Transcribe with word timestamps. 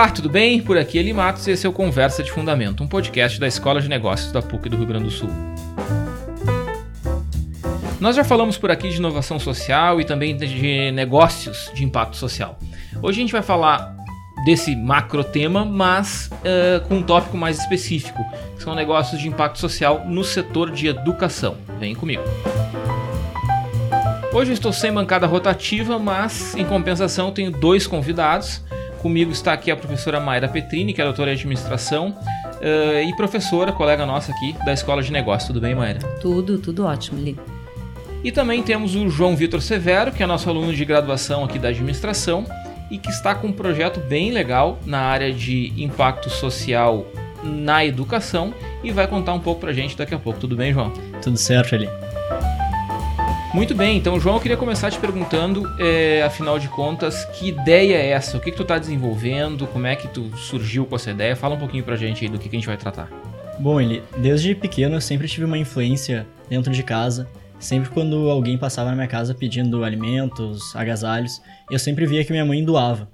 Olá, 0.00 0.08
tudo 0.08 0.30
bem? 0.30 0.62
Por 0.62 0.78
aqui 0.78 0.96
Eli 0.96 1.12
Matos 1.12 1.46
e 1.46 1.50
esse 1.50 1.66
é 1.66 1.68
o 1.68 1.74
Conversa 1.74 2.22
de 2.22 2.32
Fundamento, 2.32 2.82
um 2.82 2.88
podcast 2.88 3.38
da 3.38 3.46
Escola 3.46 3.82
de 3.82 3.86
Negócios 3.86 4.32
da 4.32 4.40
PUC 4.40 4.70
do 4.70 4.78
Rio 4.78 4.86
Grande 4.86 5.04
do 5.04 5.10
Sul. 5.10 5.28
Nós 8.00 8.16
já 8.16 8.24
falamos 8.24 8.56
por 8.56 8.70
aqui 8.70 8.88
de 8.88 8.96
inovação 8.96 9.38
social 9.38 10.00
e 10.00 10.04
também 10.06 10.34
de 10.34 10.90
negócios 10.90 11.70
de 11.74 11.84
impacto 11.84 12.16
social. 12.16 12.58
Hoje 13.02 13.18
a 13.18 13.20
gente 13.20 13.32
vai 13.32 13.42
falar 13.42 13.94
desse 14.46 14.74
macro 14.74 15.22
tema, 15.22 15.66
mas 15.66 16.30
uh, 16.32 16.80
com 16.88 16.94
um 16.94 17.02
tópico 17.02 17.36
mais 17.36 17.58
específico, 17.58 18.24
que 18.56 18.62
são 18.62 18.74
negócios 18.74 19.20
de 19.20 19.28
impacto 19.28 19.58
social 19.58 20.06
no 20.06 20.24
setor 20.24 20.70
de 20.70 20.86
educação. 20.86 21.58
Vem 21.78 21.94
comigo. 21.94 22.22
Hoje 24.32 24.52
eu 24.52 24.54
estou 24.54 24.72
sem 24.72 24.90
bancada 24.90 25.26
rotativa, 25.26 25.98
mas 25.98 26.54
em 26.56 26.64
compensação 26.64 27.30
tenho 27.32 27.50
dois 27.50 27.86
convidados. 27.86 28.62
Comigo 29.00 29.32
está 29.32 29.52
aqui 29.52 29.70
a 29.70 29.76
professora 29.76 30.20
Mayra 30.20 30.46
Petrini, 30.48 30.92
que 30.92 31.00
é 31.00 31.04
doutora 31.04 31.30
em 31.30 31.34
administração, 31.34 32.08
uh, 32.10 33.08
e 33.08 33.16
professora, 33.16 33.72
colega 33.72 34.04
nossa 34.04 34.30
aqui 34.30 34.54
da 34.64 34.72
Escola 34.72 35.02
de 35.02 35.10
Negócios. 35.10 35.46
Tudo 35.46 35.60
bem, 35.60 35.74
Mayra? 35.74 36.00
Tudo, 36.20 36.58
tudo 36.58 36.84
ótimo, 36.84 37.18
Li. 37.18 37.36
E 38.22 38.30
também 38.30 38.62
temos 38.62 38.94
o 38.94 39.08
João 39.08 39.34
Vitor 39.34 39.62
Severo, 39.62 40.12
que 40.12 40.22
é 40.22 40.26
nosso 40.26 40.50
aluno 40.50 40.74
de 40.74 40.84
graduação 40.84 41.44
aqui 41.44 41.58
da 41.58 41.68
administração 41.68 42.44
e 42.90 42.98
que 42.98 43.08
está 43.08 43.34
com 43.34 43.46
um 43.46 43.52
projeto 43.52 44.00
bem 44.00 44.30
legal 44.32 44.78
na 44.84 45.00
área 45.00 45.32
de 45.32 45.72
impacto 45.82 46.28
social 46.28 47.06
na 47.42 47.84
educação 47.86 48.52
e 48.84 48.92
vai 48.92 49.06
contar 49.06 49.32
um 49.32 49.40
pouco 49.40 49.62
pra 49.62 49.72
gente 49.72 49.96
daqui 49.96 50.14
a 50.14 50.18
pouco. 50.18 50.38
Tudo 50.38 50.56
bem, 50.56 50.74
João? 50.74 50.92
Tudo 51.22 51.38
certo, 51.38 51.74
ali. 51.74 51.88
Muito 53.52 53.74
bem, 53.74 53.96
então 53.96 54.20
João, 54.20 54.36
eu 54.36 54.40
queria 54.40 54.56
começar 54.56 54.92
te 54.92 54.98
perguntando, 55.00 55.68
é, 55.76 56.22
afinal 56.22 56.56
de 56.56 56.68
contas, 56.68 57.24
que 57.24 57.48
ideia 57.48 57.96
é 57.96 58.10
essa? 58.10 58.36
O 58.36 58.40
que, 58.40 58.52
que 58.52 58.56
tu 58.56 58.62
está 58.62 58.78
desenvolvendo? 58.78 59.66
Como 59.66 59.88
é 59.88 59.96
que 59.96 60.06
tu 60.06 60.30
surgiu 60.36 60.86
com 60.86 60.94
essa 60.94 61.10
ideia? 61.10 61.34
Fala 61.34 61.56
um 61.56 61.58
pouquinho 61.58 61.82
pra 61.82 61.96
gente 61.96 62.24
aí 62.24 62.30
do 62.30 62.38
que, 62.38 62.48
que 62.48 62.54
a 62.54 62.58
gente 62.60 62.68
vai 62.68 62.76
tratar. 62.76 63.10
Bom, 63.58 63.80
ele, 63.80 64.04
desde 64.18 64.54
pequeno 64.54 64.94
eu 64.94 65.00
sempre 65.00 65.26
tive 65.26 65.44
uma 65.46 65.58
influência 65.58 66.28
dentro 66.48 66.72
de 66.72 66.82
casa. 66.84 67.28
Sempre 67.58 67.90
quando 67.90 68.30
alguém 68.30 68.56
passava 68.56 68.90
na 68.90 68.94
minha 68.94 69.08
casa 69.08 69.34
pedindo 69.34 69.82
alimentos, 69.82 70.74
agasalhos, 70.76 71.42
eu 71.68 71.78
sempre 71.78 72.06
via 72.06 72.24
que 72.24 72.30
minha 72.30 72.44
mãe 72.44 72.64
doava. 72.64 73.10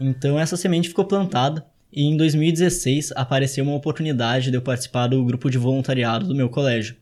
Então 0.00 0.40
essa 0.40 0.56
semente 0.56 0.88
ficou 0.88 1.04
plantada 1.04 1.64
e 1.92 2.04
em 2.04 2.16
2016 2.16 3.12
apareceu 3.14 3.62
uma 3.62 3.76
oportunidade 3.76 4.50
de 4.50 4.56
eu 4.56 4.62
participar 4.62 5.08
do 5.08 5.22
grupo 5.24 5.50
de 5.50 5.58
voluntariado 5.58 6.26
do 6.26 6.34
meu 6.34 6.48
colégio. 6.48 6.96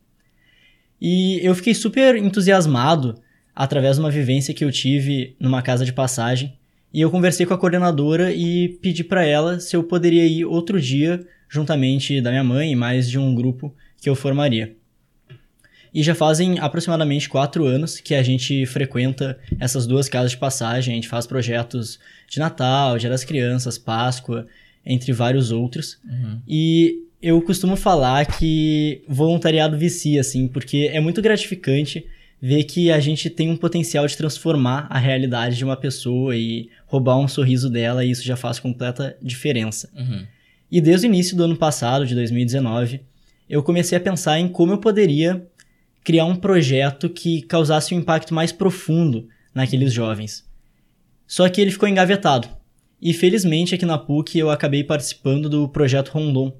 E 1.04 1.40
eu 1.44 1.52
fiquei 1.56 1.74
super 1.74 2.14
entusiasmado 2.14 3.16
através 3.52 3.96
de 3.96 4.02
uma 4.02 4.10
vivência 4.10 4.54
que 4.54 4.64
eu 4.64 4.70
tive 4.70 5.34
numa 5.40 5.60
casa 5.60 5.84
de 5.84 5.92
passagem. 5.92 6.56
E 6.94 7.00
eu 7.00 7.10
conversei 7.10 7.44
com 7.44 7.52
a 7.52 7.58
coordenadora 7.58 8.32
e 8.32 8.68
pedi 8.80 9.02
para 9.02 9.24
ela 9.24 9.58
se 9.58 9.74
eu 9.74 9.82
poderia 9.82 10.24
ir 10.24 10.44
outro 10.44 10.80
dia, 10.80 11.26
juntamente 11.48 12.20
da 12.20 12.30
minha 12.30 12.44
mãe 12.44 12.70
e 12.70 12.76
mais 12.76 13.10
de 13.10 13.18
um 13.18 13.34
grupo 13.34 13.74
que 14.00 14.08
eu 14.08 14.14
formaria. 14.14 14.76
E 15.92 16.04
já 16.04 16.14
fazem 16.14 16.60
aproximadamente 16.60 17.28
quatro 17.28 17.66
anos 17.66 17.98
que 17.98 18.14
a 18.14 18.22
gente 18.22 18.64
frequenta 18.66 19.36
essas 19.58 19.88
duas 19.88 20.08
casas 20.08 20.30
de 20.30 20.36
passagem. 20.36 20.92
A 20.92 20.94
gente 20.94 21.08
faz 21.08 21.26
projetos 21.26 21.98
de 22.28 22.38
Natal, 22.38 22.96
Dia 22.96 23.10
das 23.10 23.24
Crianças, 23.24 23.76
Páscoa, 23.76 24.46
entre 24.86 25.12
vários 25.12 25.50
outros. 25.50 25.98
Uhum. 26.04 26.40
E 26.46 27.08
eu 27.22 27.40
costumo 27.40 27.76
falar 27.76 28.26
que 28.26 29.02
voluntariado 29.08 29.78
vicia, 29.78 30.20
assim, 30.20 30.48
porque 30.48 30.90
é 30.92 31.00
muito 31.00 31.22
gratificante 31.22 32.04
ver 32.40 32.64
que 32.64 32.90
a 32.90 32.98
gente 32.98 33.30
tem 33.30 33.48
um 33.48 33.56
potencial 33.56 34.04
de 34.04 34.16
transformar 34.16 34.88
a 34.90 34.98
realidade 34.98 35.56
de 35.56 35.64
uma 35.64 35.76
pessoa 35.76 36.36
e 36.36 36.68
roubar 36.86 37.16
um 37.18 37.28
sorriso 37.28 37.70
dela, 37.70 38.04
e 38.04 38.10
isso 38.10 38.24
já 38.24 38.34
faz 38.34 38.58
completa 38.58 39.16
diferença. 39.22 39.88
Uhum. 39.96 40.26
E 40.68 40.80
desde 40.80 41.06
o 41.06 41.08
início 41.08 41.36
do 41.36 41.44
ano 41.44 41.56
passado, 41.56 42.04
de 42.04 42.14
2019, 42.16 43.00
eu 43.48 43.62
comecei 43.62 43.96
a 43.96 44.00
pensar 44.00 44.40
em 44.40 44.48
como 44.48 44.72
eu 44.72 44.78
poderia 44.78 45.46
criar 46.02 46.24
um 46.24 46.34
projeto 46.34 47.08
que 47.08 47.42
causasse 47.42 47.94
um 47.94 47.98
impacto 47.98 48.34
mais 48.34 48.50
profundo 48.50 49.28
naqueles 49.54 49.92
jovens. 49.92 50.44
Só 51.26 51.48
que 51.48 51.60
ele 51.60 51.70
ficou 51.70 51.88
engavetado. 51.88 52.48
E 53.00 53.12
felizmente 53.12 53.74
aqui 53.74 53.86
na 53.86 53.98
PUC 53.98 54.38
eu 54.38 54.50
acabei 54.50 54.82
participando 54.82 55.48
do 55.48 55.68
projeto 55.68 56.08
Rondon, 56.08 56.52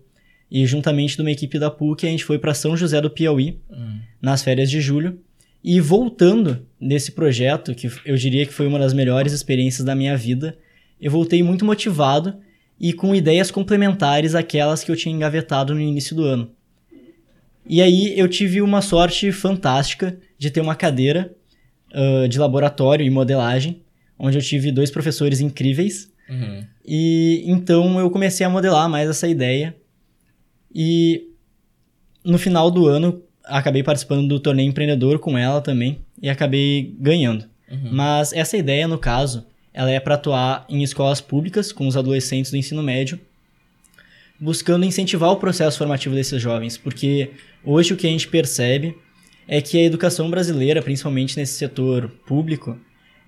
e 0.55 0.67
juntamente 0.67 1.17
de 1.17 1.23
uma 1.23 1.31
equipe 1.31 1.59
da 1.59 1.71
PUC, 1.71 2.07
a 2.07 2.11
gente 2.11 2.27
foi 2.27 2.39
para 2.39 2.53
São 2.53 2.77
José 2.77 3.01
do 3.01 3.09
Piauí, 3.09 3.59
hum. 3.71 4.01
nas 4.21 4.43
férias 4.43 4.71
de 4.71 4.83
julho. 4.83 5.19
E 5.65 5.81
voltando 5.81 6.67
nesse 6.79 7.13
projeto, 7.13 7.75
que 7.75 7.91
eu 8.05 8.17
diria 8.17 8.45
que 8.45 8.53
foi 8.53 8.67
uma 8.67 8.79
das 8.79 8.93
melhores 8.93 9.33
experiências 9.33 9.83
da 9.83 9.95
minha 9.95 10.15
vida, 10.15 10.59
eu 11.01 11.11
voltei 11.11 11.43
muito 11.43 11.65
motivado 11.65 12.37
e 12.79 12.93
com 12.93 13.15
ideias 13.15 13.51
complementares 13.51 14.35
àquelas 14.35 14.85
que 14.85 14.91
eu 14.93 14.97
tinha 14.97 15.15
engavetado 15.15 15.73
no 15.73 15.81
início 15.81 16.15
do 16.15 16.23
ano. 16.23 16.51
E 17.67 17.81
aí 17.81 18.13
eu 18.19 18.29
tive 18.29 18.61
uma 18.61 18.83
sorte 18.83 19.33
fantástica 19.33 20.19
de 20.37 20.51
ter 20.51 20.61
uma 20.61 20.75
cadeira 20.75 21.35
uh, 21.95 22.29
de 22.29 22.39
laboratório 22.39 23.07
e 23.07 23.11
modelagem, 23.11 23.81
onde 24.19 24.37
eu 24.37 24.43
tive 24.43 24.71
dois 24.71 24.91
professores 24.91 25.41
incríveis. 25.41 26.13
Uhum. 26.29 26.67
E 26.85 27.43
então 27.47 27.99
eu 27.99 28.11
comecei 28.11 28.45
a 28.45 28.51
modelar 28.51 28.87
mais 28.87 29.09
essa 29.09 29.27
ideia 29.27 29.75
e 30.75 31.29
no 32.25 32.39
final 32.39 32.71
do 32.71 32.87
ano, 32.87 33.23
acabei 33.45 33.83
participando 33.83 34.29
do 34.29 34.41
torneio 34.41 34.69
empreendedor 34.69 35.19
com 35.19 35.37
ela 35.37 35.61
também 35.61 36.01
e 36.21 36.29
acabei 36.29 36.95
ganhando. 36.99 37.45
Uhum. 37.71 37.89
Mas 37.93 38.33
essa 38.33 38.57
ideia, 38.57 38.87
no 38.87 38.99
caso, 38.99 39.47
ela 39.73 39.91
é 39.91 39.99
para 39.99 40.15
atuar 40.15 40.65
em 40.69 40.83
escolas 40.83 41.21
públicas 41.21 41.73
com 41.73 41.87
os 41.87 41.97
adolescentes 41.97 42.51
do 42.51 42.57
ensino 42.57 42.83
médio, 42.83 43.19
buscando 44.39 44.85
incentivar 44.85 45.31
o 45.31 45.37
processo 45.37 45.79
formativo 45.79 46.15
desses 46.15 46.41
jovens, 46.41 46.77
porque 46.77 47.31
hoje 47.65 47.93
o 47.93 47.97
que 47.97 48.07
a 48.07 48.11
gente 48.11 48.29
percebe 48.29 48.97
é 49.49 49.61
que 49.61 49.79
a 49.79 49.85
educação 49.85 50.31
brasileira, 50.31 50.83
principalmente 50.83 51.37
nesse 51.37 51.55
setor 51.55 52.09
público, 52.27 52.79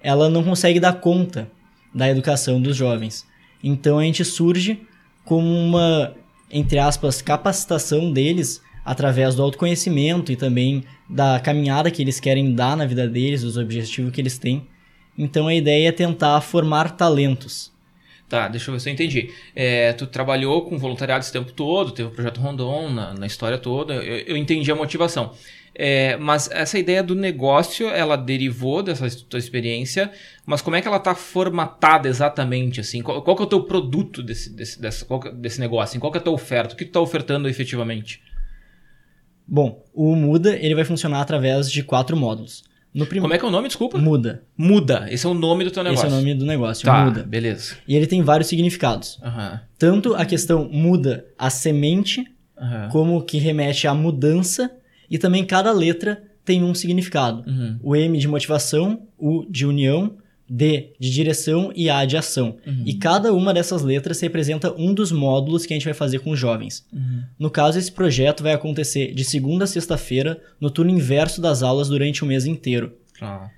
ela 0.03 0.29
não 0.29 0.45
consegue 0.45 0.79
dar 0.79 0.95
conta 0.95 1.51
da 1.95 2.09
educação 2.09 2.61
dos 2.61 2.77
jovens. 2.77 3.27
Então 3.63 3.99
a 3.99 4.05
gente 4.05 4.25
surge 4.25 4.81
como 5.25 5.49
uma 5.49 6.15
entre 6.51 6.79
aspas, 6.79 7.21
capacitação 7.21 8.13
deles 8.13 8.63
através 8.85 9.35
do 9.35 9.43
autoconhecimento 9.43 10.31
e 10.31 10.37
também 10.37 10.85
da 11.09 11.41
caminhada 11.41 11.91
que 11.91 12.03
eles 12.03 12.21
querem 12.21 12.55
dar 12.55 12.77
na 12.77 12.87
vida 12.87 13.09
deles, 13.09 13.43
dos 13.43 13.57
objetivos 13.57 14.13
que 14.13 14.21
eles 14.21 14.39
têm. 14.39 14.67
Então 15.17 15.47
a 15.47 15.55
ideia 15.55 15.89
é 15.89 15.93
tentar 15.93 16.41
formar 16.41 16.97
talentos. 16.97 17.73
Tá, 18.29 18.49
deixa 18.49 18.71
eu 18.71 18.75
ver 18.75 18.81
se 18.81 18.89
eu 18.89 18.93
entendi. 18.93 19.31
É, 19.55 19.93
tu 19.93 20.07
trabalhou 20.07 20.63
com 20.63 20.79
voluntariado 20.79 21.23
esse 21.23 21.33
tempo 21.33 21.53
todo, 21.53 21.93
teve 21.93 22.09
o 22.09 22.13
projeto 22.13 22.41
Rondon 22.41 22.91
na, 22.91 23.15
na 23.15 23.27
história 23.27 23.59
toda, 23.59 23.95
eu, 23.95 24.19
eu 24.27 24.37
entendi 24.37 24.71
a 24.73 24.75
motivação. 24.75 25.33
É, 25.77 26.17
mas 26.17 26.49
essa 26.53 26.79
ideia 26.79 27.03
do 27.03 27.17
negócio, 27.17 27.89
ela 27.89 28.17
derivou 28.17 28.81
dessa 28.81 29.11
tua 29.29 29.39
experiência, 29.39 30.13
mas 30.47 30.63
como 30.63 30.77
é 30.77 30.81
que 30.81 30.87
ela 30.87 30.99
está 30.99 31.15
formatada 31.15 32.09
exatamente? 32.09 32.81
assim? 32.81 33.03
Qual, 33.03 33.21
qual 33.23 33.37
é 33.39 33.43
o 33.43 33.47
teu 33.47 33.65
produto 33.65 34.23
desse, 34.23 34.51
desse, 34.51 34.81
dessa, 34.81 35.05
qual, 35.05 35.21
desse 35.33 35.59
negócio? 35.59 35.91
Assim? 35.91 35.99
Qual 35.99 36.15
é 36.15 36.19
a 36.19 36.21
tua 36.21 36.33
oferta? 36.33 36.75
O 36.75 36.77
que 36.77 36.85
tu 36.85 36.89
está 36.89 37.01
ofertando 37.01 37.49
efetivamente? 37.49 38.23
Bom, 39.47 39.85
o 39.93 40.15
Muda 40.15 40.57
ele 40.57 40.75
vai 40.75 40.85
funcionar 40.85 41.21
através 41.21 41.71
de 41.71 41.83
quatro 41.83 42.17
módulos. 42.17 42.63
Prim... 43.09 43.21
Como 43.21 43.35
é 43.35 43.39
que 43.39 43.45
é 43.45 43.49
o 43.49 43.51
nome, 43.51 43.67
desculpa? 43.67 43.99
Muda. 43.99 44.45
Muda. 44.57 45.07
Esse 45.11 45.27
é 45.27 45.29
o 45.29 45.35
nome 45.35 45.65
do 45.65 45.71
teu 45.71 45.83
negócio. 45.83 46.07
Esse 46.07 46.15
é 46.15 46.17
o 46.17 46.21
nome 46.21 46.35
do 46.35 46.47
negócio, 46.47 46.85
tá, 46.85 47.05
Muda. 47.05 47.25
beleza. 47.25 47.75
E 47.89 47.97
ele 47.97 48.07
tem 48.07 48.23
vários 48.23 48.49
significados. 48.49 49.19
Uhum. 49.23 49.59
Tanto 49.77 50.15
a 50.15 50.25
questão 50.25 50.69
muda 50.71 51.27
a 51.37 51.51
semente, 51.51 52.21
uhum. 52.57 52.89
como 52.93 53.23
que 53.23 53.39
remete 53.39 53.89
à 53.89 53.95
mudança 53.95 54.71
e 55.11 55.19
também 55.19 55.45
cada 55.45 55.73
letra 55.73 56.23
tem 56.45 56.63
um 56.63 56.75
significado. 56.75 57.43
Uhum. 57.49 57.79
O 57.83 57.97
M 57.97 58.17
de 58.17 58.29
motivação, 58.29 59.03
U 59.19 59.45
de 59.51 59.67
união, 59.67 60.17
D 60.49 60.93
de 60.99 61.11
direção 61.11 61.73
e 61.75 61.89
A 61.89 62.05
de 62.05 62.17
ação. 62.17 62.57
Uhum. 62.67 62.83
E 62.85 62.95
cada 62.95 63.33
uma 63.33 63.55
dessas 63.55 63.83
letras 63.83 64.21
representa 64.21 64.75
um 64.77 64.93
dos 64.93 65.11
módulos 65.11 65.65
que 65.65 65.73
a 65.73 65.77
gente 65.77 65.85
vai 65.85 65.95
fazer 65.95 66.19
com 66.19 66.31
os 66.31 66.39
jovens. 66.39 66.87
Uhum. 66.93 67.23
No 67.39 67.51
caso, 67.51 67.79
esse 67.79 67.91
projeto 67.91 68.43
vai 68.43 68.53
acontecer 68.53 69.15
de 69.15 69.25
segunda 69.25 69.65
a 69.65 69.67
sexta-feira, 69.67 70.41
no 70.61 70.71
turno 70.71 70.91
inverso 70.91 71.41
das 71.41 71.63
aulas 71.63 71.89
durante 71.89 72.23
o 72.23 72.27
mês 72.27 72.45
inteiro. 72.45 72.93
Ah. 73.21 73.49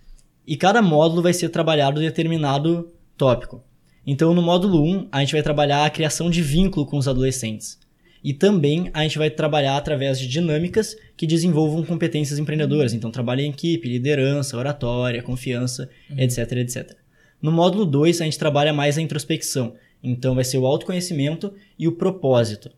E 0.47 0.57
cada 0.57 0.81
módulo 0.81 1.23
vai 1.23 1.33
ser 1.33 1.49
trabalhado 1.49 2.01
determinado 2.01 2.91
tópico. 3.17 3.63
Então, 4.07 4.33
no 4.33 4.41
módulo 4.41 4.81
1, 4.85 5.09
a 5.11 5.21
gente 5.21 5.33
vai 5.33 5.43
trabalhar 5.43 5.85
a 5.85 5.91
criação 5.91 6.31
de 6.31 6.41
vínculo 6.41 6.87
com 6.87 6.97
os 6.97 7.09
adolescentes. 7.09 7.79
E 8.27 8.35
também 8.35 8.91
a 8.93 9.05
gente 9.05 9.19
vai 9.19 9.31
trabalhar 9.31 9.77
através 9.77 10.19
de 10.19 10.27
dinâmicas 10.27 10.97
que 11.17 11.29
desenvolvam 11.29 11.85
competências 11.85 12.41
empreendedoras. 12.41 12.93
Então, 12.93 13.09
trabalho 13.09 13.43
em 13.43 13.51
equipe, 13.51 13.89
liderança, 13.89 14.57
oratória, 14.57 15.23
confiança, 15.23 15.89
uhum. 16.11 16.19
etc, 16.19 16.51
etc. 16.55 16.97
No 17.41 17.53
módulo 17.53 17.87
2, 17.87 18.21
a 18.21 18.25
gente 18.25 18.37
trabalha 18.37 18.73
mais 18.73 18.99
a 18.99 19.01
introspecção. 19.01 19.75
Então, 20.03 20.35
vai 20.35 20.43
ser 20.43 20.59
o 20.59 20.67
autoconhecimento 20.67 21.55
e 21.79 21.87
o 21.87 21.93
propósito. 21.93 22.73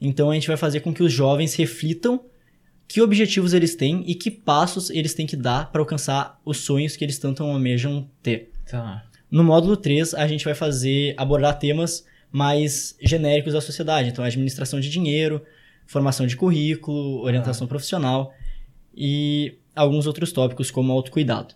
Então, 0.00 0.30
a 0.30 0.34
gente 0.34 0.46
vai 0.46 0.56
fazer 0.56 0.78
com 0.78 0.94
que 0.94 1.02
os 1.02 1.12
jovens 1.12 1.56
reflitam 1.56 2.24
que 2.86 3.02
objetivos 3.02 3.52
eles 3.52 3.74
têm 3.74 4.04
e 4.06 4.14
que 4.14 4.30
passos 4.30 4.90
eles 4.90 5.12
têm 5.12 5.26
que 5.26 5.34
dar 5.34 5.72
para 5.72 5.82
alcançar 5.82 6.40
os 6.44 6.58
sonhos 6.58 6.94
que 6.94 7.04
eles 7.04 7.18
tanto 7.18 7.42
almejam 7.42 8.08
ter. 8.22 8.52
Tá. 8.70 9.04
No 9.28 9.42
módulo 9.42 9.76
3, 9.76 10.14
a 10.14 10.28
gente 10.28 10.44
vai 10.44 10.54
fazer 10.54 11.14
abordar 11.16 11.58
temas 11.58 12.04
mais 12.34 12.96
genéricos 13.00 13.52
da 13.52 13.60
sociedade. 13.60 14.08
Então, 14.08 14.24
administração 14.24 14.80
de 14.80 14.90
dinheiro, 14.90 15.40
formação 15.86 16.26
de 16.26 16.36
currículo, 16.36 17.22
orientação 17.22 17.66
ah. 17.66 17.68
profissional 17.68 18.34
e 18.92 19.56
alguns 19.72 20.04
outros 20.04 20.32
tópicos 20.32 20.68
como 20.68 20.92
autocuidado. 20.92 21.54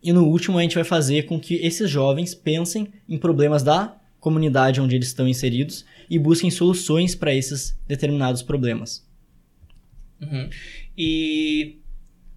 E 0.00 0.12
no 0.12 0.24
último, 0.24 0.56
a 0.56 0.62
gente 0.62 0.76
vai 0.76 0.84
fazer 0.84 1.24
com 1.24 1.38
que 1.40 1.56
esses 1.56 1.90
jovens 1.90 2.32
pensem 2.32 2.92
em 3.08 3.18
problemas 3.18 3.64
da 3.64 4.00
comunidade 4.20 4.80
onde 4.80 4.94
eles 4.94 5.08
estão 5.08 5.26
inseridos 5.26 5.84
e 6.08 6.16
busquem 6.16 6.48
soluções 6.48 7.16
para 7.16 7.34
esses 7.34 7.76
determinados 7.88 8.40
problemas. 8.40 9.04
Uhum. 10.20 10.48
E 10.96 11.81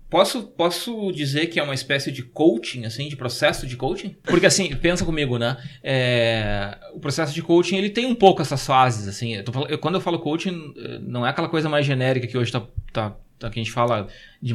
Posso, 0.10 0.44
posso 0.44 1.12
dizer 1.12 1.48
que 1.48 1.60
é 1.60 1.64
uma 1.64 1.74
espécie 1.74 2.12
de 2.12 2.22
coaching, 2.22 2.86
assim, 2.86 3.10
de 3.10 3.16
processo 3.16 3.66
de 3.66 3.76
coaching? 3.76 4.16
Porque, 4.24 4.46
assim, 4.46 4.76
pensa 4.76 5.04
comigo, 5.04 5.38
né? 5.38 5.58
É, 5.84 6.78
o 6.94 7.00
processo 7.00 7.34
de 7.34 7.42
coaching, 7.42 7.78
ele 7.78 7.90
tem 7.90 8.06
um 8.06 8.16
pouco 8.16 8.42
essas 8.42 8.66
fases, 8.66 9.08
assim. 9.08 9.36
Eu 9.36 9.44
tô, 9.44 9.66
eu, 9.66 9.78
quando 9.80 9.96
eu 9.96 10.02
falo 10.02 10.20
coaching, 10.20 10.74
não 11.02 11.26
é 11.26 11.30
aquela 11.30 11.50
coisa 11.50 11.68
mais 11.68 11.86
genérica 11.86 12.28
que 12.28 12.38
hoje 12.38 12.52
tá, 12.52 12.62
tá, 12.94 13.16
tá 13.40 13.50
que 13.50 13.60
a 13.60 13.64
gente 13.64 13.72
fala 13.72 14.08
de 14.42 14.54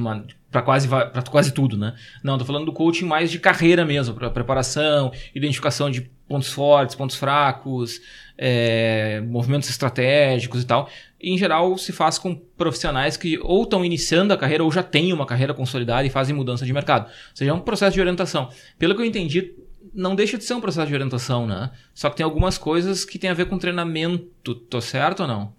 para 0.51 0.63
quase, 0.63 0.89
pra 0.89 1.23
quase 1.31 1.53
tudo, 1.53 1.77
né? 1.77 1.95
Não, 2.25 2.37
tô 2.39 2.45
falando 2.45 2.67
do 2.67 2.73
coaching 2.73 3.05
mais 3.05 3.31
de 3.31 3.39
carreira 3.39 3.85
mesmo, 3.85 4.15
para 4.15 4.31
preparação, 4.31 5.13
identificação 5.35 5.91
de 5.91 6.11
pontos 6.29 6.53
fortes, 6.53 6.95
pontos 6.95 7.17
fracos, 7.17 8.01
é, 8.37 9.21
movimentos 9.21 9.69
estratégicos 9.69 10.63
e 10.63 10.67
tal. 10.67 10.89
Em 11.23 11.37
geral, 11.37 11.77
se 11.77 11.93
faz 11.93 12.19
com 12.19 12.35
profissionais 12.35 13.17
que 13.17 13.39
ou 13.43 13.65
estão 13.65 13.85
iniciando 13.85 14.33
a 14.33 14.37
carreira 14.37 14.65
ou 14.65 14.73
já 14.73 14.83
têm 14.83 15.13
uma 15.13 15.27
carreira 15.27 15.53
consolidada 15.53 16.07
e 16.07 16.11
fazem 16.11 16.35
mudança 16.35 16.65
de 16.65 16.73
mercado. 16.73 17.07
Ou 17.07 17.37
seja, 17.37 17.51
é 17.51 17.55
um 17.55 17.61
processo 17.61 17.95
de 17.95 18.01
orientação. 18.01 18.49
Pelo 18.79 18.95
que 18.95 19.03
eu 19.03 19.07
entendi, 19.07 19.53
não 19.95 20.15
deixa 20.15 20.39
de 20.39 20.45
ser 20.45 20.55
um 20.55 20.61
processo 20.61 20.89
de 20.89 20.95
orientação, 20.95 21.47
né? 21.47 21.71
Só 21.95 22.09
que 22.09 22.17
tem 22.17 22.25
algumas 22.25 22.57
coisas 22.57 23.05
que 23.05 23.19
tem 23.19 23.31
a 23.31 23.35
ver 23.35 23.47
com 23.47 23.59
treinamento. 23.59 24.55
Tô 24.55 24.81
certo 24.81 25.21
ou 25.21 25.29
não? 25.29 25.53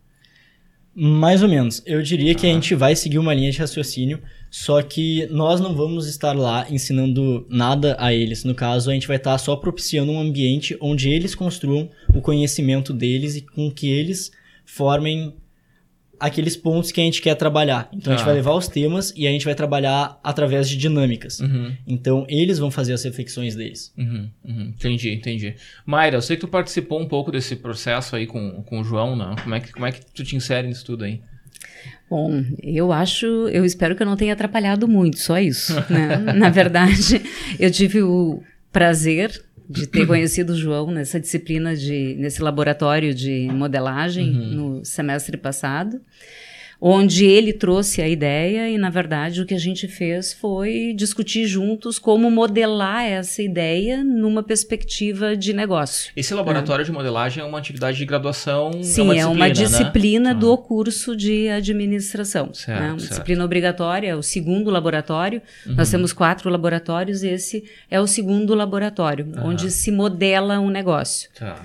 Mais 0.94 1.42
ou 1.42 1.48
menos. 1.48 1.81
Eu 1.86 2.02
diria 2.02 2.34
ah. 2.34 2.36
que 2.36 2.46
a 2.46 2.50
gente 2.50 2.75
vai 2.75 2.96
seguir 2.96 3.18
uma 3.18 3.34
linha 3.34 3.52
de 3.52 3.60
raciocínio, 3.60 4.22
só 4.50 4.81
que 4.81 5.25
nós 5.28 5.62
não 5.62 5.74
vamos 5.74 6.08
estar 6.08 6.36
lá 6.36 6.68
ensinando 6.69 7.46
nada 7.50 7.96
a 7.98 8.13
eles. 8.13 8.44
No 8.44 8.54
caso, 8.54 8.90
a 8.90 8.94
gente 8.94 9.08
vai 9.08 9.18
estar 9.18 9.38
só 9.38 9.56
propiciando 9.56 10.12
um 10.12 10.19
ambiente 10.19 10.75
onde 10.81 11.10
eles 11.10 11.34
construam 11.34 11.90
o 12.13 12.22
conhecimento 12.22 12.92
deles 12.92 13.36
e 13.38 13.42
com 13.42 13.72
que 13.72 13.90
eles 13.90 14.31
formem 14.66 15.34
aqueles 16.21 16.56
pontos 16.56 16.91
que 16.91 17.01
a 17.01 17.03
gente 17.03 17.21
quer 17.21 17.33
trabalhar. 17.33 17.89
Então 17.91 18.13
ah. 18.13 18.15
a 18.15 18.18
gente 18.18 18.25
vai 18.25 18.35
ah. 18.35 18.38
levar 18.38 18.53
os 18.53 18.68
temas 18.68 19.12
e 19.18 19.27
a 19.27 19.31
gente 19.31 19.44
vai 19.44 19.56
trabalhar 19.56 20.19
através 20.23 20.69
de 20.69 20.77
dinâmicas. 20.77 21.39
Uhum. 21.39 21.75
Então 21.88 22.25
eles 22.29 22.59
vão 22.59 22.69
fazer 22.69 22.94
as 22.94 23.03
reflexões 23.03 23.56
deles. 23.56 23.91
Uhum, 23.97 24.29
uhum. 24.45 24.73
Entendi, 24.77 25.12
entendi. 25.12 25.56
Mayra, 25.83 26.18
eu 26.18 26.21
sei 26.21 26.35
que 26.35 26.41
tu 26.41 26.47
participou 26.47 27.01
um 27.01 27.07
pouco 27.07 27.31
desse 27.31 27.56
processo 27.56 28.15
aí 28.15 28.27
com, 28.27 28.62
com 28.63 28.79
o 28.79 28.83
João, 28.83 29.15
né? 29.15 29.35
Como 29.41 29.56
é, 29.56 29.59
que, 29.59 29.71
como 29.71 29.85
é 29.88 29.91
que 29.91 30.06
tu 30.06 30.23
te 30.23 30.35
insere 30.35 30.68
nisso 30.68 30.85
tudo 30.85 31.03
aí? 31.03 31.21
Bom, 32.07 32.44
eu 32.62 32.91
acho, 32.91 33.25
eu 33.25 33.65
espero 33.65 33.95
que 33.95 34.03
eu 34.03 34.07
não 34.07 34.17
tenha 34.17 34.33
atrapalhado 34.33 34.88
muito, 34.88 35.17
só 35.17 35.39
isso. 35.39 35.74
Né? 35.89 36.17
Na 36.35 36.50
verdade, 36.50 37.21
eu 37.57 37.71
tive 37.71 38.03
o 38.03 38.44
prazer 38.71 39.41
de 39.71 39.88
ter 39.88 40.06
conhecido 40.06 40.53
o 40.53 40.57
João 40.57 40.91
nessa 40.91 41.19
disciplina 41.19 41.75
de 41.75 42.15
nesse 42.19 42.41
laboratório 42.41 43.13
de 43.13 43.47
modelagem 43.51 44.29
uhum. 44.29 44.51
no 44.77 44.85
semestre 44.85 45.38
passado 45.38 46.01
onde 46.81 47.25
ele 47.25 47.54
trouxe 47.54 48.01
a 48.01 48.07
ideia 48.07 48.68
e, 48.68 48.75
na 48.75 48.89
verdade, 48.89 49.39
o 49.39 49.45
que 49.45 49.54
a 49.54 49.60
gente 49.60 49.88
fez 49.88 50.33
foi 50.33 50.94
discutir 50.98 51.45
juntos 51.45 52.00
como 52.00 52.31
modelar 52.31 53.06
essa 53.06 53.44
ideia 53.44 54.04
numa 54.04 54.42
perspectiva 54.42 55.38
de 55.38 55.54
negócio. 55.54 56.12
Esse 56.16 56.33
laboratório 56.33 56.81
é. 56.81 56.86
de 56.86 56.92
modelagem 56.92 57.44
é 57.44 57.45
uma 57.45 57.60
atividade 57.60 57.98
de 57.98 58.06
graduação? 58.06 58.72
É 58.80 58.83
Sim, 58.83 59.01
é 59.01 59.04
uma 59.04 59.13
disciplina, 59.13 59.28
é 59.28 59.48
uma 59.48 59.50
disciplina 59.50 60.33
né? 60.33 60.39
do 60.39 60.51
ah. 60.51 60.57
curso 60.57 61.16
de 61.16 61.50
administração. 61.50 62.51
Certo, 62.51 62.80
né? 62.80 62.89
Uma 62.89 62.98
certo. 62.98 63.10
disciplina 63.10 63.45
obrigatória, 63.45 64.07
é 64.07 64.16
o 64.16 64.24
segundo 64.24 64.72
laboratório. 64.72 65.39
Uhum. 65.68 65.75
Nós 65.75 65.92
temos 65.92 66.12
quatro 66.12 66.50
laboratórios, 66.50 67.22
esse 67.22 67.63
é 67.92 68.01
o 68.01 68.07
segundo 68.07 68.56
laboratório, 68.56 69.27
uhum. 69.27 69.50
onde 69.50 69.69
se 69.69 69.92
modela 69.92 70.60
um 70.60 70.72
negócio. 70.72 71.30
Tá. 71.38 71.62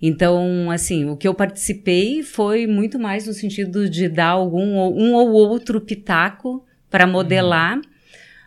Então, 0.00 0.70
assim, 0.70 1.06
o 1.06 1.16
que 1.16 1.26
eu 1.26 1.34
participei 1.34 2.22
foi 2.22 2.66
muito 2.66 2.98
mais 2.98 3.26
no 3.26 3.32
sentido 3.32 3.88
de 3.88 4.08
dar 4.08 4.28
algum 4.28 4.78
um 4.78 5.14
ou 5.14 5.30
outro 5.30 5.80
pitaco 5.80 6.64
para 6.88 7.06
modelar, 7.06 7.76
uhum. 7.76 7.82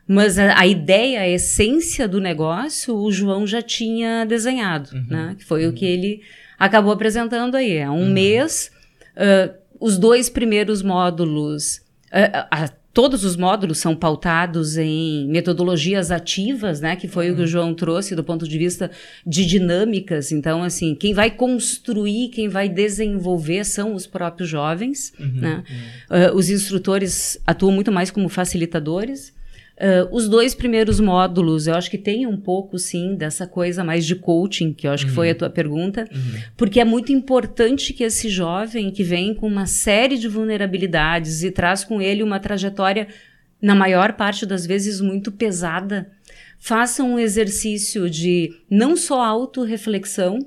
mas 0.08 0.40
a, 0.40 0.58
a, 0.58 0.66
ideia, 0.66 1.22
a 1.22 1.28
essência 1.28 2.08
do 2.08 2.22
negócio, 2.22 2.96
o 2.96 3.12
João 3.12 3.46
já 3.46 3.62
tinha 3.62 4.26
desenhado, 4.26 4.92
uhum. 4.94 5.06
né? 5.10 5.36
Que 5.38 5.44
foi 5.44 5.66
uhum. 5.66 5.72
o 5.72 5.74
que 5.74 5.86
ele 5.86 6.22
acabou 6.58 6.94
apresentando 6.94 7.56
aí. 7.56 7.82
Há 7.82 7.92
um 7.92 8.04
uhum. 8.04 8.12
mês, 8.12 8.72
uh, 9.18 9.54
os 9.80 9.98
dois 9.98 10.30
primeiros 10.30 10.82
módulos, 10.82 11.78
uh, 12.14 12.48
a, 12.50 12.70
Todos 12.94 13.24
os 13.24 13.38
módulos 13.38 13.78
são 13.78 13.96
pautados 13.96 14.76
em 14.78 15.26
metodologias 15.28 16.12
ativas, 16.12 16.82
né? 16.82 16.98
Que 16.98 17.08
foi 17.08 17.28
uhum. 17.28 17.32
o 17.32 17.36
que 17.36 17.42
o 17.42 17.46
uhum. 17.46 17.50
João 17.50 17.74
trouxe 17.74 18.16
do 18.16 18.24
ponto 18.24 18.46
de 18.46 18.58
vista 18.58 18.92
de 19.26 19.46
dinâmicas. 19.46 20.32
Então, 20.32 20.62
assim, 20.62 20.94
quem 20.94 21.14
vai 21.14 21.32
construir, 21.32 22.30
quem 22.30 22.50
vai 22.50 22.68
desenvolver 22.68 23.64
são 23.64 23.96
os 23.96 24.06
próprios 24.06 24.50
jovens, 24.50 25.14
uhum, 25.18 25.32
né? 25.36 25.64
Uhum. 26.10 26.18
Uh, 26.18 26.36
os 26.36 26.50
instrutores 26.50 27.40
atuam 27.48 27.72
muito 27.72 27.92
mais 27.92 28.12
como 28.12 28.28
facilitadores. 28.28 29.34
Uh, 29.82 30.16
os 30.16 30.30
dois 30.30 30.54
primeiros 30.54 31.00
módulos, 31.00 31.66
eu 31.66 31.74
acho 31.74 31.90
que 31.90 31.98
tem 31.98 32.28
um 32.28 32.38
pouco, 32.38 32.78
sim, 32.78 33.16
dessa 33.16 33.48
coisa 33.48 33.84
mais 33.84 34.06
de 34.06 34.16
coaching, 34.16 34.74
que 34.74 34.86
eu 34.86 34.92
acho 34.92 35.06
uhum. 35.06 35.10
que 35.10 35.16
foi 35.16 35.30
a 35.30 35.32
uhum. 35.32 35.38
tua 35.40 35.50
pergunta, 35.50 36.08
uhum. 36.14 36.42
porque 36.56 36.80
é 36.80 36.86
muito 36.86 37.12
importante 37.12 37.92
que 37.92 38.04
esse 38.04 38.30
jovem 38.30 38.92
que 38.92 39.04
vem 39.04 39.34
com 39.34 39.48
uma 39.48 39.66
série 39.66 40.20
de 40.20 40.28
vulnerabilidades 40.28 41.42
e 41.42 41.50
traz 41.50 41.84
com 41.84 42.00
ele 42.00 42.22
uma 42.22 42.40
trajetória, 42.40 43.08
na 43.60 43.74
maior 43.74 44.14
parte 44.14 44.46
das 44.46 44.68
vezes, 44.68 45.02
muito 45.02 45.32
pesada, 45.32 46.12
faça 46.60 47.04
um 47.04 47.18
exercício 47.18 48.08
de 48.08 48.54
não 48.70 48.96
só 48.96 49.24
autorreflexão, 49.24 50.38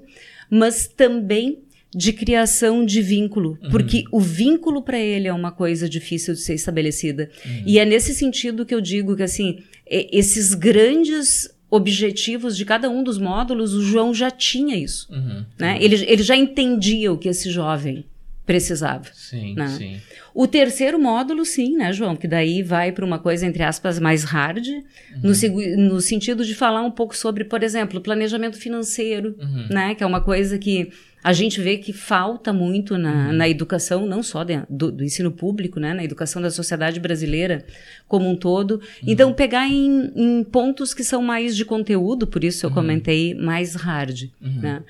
mas 0.48 0.86
também 0.86 1.63
de 1.94 2.12
criação 2.12 2.84
de 2.84 3.00
vínculo, 3.00 3.58
uhum. 3.62 3.70
porque 3.70 4.04
o 4.10 4.20
vínculo 4.20 4.82
para 4.82 4.98
ele 4.98 5.28
é 5.28 5.32
uma 5.32 5.52
coisa 5.52 5.88
difícil 5.88 6.34
de 6.34 6.40
ser 6.40 6.54
estabelecida. 6.54 7.30
Uhum. 7.44 7.62
E 7.66 7.78
é 7.78 7.84
nesse 7.84 8.14
sentido 8.14 8.66
que 8.66 8.74
eu 8.74 8.80
digo 8.80 9.16
que 9.16 9.22
assim, 9.22 9.60
esses 9.86 10.54
grandes 10.54 11.48
objetivos 11.70 12.56
de 12.56 12.64
cada 12.64 12.88
um 12.88 13.02
dos 13.02 13.18
módulos, 13.18 13.74
o 13.74 13.82
João 13.82 14.14
já 14.14 14.30
tinha 14.30 14.76
isso, 14.76 15.12
uhum. 15.12 15.44
né? 15.58 15.78
Ele, 15.80 16.04
ele 16.06 16.22
já 16.22 16.36
entendia 16.36 17.12
o 17.12 17.18
que 17.18 17.28
esse 17.28 17.50
jovem 17.50 18.04
precisava. 18.46 19.06
Sim, 19.14 19.54
né? 19.54 19.68
sim. 19.68 20.00
O 20.34 20.46
terceiro 20.46 20.98
módulo, 20.98 21.44
sim, 21.44 21.76
né, 21.76 21.92
João? 21.92 22.14
Que 22.14 22.28
daí 22.28 22.62
vai 22.62 22.92
para 22.92 23.04
uma 23.04 23.18
coisa, 23.18 23.46
entre 23.46 23.62
aspas, 23.62 23.98
mais 23.98 24.22
hard, 24.24 24.66
uhum. 24.66 24.84
no, 25.22 25.94
no, 25.94 26.00
sentido 26.00 26.44
de 26.44 26.54
falar 26.54 26.82
um 26.82 26.90
pouco 26.90 27.16
sobre, 27.16 27.44
por 27.44 27.62
exemplo, 27.62 28.00
planejamento 28.00 28.58
financeiro, 28.58 29.34
uhum. 29.40 29.66
né? 29.70 29.94
Que 29.94 30.04
é 30.04 30.06
uma 30.06 30.20
coisa 30.20 30.58
que 30.58 30.90
a 31.24 31.32
gente 31.32 31.58
vê 31.58 31.78
que 31.78 31.90
falta 31.90 32.52
muito 32.52 32.98
na, 32.98 33.28
uhum. 33.28 33.32
na 33.32 33.48
educação, 33.48 34.04
não 34.04 34.22
só 34.22 34.44
de, 34.44 34.60
do, 34.68 34.92
do, 34.92 35.02
ensino 35.02 35.32
público, 35.32 35.80
né? 35.80 35.94
Na 35.94 36.04
educação 36.04 36.42
da 36.42 36.50
sociedade 36.50 37.00
brasileira 37.00 37.64
como 38.06 38.28
um 38.28 38.36
todo. 38.36 38.72
Uhum. 38.72 38.80
Então, 39.06 39.32
pegar 39.32 39.66
em, 39.66 40.12
em, 40.14 40.44
pontos 40.44 40.92
que 40.92 41.02
são 41.02 41.22
mais 41.22 41.56
de 41.56 41.64
conteúdo, 41.64 42.26
por 42.26 42.44
isso 42.44 42.66
eu 42.66 42.68
uhum. 42.68 42.74
comentei 42.74 43.32
mais 43.32 43.74
hard, 43.74 44.24
uhum. 44.38 44.60
né? 44.60 44.82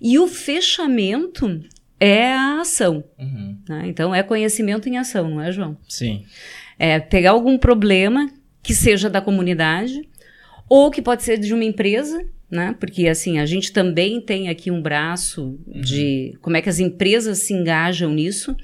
E 0.00 0.16
o 0.16 0.28
fechamento 0.28 1.60
é 1.98 2.34
a 2.34 2.60
ação. 2.60 3.02
Uhum. 3.18 3.58
Né? 3.68 3.82
Então, 3.86 4.14
é 4.14 4.22
conhecimento 4.22 4.88
em 4.88 4.96
ação, 4.96 5.28
não 5.28 5.40
é, 5.40 5.50
João? 5.50 5.76
Sim. 5.88 6.24
É 6.78 7.00
pegar 7.00 7.32
algum 7.32 7.58
problema 7.58 8.30
que 8.62 8.74
seja 8.74 9.10
da 9.10 9.20
comunidade 9.20 10.08
ou 10.68 10.88
que 10.88 11.02
pode 11.02 11.24
ser 11.24 11.36
de 11.36 11.52
uma 11.52 11.64
empresa 11.64 12.24
né? 12.50 12.74
Porque 12.78 13.06
assim, 13.06 13.38
a 13.38 13.46
gente 13.46 13.72
também 13.72 14.20
tem 14.20 14.48
aqui 14.48 14.70
um 14.70 14.82
braço 14.82 15.58
uhum. 15.66 15.80
de 15.80 16.36
como 16.40 16.56
é 16.56 16.62
que 16.62 16.68
as 16.68 16.78
empresas 16.78 17.38
se 17.38 17.54
engajam 17.54 18.12
nisso. 18.12 18.56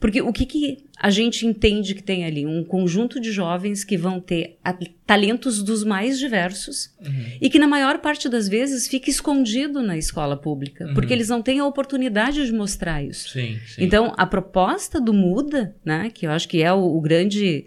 Porque 0.00 0.22
o 0.22 0.32
que, 0.32 0.46
que 0.46 0.78
a 0.96 1.10
gente 1.10 1.44
entende 1.44 1.94
que 1.94 2.02
tem 2.02 2.24
ali? 2.24 2.46
Um 2.46 2.62
conjunto 2.62 3.20
de 3.20 3.32
jovens 3.32 3.82
que 3.82 3.96
vão 3.96 4.20
ter 4.20 4.56
talentos 5.04 5.60
dos 5.62 5.82
mais 5.82 6.20
diversos 6.20 6.94
uhum. 7.04 7.24
e 7.40 7.50
que, 7.50 7.58
na 7.58 7.66
maior 7.66 7.98
parte 7.98 8.28
das 8.28 8.48
vezes, 8.48 8.86
fica 8.86 9.10
escondido 9.10 9.82
na 9.82 9.98
escola 9.98 10.36
pública, 10.36 10.86
uhum. 10.86 10.94
porque 10.94 11.12
eles 11.12 11.28
não 11.28 11.42
têm 11.42 11.58
a 11.58 11.66
oportunidade 11.66 12.46
de 12.46 12.52
mostrar 12.52 13.02
isso. 13.02 13.30
Sim, 13.30 13.58
sim. 13.66 13.82
Então, 13.82 14.14
a 14.16 14.24
proposta 14.24 15.00
do 15.00 15.12
Muda, 15.12 15.74
né, 15.84 16.10
que 16.14 16.26
eu 16.26 16.30
acho 16.30 16.48
que 16.48 16.62
é 16.62 16.72
o, 16.72 16.96
o 16.96 17.00
grande 17.00 17.66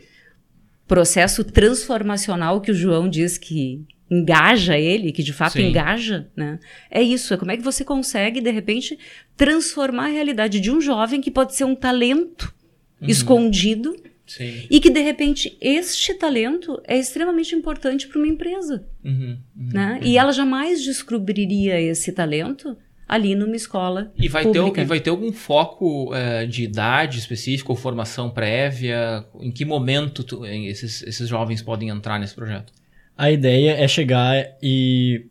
processo 0.87 1.43
transformacional 1.43 2.61
que 2.61 2.71
o 2.71 2.75
João 2.75 3.09
diz 3.09 3.37
que 3.37 3.85
engaja 4.11 4.77
ele, 4.77 5.13
que 5.13 5.23
de 5.23 5.31
fato 5.31 5.53
Sim. 5.53 5.69
engaja, 5.69 6.27
né? 6.35 6.59
É 6.89 7.01
isso, 7.01 7.33
é 7.33 7.37
como 7.37 7.51
é 7.51 7.55
que 7.55 7.63
você 7.63 7.85
consegue, 7.85 8.41
de 8.41 8.51
repente, 8.51 8.99
transformar 9.37 10.07
a 10.07 10.11
realidade 10.11 10.59
de 10.59 10.69
um 10.69 10.81
jovem 10.81 11.21
que 11.21 11.31
pode 11.31 11.55
ser 11.55 11.63
um 11.63 11.73
talento 11.73 12.53
uhum. 13.01 13.07
escondido 13.07 13.95
Sim. 14.27 14.67
e 14.69 14.81
que, 14.81 14.89
de 14.89 14.99
repente, 14.99 15.57
este 15.61 16.13
talento 16.13 16.81
é 16.85 16.97
extremamente 16.97 17.55
importante 17.55 18.05
para 18.05 18.19
uma 18.19 18.27
empresa, 18.27 18.85
uhum. 19.01 19.37
Uhum. 19.55 19.69
né? 19.71 19.99
E 20.03 20.17
ela 20.17 20.33
jamais 20.33 20.83
descobriria 20.83 21.79
esse 21.79 22.11
talento 22.11 22.75
ali 23.07 23.33
numa 23.33 23.55
escola 23.55 24.11
e 24.17 24.27
vai 24.27 24.43
pública. 24.43 24.71
Ter, 24.71 24.81
e 24.81 24.85
vai 24.85 24.99
ter 24.99 25.09
algum 25.09 25.31
foco 25.31 26.13
é, 26.13 26.45
de 26.45 26.63
idade 26.63 27.19
específica 27.19 27.71
ou 27.71 27.77
formação 27.77 28.29
prévia? 28.29 29.25
Em 29.39 29.51
que 29.51 29.63
momento 29.63 30.23
tu, 30.23 30.45
esses, 30.45 31.01
esses 31.03 31.29
jovens 31.29 31.61
podem 31.61 31.89
entrar 31.89 32.19
nesse 32.19 32.35
projeto? 32.35 32.73
A 33.21 33.31
ideia 33.31 33.71
é 33.73 33.87
chegar 33.87 34.43
e 34.63 35.27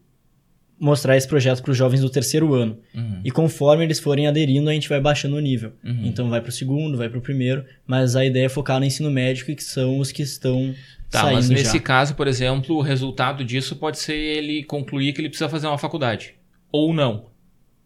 mostrar 0.79 1.17
esse 1.17 1.27
projeto 1.27 1.61
para 1.61 1.73
os 1.73 1.77
jovens 1.77 2.01
do 2.01 2.09
terceiro 2.09 2.55
ano. 2.55 2.79
Uhum. 2.95 3.21
E 3.25 3.31
conforme 3.31 3.83
eles 3.83 3.99
forem 3.99 4.29
aderindo, 4.29 4.71
a 4.71 4.73
gente 4.73 4.89
vai 4.89 5.01
baixando 5.01 5.35
o 5.35 5.41
nível. 5.41 5.73
Uhum. 5.85 6.07
Então 6.07 6.31
vai 6.31 6.41
para 6.41 6.51
o 6.51 6.53
segundo, 6.53 6.97
vai 6.97 7.09
para 7.09 7.19
o 7.19 7.21
primeiro, 7.21 7.65
mas 7.85 8.15
a 8.15 8.25
ideia 8.25 8.47
é 8.47 8.49
focar 8.49 8.79
no 8.79 8.87
ensino 8.87 9.11
médio, 9.11 9.45
que 9.45 9.63
são 9.63 9.99
os 9.99 10.13
que 10.13 10.23
estão 10.23 10.75
Tá, 11.11 11.25
mas 11.25 11.51
nesse 11.51 11.79
já. 11.79 11.81
caso, 11.81 12.15
por 12.15 12.29
exemplo, 12.29 12.77
o 12.77 12.81
resultado 12.81 13.45
disso 13.45 13.75
pode 13.75 13.99
ser 13.99 14.15
ele 14.15 14.63
concluir 14.63 15.13
que 15.13 15.21
ele 15.21 15.29
precisa 15.29 15.49
fazer 15.49 15.67
uma 15.67 15.77
faculdade. 15.77 16.35
Ou 16.71 16.95
não. 16.95 17.27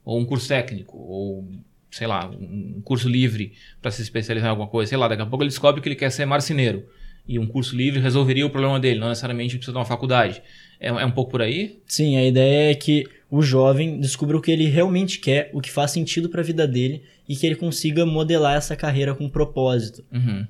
Ou 0.04 0.20
um 0.20 0.26
curso 0.26 0.46
técnico. 0.46 0.98
Ou, 0.98 1.48
sei 1.90 2.06
lá, 2.06 2.28
um 2.28 2.82
curso 2.84 3.08
livre 3.08 3.54
para 3.80 3.90
se 3.90 4.02
especializar 4.02 4.48
em 4.48 4.50
alguma 4.50 4.68
coisa. 4.68 4.90
Sei 4.90 4.98
lá, 4.98 5.08
daqui 5.08 5.22
a 5.22 5.26
pouco 5.26 5.42
ele 5.42 5.48
descobre 5.48 5.80
que 5.80 5.88
ele 5.88 5.96
quer 5.96 6.10
ser 6.10 6.26
marceneiro. 6.26 6.86
E 7.26 7.38
um 7.38 7.46
curso 7.46 7.74
livre 7.74 8.00
resolveria 8.00 8.46
o 8.46 8.50
problema 8.50 8.78
dele, 8.78 9.00
não 9.00 9.08
necessariamente 9.08 9.56
precisa 9.56 9.72
de 9.72 9.78
uma 9.78 9.84
faculdade. 9.84 10.42
É, 10.78 10.88
é 10.88 11.06
um 11.06 11.10
pouco 11.10 11.30
por 11.30 11.40
aí? 11.40 11.80
Sim, 11.86 12.16
a 12.16 12.24
ideia 12.24 12.70
é 12.70 12.74
que 12.74 13.06
o 13.30 13.40
jovem 13.40 13.98
descubra 13.98 14.36
o 14.36 14.40
que 14.40 14.50
ele 14.50 14.66
realmente 14.66 15.18
quer, 15.18 15.50
o 15.52 15.60
que 15.60 15.70
faz 15.70 15.90
sentido 15.90 16.28
para 16.28 16.40
a 16.40 16.44
vida 16.44 16.66
dele 16.66 17.02
e 17.28 17.34
que 17.34 17.46
ele 17.46 17.56
consiga 17.56 18.04
modelar 18.04 18.56
essa 18.56 18.76
carreira 18.76 19.14
com 19.14 19.28
propósito. 19.28 20.04
Uhum. 20.12 20.46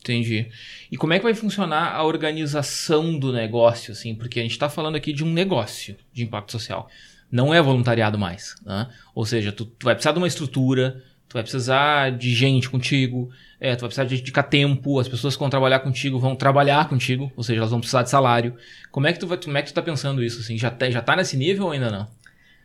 Entendi. 0.00 0.48
E 0.90 0.96
como 0.96 1.12
é 1.12 1.18
que 1.18 1.24
vai 1.24 1.34
funcionar 1.34 1.94
a 1.94 2.02
organização 2.04 3.18
do 3.18 3.32
negócio, 3.32 3.92
assim? 3.92 4.14
Porque 4.14 4.40
a 4.40 4.42
gente 4.42 4.52
está 4.52 4.68
falando 4.68 4.96
aqui 4.96 5.12
de 5.12 5.22
um 5.22 5.30
negócio 5.30 5.96
de 6.12 6.22
impacto 6.22 6.52
social. 6.52 6.88
Não 7.30 7.52
é 7.52 7.60
voluntariado 7.60 8.18
mais, 8.18 8.54
né? 8.64 8.88
Ou 9.14 9.26
seja, 9.26 9.52
tu, 9.52 9.66
tu 9.66 9.84
vai 9.84 9.94
precisar 9.94 10.12
de 10.12 10.18
uma 10.18 10.26
estrutura, 10.26 11.02
tu 11.28 11.34
vai 11.34 11.42
precisar 11.42 12.10
de 12.10 12.34
gente 12.34 12.68
contigo, 12.68 13.30
é, 13.60 13.76
tu 13.76 13.80
vai 13.80 13.88
precisar 13.88 14.04
de 14.04 14.16
dedicar 14.16 14.44
tempo, 14.44 14.98
as 14.98 15.06
pessoas 15.06 15.34
que 15.34 15.40
vão 15.40 15.50
trabalhar 15.50 15.80
contigo 15.80 16.18
vão 16.18 16.34
trabalhar 16.34 16.88
contigo, 16.88 17.30
ou 17.36 17.42
seja, 17.42 17.58
elas 17.60 17.70
vão 17.70 17.78
precisar 17.78 18.02
de 18.02 18.10
salário. 18.10 18.54
Como 18.90 19.06
é 19.06 19.12
que 19.12 19.18
tu, 19.20 19.26
vai, 19.26 19.36
como 19.36 19.58
é 19.58 19.62
que 19.62 19.68
tu 19.68 19.74
tá 19.74 19.82
pensando 19.82 20.24
isso, 20.24 20.40
assim? 20.40 20.56
Já, 20.56 20.70
tá, 20.70 20.90
já 20.90 21.02
tá 21.02 21.14
nesse 21.14 21.36
nível 21.36 21.66
ou 21.66 21.72
ainda 21.72 21.90
não? 21.90 22.08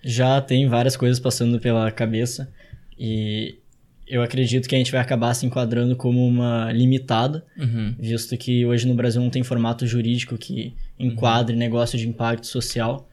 Já 0.01 0.39
tem 0.39 0.69
várias 0.69 0.95
coisas 0.95 1.19
passando 1.19 1.59
pela 1.59 1.91
cabeça 1.91 2.49
e 2.97 3.57
eu 4.07 4.21
acredito 4.21 4.69
que 4.69 4.75
a 4.75 4.77
gente 4.77 4.91
vai 4.91 5.01
acabar 5.01 5.33
se 5.33 5.45
enquadrando 5.45 5.95
como 5.95 6.25
uma 6.25 6.71
limitada, 6.71 7.43
uhum. 7.57 7.95
visto 7.99 8.37
que 8.37 8.65
hoje 8.65 8.87
no 8.87 8.93
Brasil 8.93 9.21
não 9.21 9.29
tem 9.29 9.43
formato 9.43 9.85
jurídico 9.85 10.37
que 10.37 10.73
enquadre 10.97 11.53
uhum. 11.53 11.59
negócio 11.59 11.97
de 11.97 12.07
impacto 12.07 12.47
social. 12.47 13.09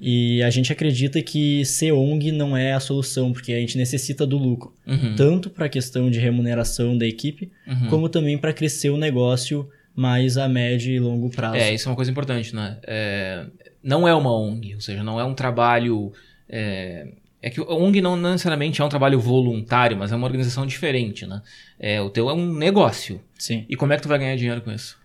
E 0.00 0.42
a 0.42 0.50
gente 0.50 0.72
acredita 0.72 1.20
que 1.20 1.64
ser 1.64 1.92
ONG 1.92 2.30
não 2.30 2.56
é 2.56 2.72
a 2.72 2.80
solução, 2.80 3.32
porque 3.32 3.52
a 3.52 3.58
gente 3.58 3.76
necessita 3.76 4.26
do 4.26 4.38
lucro, 4.38 4.72
uhum. 4.86 5.14
tanto 5.16 5.50
para 5.50 5.66
a 5.66 5.68
questão 5.68 6.08
de 6.10 6.18
remuneração 6.18 6.96
da 6.96 7.06
equipe, 7.06 7.50
uhum. 7.66 7.88
como 7.88 8.08
também 8.08 8.38
para 8.38 8.52
crescer 8.52 8.90
o 8.90 8.96
negócio 8.96 9.68
mais 9.94 10.38
a 10.38 10.48
médio 10.48 10.92
e 10.92 11.00
longo 11.00 11.28
prazo. 11.30 11.56
É, 11.56 11.74
isso 11.74 11.88
é 11.88 11.90
uma 11.90 11.96
coisa 11.96 12.10
importante, 12.10 12.54
né? 12.54 12.78
É, 12.86 13.46
não 13.82 14.06
é 14.06 14.14
uma 14.14 14.32
ONG, 14.32 14.76
ou 14.76 14.80
seja, 14.80 15.02
não 15.02 15.18
é 15.18 15.24
um 15.24 15.34
trabalho 15.34 16.12
é, 16.48 17.08
é 17.40 17.50
que 17.50 17.60
o 17.60 17.68
ONG 17.70 18.00
não 18.00 18.16
necessariamente 18.16 18.80
é 18.80 18.84
um 18.84 18.88
trabalho 18.88 19.20
voluntário, 19.20 19.96
mas 19.96 20.10
é 20.10 20.16
uma 20.16 20.26
organização 20.26 20.66
diferente, 20.66 21.26
né? 21.26 21.40
É, 21.78 22.00
o 22.00 22.10
teu 22.10 22.28
é 22.28 22.34
um 22.34 22.52
negócio. 22.52 23.20
Sim. 23.38 23.64
E 23.68 23.76
como 23.76 23.92
é 23.92 23.96
que 23.96 24.02
tu 24.02 24.08
vai 24.08 24.18
ganhar 24.18 24.36
dinheiro 24.36 24.60
com 24.60 24.72
isso? 24.72 24.98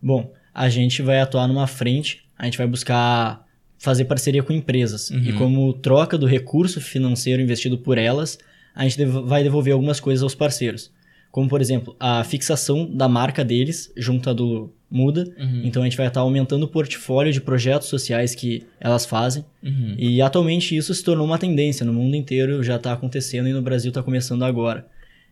Bom, 0.00 0.32
a 0.54 0.68
gente 0.68 1.02
vai 1.02 1.20
atuar 1.20 1.48
numa 1.48 1.66
frente, 1.66 2.24
a 2.38 2.44
gente 2.44 2.58
vai 2.58 2.66
buscar 2.66 3.44
fazer 3.80 4.04
parceria 4.04 4.42
com 4.42 4.52
empresas. 4.52 5.10
Uhum. 5.10 5.22
E 5.24 5.32
como 5.32 5.72
troca 5.72 6.16
do 6.18 6.26
recurso 6.26 6.80
financeiro 6.80 7.40
investido 7.40 7.78
por 7.78 7.96
elas, 7.96 8.38
a 8.74 8.86
gente 8.86 9.02
vai 9.04 9.42
devolver 9.42 9.72
algumas 9.72 9.98
coisas 9.98 10.22
aos 10.22 10.34
parceiros. 10.34 10.92
Como, 11.32 11.48
por 11.48 11.60
exemplo, 11.60 11.96
a 11.98 12.22
fixação 12.22 12.88
da 12.88 13.08
marca 13.08 13.42
deles 13.42 13.90
junto 13.96 14.28
à 14.28 14.32
do 14.34 14.70
muda. 14.90 15.32
Uhum. 15.38 15.62
Então 15.64 15.82
a 15.82 15.86
gente 15.86 15.96
vai 15.96 16.08
estar 16.08 16.20
aumentando 16.20 16.64
o 16.64 16.68
portfólio 16.68 17.32
de 17.32 17.40
projetos 17.40 17.88
sociais 17.88 18.34
que 18.34 18.66
elas 18.78 19.06
fazem. 19.06 19.44
Uhum. 19.62 19.94
E 19.96 20.20
atualmente 20.20 20.76
isso 20.76 20.92
se 20.92 21.02
tornou 21.02 21.24
uma 21.24 21.38
tendência. 21.38 21.86
No 21.86 21.92
mundo 21.92 22.16
inteiro 22.16 22.62
já 22.62 22.76
está 22.76 22.92
acontecendo 22.92 23.48
e 23.48 23.52
no 23.52 23.62
Brasil 23.62 23.90
está 23.90 24.02
começando 24.02 24.44
agora. 24.44 24.86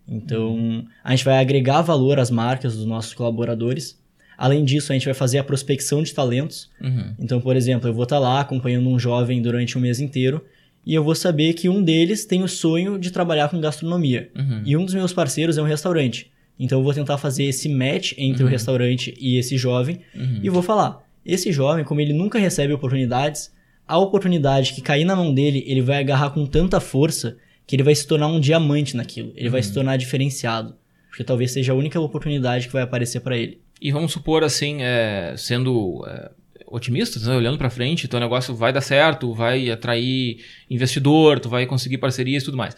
Então 0.07 0.55
uhum. 0.55 0.87
a 1.05 1.11
gente 1.11 1.25
vai 1.25 1.39
agregar 1.39 1.83
valor 1.83 2.19
às 2.19 2.31
marcas 2.31 2.77
dos 2.77 2.87
nossos 2.87 3.13
colaboradores. 3.13 4.01
Além 4.39 4.65
disso, 4.65 4.93
a 4.93 4.95
gente 4.95 5.05
vai 5.05 5.15
fazer 5.15 5.39
a 5.39 5.45
prospecção 5.45 6.01
de 6.01 6.15
talentos. 6.15 6.71
Uhum. 6.81 7.13
Então, 7.19 7.41
por 7.41 7.57
exemplo, 7.57 7.89
eu 7.89 7.93
vou 7.93 8.05
estar 8.05 8.21
lá 8.21 8.41
acompanhando 8.41 8.89
um 8.89 8.97
jovem 8.97 9.43
durante 9.43 9.77
um 9.77 9.81
mês 9.81 9.99
inteiro 9.99 10.45
e 10.87 10.95
eu 10.95 11.03
vou 11.03 11.17
saber 11.17 11.55
que 11.55 11.69
um 11.69 11.83
deles 11.83 12.25
tem 12.25 12.45
o 12.45 12.49
sonho 12.49 13.01
de 13.01 13.11
trabalhar 13.11 13.49
com 13.49 13.61
gastronomia. 13.61 14.31
Uhum. 14.37 14.63
E 14.65 14.77
um 14.77 14.85
dos 14.85 14.95
meus 14.95 15.13
parceiros 15.13 15.59
é 15.59 15.63
um 15.63 15.67
restaurante. 15.67 16.31
Então 16.57 16.79
eu 16.79 16.85
vou 16.85 16.95
tentar 16.95 17.19
fazer 17.19 17.45
esse 17.45 17.69
match 17.69 18.13
entre 18.17 18.45
uhum. 18.45 18.49
o 18.49 18.51
restaurante 18.51 19.13
e 19.19 19.37
esse 19.37 19.57
jovem 19.57 20.01
uhum. 20.15 20.41
e 20.41 20.49
vou 20.49 20.63
falar: 20.63 21.05
esse 21.27 21.53
jovem, 21.53 21.85
como 21.85 22.01
ele 22.01 22.13
nunca 22.13 22.39
recebe 22.39 22.73
oportunidades, 22.73 23.53
a 23.87 23.99
oportunidade 23.99 24.73
que 24.73 24.81
cair 24.81 25.05
na 25.05 25.17
mão 25.17 25.35
dele, 25.35 25.65
ele 25.67 25.83
vai 25.83 25.99
agarrar 25.99 26.31
com 26.31 26.47
tanta 26.47 26.79
força 26.79 27.37
que 27.67 27.75
ele 27.75 27.83
vai 27.83 27.95
se 27.95 28.07
tornar 28.07 28.29
um 28.29 28.41
diamante 28.41 28.97
naquilo. 28.97 29.33
Ele 29.35 29.47
uhum. 29.47 29.53
vai 29.53 29.63
se 29.63 29.73
tornar 29.75 29.97
diferenciado. 29.97 30.75
Porque 31.11 31.25
talvez 31.25 31.51
seja 31.51 31.73
a 31.73 31.75
única 31.75 31.99
oportunidade 31.99 32.67
que 32.67 32.73
vai 32.73 32.83
aparecer 32.83 33.21
para 33.21 33.37
ele. 33.37 33.61
E 33.81 33.93
vamos 33.93 34.13
supor 34.13 34.43
assim, 34.43 34.83
é, 34.83 35.35
sendo 35.37 36.05
é, 36.07 36.31
otimistas, 36.67 37.27
né? 37.27 37.37
olhando 37.37 37.59
para 37.59 37.71
frente, 37.71 38.09
teu 38.09 38.21
negócio 38.21 38.55
vai 38.55 38.73
dar 38.73 38.81
certo, 38.81 39.33
vai 39.33 39.71
atrair 39.71 40.45
investidor, 40.69 41.41
tu 41.41 41.49
vai 41.49 41.67
conseguir 41.67 41.99
parcerias 41.99 42.43
e 42.43 42.47
tudo 42.47 42.57
mais. 42.57 42.77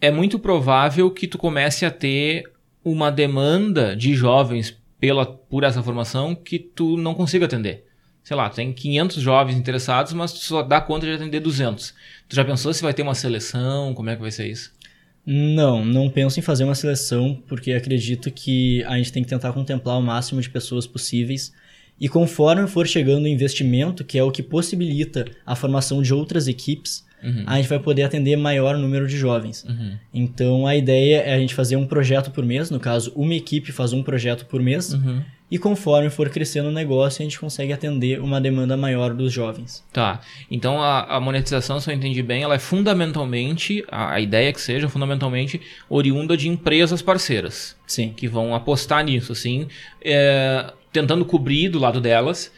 É 0.00 0.10
muito 0.10 0.38
provável 0.38 1.10
que 1.10 1.26
tu 1.26 1.38
comece 1.38 1.84
a 1.84 1.90
ter 1.90 2.44
uma 2.84 3.10
demanda 3.10 3.94
de 3.94 4.14
jovens 4.14 4.76
pela, 4.98 5.26
por 5.26 5.64
essa 5.64 5.82
formação 5.82 6.34
que 6.34 6.58
tu 6.58 6.96
não 6.96 7.14
consiga 7.14 7.46
atender. 7.46 7.86
Sei 8.22 8.36
lá, 8.36 8.48
tem 8.48 8.72
500 8.72 9.16
jovens 9.16 9.56
interessados, 9.56 10.12
mas 10.12 10.32
tu 10.32 10.38
só 10.38 10.62
dá 10.62 10.80
conta 10.80 11.06
de 11.06 11.12
atender 11.12 11.40
200. 11.40 11.92
Tu 12.28 12.36
já 12.36 12.44
pensou 12.44 12.72
se 12.72 12.82
vai 12.82 12.94
ter 12.94 13.02
uma 13.02 13.14
seleção? 13.14 13.94
Como 13.94 14.10
é 14.10 14.14
que 14.14 14.22
vai 14.22 14.30
ser 14.30 14.48
isso? 14.48 14.72
Não, 15.24 15.84
não 15.84 16.10
penso 16.10 16.38
em 16.38 16.42
fazer 16.42 16.64
uma 16.64 16.74
seleção, 16.74 17.40
porque 17.46 17.72
acredito 17.72 18.30
que 18.30 18.82
a 18.84 18.96
gente 18.96 19.12
tem 19.12 19.22
que 19.22 19.28
tentar 19.28 19.52
contemplar 19.52 19.98
o 19.98 20.02
máximo 20.02 20.40
de 20.40 20.50
pessoas 20.50 20.86
possíveis. 20.86 21.52
E 22.00 22.08
conforme 22.08 22.66
for 22.66 22.86
chegando 22.86 23.24
o 23.24 23.28
investimento, 23.28 24.04
que 24.04 24.18
é 24.18 24.24
o 24.24 24.32
que 24.32 24.42
possibilita 24.42 25.24
a 25.46 25.54
formação 25.54 26.02
de 26.02 26.12
outras 26.12 26.48
equipes, 26.48 27.06
uhum. 27.22 27.44
a 27.46 27.56
gente 27.56 27.68
vai 27.68 27.78
poder 27.78 28.02
atender 28.02 28.34
maior 28.36 28.76
número 28.76 29.06
de 29.06 29.16
jovens. 29.16 29.64
Uhum. 29.64 29.96
Então 30.12 30.66
a 30.66 30.74
ideia 30.74 31.18
é 31.18 31.34
a 31.34 31.38
gente 31.38 31.54
fazer 31.54 31.76
um 31.76 31.86
projeto 31.86 32.32
por 32.32 32.44
mês, 32.44 32.70
no 32.70 32.80
caso, 32.80 33.12
uma 33.14 33.34
equipe 33.34 33.70
faz 33.70 33.92
um 33.92 34.02
projeto 34.02 34.46
por 34.46 34.60
mês. 34.60 34.92
Uhum. 34.92 35.22
E 35.52 35.58
conforme 35.58 36.08
for 36.08 36.30
crescendo 36.30 36.70
o 36.70 36.72
negócio, 36.72 37.20
a 37.20 37.24
gente 37.24 37.38
consegue 37.38 37.74
atender 37.74 38.18
uma 38.18 38.40
demanda 38.40 38.74
maior 38.74 39.12
dos 39.12 39.30
jovens. 39.30 39.84
Tá. 39.92 40.18
Então 40.50 40.80
a, 40.80 41.16
a 41.16 41.20
monetização, 41.20 41.78
se 41.78 41.90
eu 41.90 41.94
entendi 41.94 42.22
bem, 42.22 42.42
ela 42.42 42.54
é 42.54 42.58
fundamentalmente, 42.58 43.84
a, 43.90 44.14
a 44.14 44.20
ideia 44.20 44.48
é 44.48 44.52
que 44.54 44.60
seja 44.62 44.88
fundamentalmente 44.88 45.60
oriunda 45.90 46.38
de 46.38 46.48
empresas 46.48 47.02
parceiras. 47.02 47.76
Sim. 47.86 48.14
Que 48.16 48.26
vão 48.26 48.54
apostar 48.54 49.04
nisso, 49.04 49.32
assim, 49.32 49.68
é, 50.02 50.72
tentando 50.90 51.22
cobrir 51.22 51.68
do 51.68 51.78
lado 51.78 52.00
delas 52.00 52.50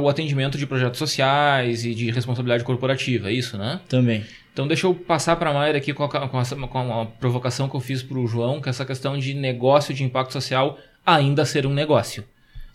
o 0.00 0.08
atendimento 0.08 0.56
de 0.56 0.66
projetos 0.66 0.98
sociais 0.98 1.84
e 1.84 1.94
de 1.94 2.10
responsabilidade 2.10 2.64
corporativa, 2.64 3.28
é 3.28 3.32
isso, 3.32 3.58
né? 3.58 3.78
Também. 3.88 4.24
Então 4.52 4.66
deixa 4.66 4.86
eu 4.86 4.94
passar 4.94 5.36
para 5.36 5.50
a 5.50 5.54
Mayra 5.54 5.78
aqui 5.78 5.94
com 5.94 6.02
a, 6.02 6.08
com, 6.08 6.68
com 6.68 7.00
a 7.00 7.06
provocação 7.06 7.68
que 7.68 7.76
eu 7.76 7.80
fiz 7.80 8.02
para 8.02 8.18
o 8.18 8.26
João, 8.26 8.60
que 8.60 8.68
é 8.68 8.70
essa 8.70 8.84
questão 8.84 9.18
de 9.18 9.34
negócio 9.34 9.94
de 9.94 10.02
impacto 10.02 10.32
social 10.32 10.78
ainda 11.04 11.44
ser 11.44 11.66
um 11.66 11.72
negócio. 11.72 12.24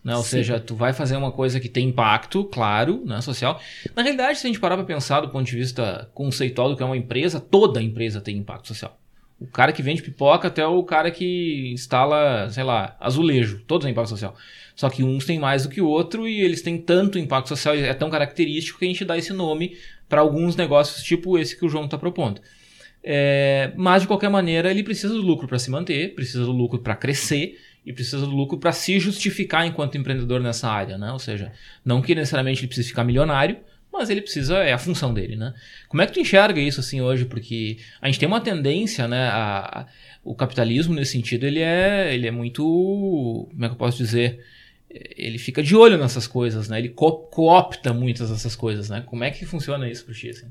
Né? 0.03 0.15
Ou 0.15 0.24
Sim. 0.24 0.29
seja, 0.29 0.60
tu 0.60 0.75
vai 0.75 0.93
fazer 0.93 1.17
uma 1.17 1.31
coisa 1.31 1.60
que 1.60 1.67
tem 1.67 1.89
impacto, 1.89 2.46
claro, 2.46 3.03
né, 3.05 3.19
social. 3.19 3.60
Na 3.96 4.01
realidade, 4.01 4.39
se 4.39 4.48
a 4.48 4.50
gente 4.50 4.60
parar 4.60 4.77
para 4.77 4.86
pensar 4.86 5.22
do 5.22 5.29
ponto 5.29 5.46
de 5.46 5.55
vista 5.55 6.10
conceitual 6.13 6.69
do 6.69 6.77
que 6.77 6.84
é 6.84 6.86
uma 6.86 6.96
empresa, 6.96 7.39
toda 7.39 7.81
empresa 7.81 8.22
tem 8.22 8.38
impacto 8.38 8.67
social. 8.67 8.98
O 9.39 9.46
cara 9.46 9.72
que 9.72 9.84
vende 9.84 10.01
pipoca 10.01 10.48
até 10.48 10.65
o 10.65 10.81
cara 10.84 11.12
que 11.12 11.72
instala, 11.74 12.50
sei 12.50 12.63
lá, 12.63 12.96
azulejo, 13.00 13.62
todos 13.67 13.84
têm 13.84 13.91
impacto 13.91 14.10
social. 14.10 14.36
Só 14.75 14.89
que 14.89 15.03
uns 15.03 15.25
têm 15.25 15.39
mais 15.39 15.63
do 15.63 15.69
que 15.69 15.81
o 15.81 15.88
outro 15.88 16.27
e 16.27 16.39
eles 16.41 16.62
têm 16.62 16.77
tanto 16.77 17.19
impacto 17.19 17.50
social, 17.50 17.75
é 17.75 17.93
tão 17.93 18.10
característico 18.10 18.79
que 18.79 18.86
a 18.86 18.88
gente 18.88 19.03
dá 19.03 19.17
esse 19.17 19.34
nome 19.34 19.77
para 20.07 20.22
alguns 20.22 20.55
negócios, 20.55 21.03
tipo 21.03 21.38
esse 21.38 21.57
que 21.57 21.65
o 21.65 21.69
João 21.69 21.86
está 21.86 21.98
propondo. 21.98 22.41
É, 23.03 23.74
mas 23.75 24.03
de 24.03 24.07
qualquer 24.07 24.29
maneira, 24.29 24.72
ele 24.72 24.84
precisa 24.84 25.13
do 25.13 25.22
lucro 25.22 25.48
para 25.48 25.60
se 25.60 25.69
manter, 25.69 26.15
precisa 26.15 26.46
do 26.46 26.51
lucro 26.51 26.79
para 26.79 26.96
crescer 26.96 27.57
e 27.88 27.94
precisa 27.94 28.25
do 28.25 28.36
lucro 28.36 28.58
para 28.58 28.74
se 28.74 29.00
justificar 29.00 29.65
enquanto 29.65 29.98
empreendedor 29.98 30.41
nessa 30.41 30.70
área, 30.70 30.98
né? 30.98 31.10
Ou 31.13 31.20
seja, 31.20 31.53
não 31.86 32.01
que 32.01 32.13
necessariamente 32.13 32.60
ele 32.60 32.67
precise 32.67 32.89
ficar 32.89 33.06
milionário, 33.06 33.58
mas 33.91 34.10
ele 34.10 34.22
precisa, 34.22 34.58
é 34.58 34.74
a 34.74 34.77
função 34.77 35.13
dele, 35.13 35.38
né? 35.38 35.53
Como 35.88 36.01
é 36.01 36.06
que 36.06 36.12
tu 36.12 36.20
enxerga 36.20 36.60
isso 36.60 36.82
assim 36.82 37.00
hoje? 37.00 37.24
Porque 37.24 37.77
a 38.01 38.08
gente 38.08 38.20
tem 38.20 38.27
uma 38.27 38.41
tendência, 38.41 39.08
né? 39.08 39.29
A, 39.29 39.79
a, 39.79 39.86
o 40.22 40.36
capitalismo 40.36 40.94
nesse 40.94 41.13
sentido 41.13 41.46
ele 41.46 41.62
é, 41.62 42.13
ele 42.13 42.27
é 42.27 42.32
muito, 42.32 43.48
como 43.50 43.63
é 43.63 43.70
que 43.70 43.74
eu 43.74 43.79
posso 43.79 43.98
dizer? 43.98 44.44
ele 44.89 45.38
fica 45.38 45.62
de 45.62 45.75
olho 45.75 45.98
nessas 45.98 46.27
coisas, 46.27 46.70
né? 46.70 46.79
Ele 46.79 46.89
co 46.89 47.12
coopta 47.12 47.94
muitas 47.94 48.29
dessas 48.29 48.56
coisas, 48.56 48.89
né? 48.89 49.03
Como 49.06 49.24
é 49.24 49.32
que 49.32 49.46
funciona 49.46 49.89
isso 49.89 50.03
pro 50.06 50.13
ti, 50.13 50.29
assim? 50.29 50.48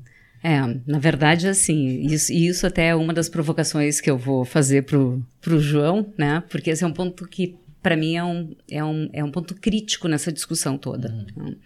É, 0.47 0.61
na 0.89 0.97
verdade, 0.97 1.45
assim, 1.45 2.05
isso, 2.05 2.31
isso 2.31 2.65
até 2.65 2.87
é 2.87 2.95
uma 2.95 3.13
das 3.13 3.27
provocações 3.27 3.99
que 3.99 4.09
eu 4.09 4.17
vou 4.17 4.45
fazer 4.45 4.83
pro, 4.83 5.21
pro 5.41 5.59
João, 5.59 6.13
né? 6.17 6.41
Porque 6.49 6.69
esse 6.69 6.85
é 6.85 6.87
um 6.87 6.93
ponto 6.93 7.27
que, 7.27 7.57
para 7.83 7.97
mim, 7.97 8.15
é 8.15 8.23
um, 8.23 8.55
é, 8.71 8.81
um, 8.81 9.09
é 9.11 9.21
um 9.21 9.29
ponto 9.29 9.53
crítico 9.53 10.07
nessa 10.07 10.31
discussão 10.31 10.77
toda. 10.77 11.13
Uhum 11.35 11.57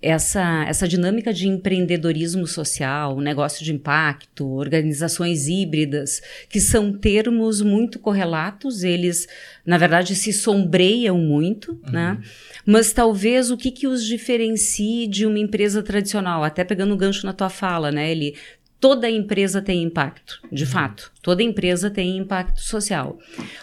essa, 0.00 0.64
essa 0.68 0.86
dinâmica 0.86 1.32
de 1.32 1.48
empreendedorismo 1.48 2.46
social, 2.46 3.20
negócio 3.20 3.64
de 3.64 3.72
impacto, 3.72 4.48
organizações 4.48 5.48
híbridas, 5.48 6.22
que 6.48 6.60
são 6.60 6.92
termos 6.92 7.60
muito 7.60 7.98
correlatos, 7.98 8.84
eles, 8.84 9.26
na 9.66 9.76
verdade, 9.76 10.14
se 10.14 10.32
sombreiam 10.32 11.18
muito, 11.18 11.72
uhum. 11.72 11.92
né? 11.92 12.18
Mas 12.64 12.92
talvez 12.92 13.50
o 13.50 13.56
que, 13.56 13.72
que 13.72 13.88
os 13.88 14.04
diferencie 14.04 15.08
de 15.08 15.26
uma 15.26 15.38
empresa 15.38 15.82
tradicional, 15.82 16.44
até 16.44 16.62
pegando 16.62 16.94
o 16.94 16.96
gancho 16.96 17.26
na 17.26 17.32
tua 17.32 17.50
fala, 17.50 17.90
né? 17.90 18.08
Ele, 18.08 18.36
toda 18.78 19.10
empresa 19.10 19.60
tem 19.60 19.82
impacto, 19.82 20.40
de 20.52 20.62
uhum. 20.62 20.70
fato. 20.70 21.12
Toda 21.20 21.42
empresa 21.42 21.90
tem 21.90 22.18
impacto 22.18 22.60
social. 22.60 23.18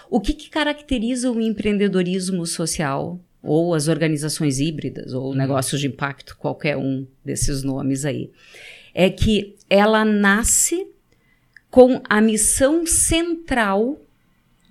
O 0.09 0.19
que, 0.19 0.33
que 0.33 0.49
caracteriza 0.49 1.31
o 1.31 1.39
empreendedorismo 1.39 2.45
social 2.45 3.21
ou 3.45 3.73
as 3.73 3.87
organizações 3.87 4.59
híbridas, 4.59 5.13
ou 5.13 5.29
uhum. 5.29 5.35
negócios 5.35 5.79
de 5.79 5.87
impacto, 5.87 6.35
qualquer 6.37 6.77
um 6.77 7.05
desses 7.23 7.63
nomes 7.63 8.05
aí, 8.05 8.31
é 8.93 9.09
que 9.09 9.55
ela 9.69 10.03
nasce 10.03 10.87
com 11.69 12.01
a 12.09 12.21
missão 12.21 12.85
central 12.85 13.99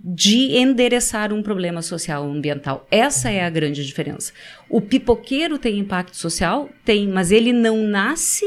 de 0.02 0.56
endereçar 0.56 1.32
um 1.32 1.42
problema 1.42 1.80
social 1.80 2.24
ambiental. 2.24 2.86
Essa 2.90 3.30
é 3.30 3.42
a 3.44 3.48
grande 3.48 3.84
diferença. 3.84 4.32
O 4.68 4.80
pipoqueiro 4.80 5.58
tem 5.58 5.78
impacto 5.78 6.16
social? 6.16 6.68
Tem, 6.84 7.08
mas 7.08 7.32
ele 7.32 7.52
não 7.52 7.82
nasce 7.82 8.44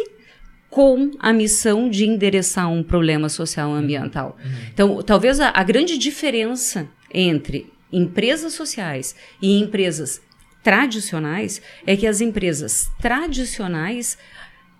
com 0.69 1.11
a 1.19 1.33
missão 1.33 1.89
de 1.89 2.05
endereçar 2.05 2.71
um 2.71 2.83
problema 2.83 3.29
social 3.29 3.73
ambiental. 3.73 4.37
Uhum. 4.43 4.51
Então, 4.71 5.01
talvez 5.01 5.39
a, 5.39 5.51
a 5.55 5.63
grande 5.63 5.97
diferença 5.97 6.87
entre 7.11 7.71
empresas 7.91 8.53
sociais 8.53 9.15
e 9.41 9.59
empresas 9.59 10.21
tradicionais 10.63 11.61
é 11.85 11.95
que 11.95 12.07
as 12.07 12.19
empresas 12.19 12.91
tradicionais 12.99 14.17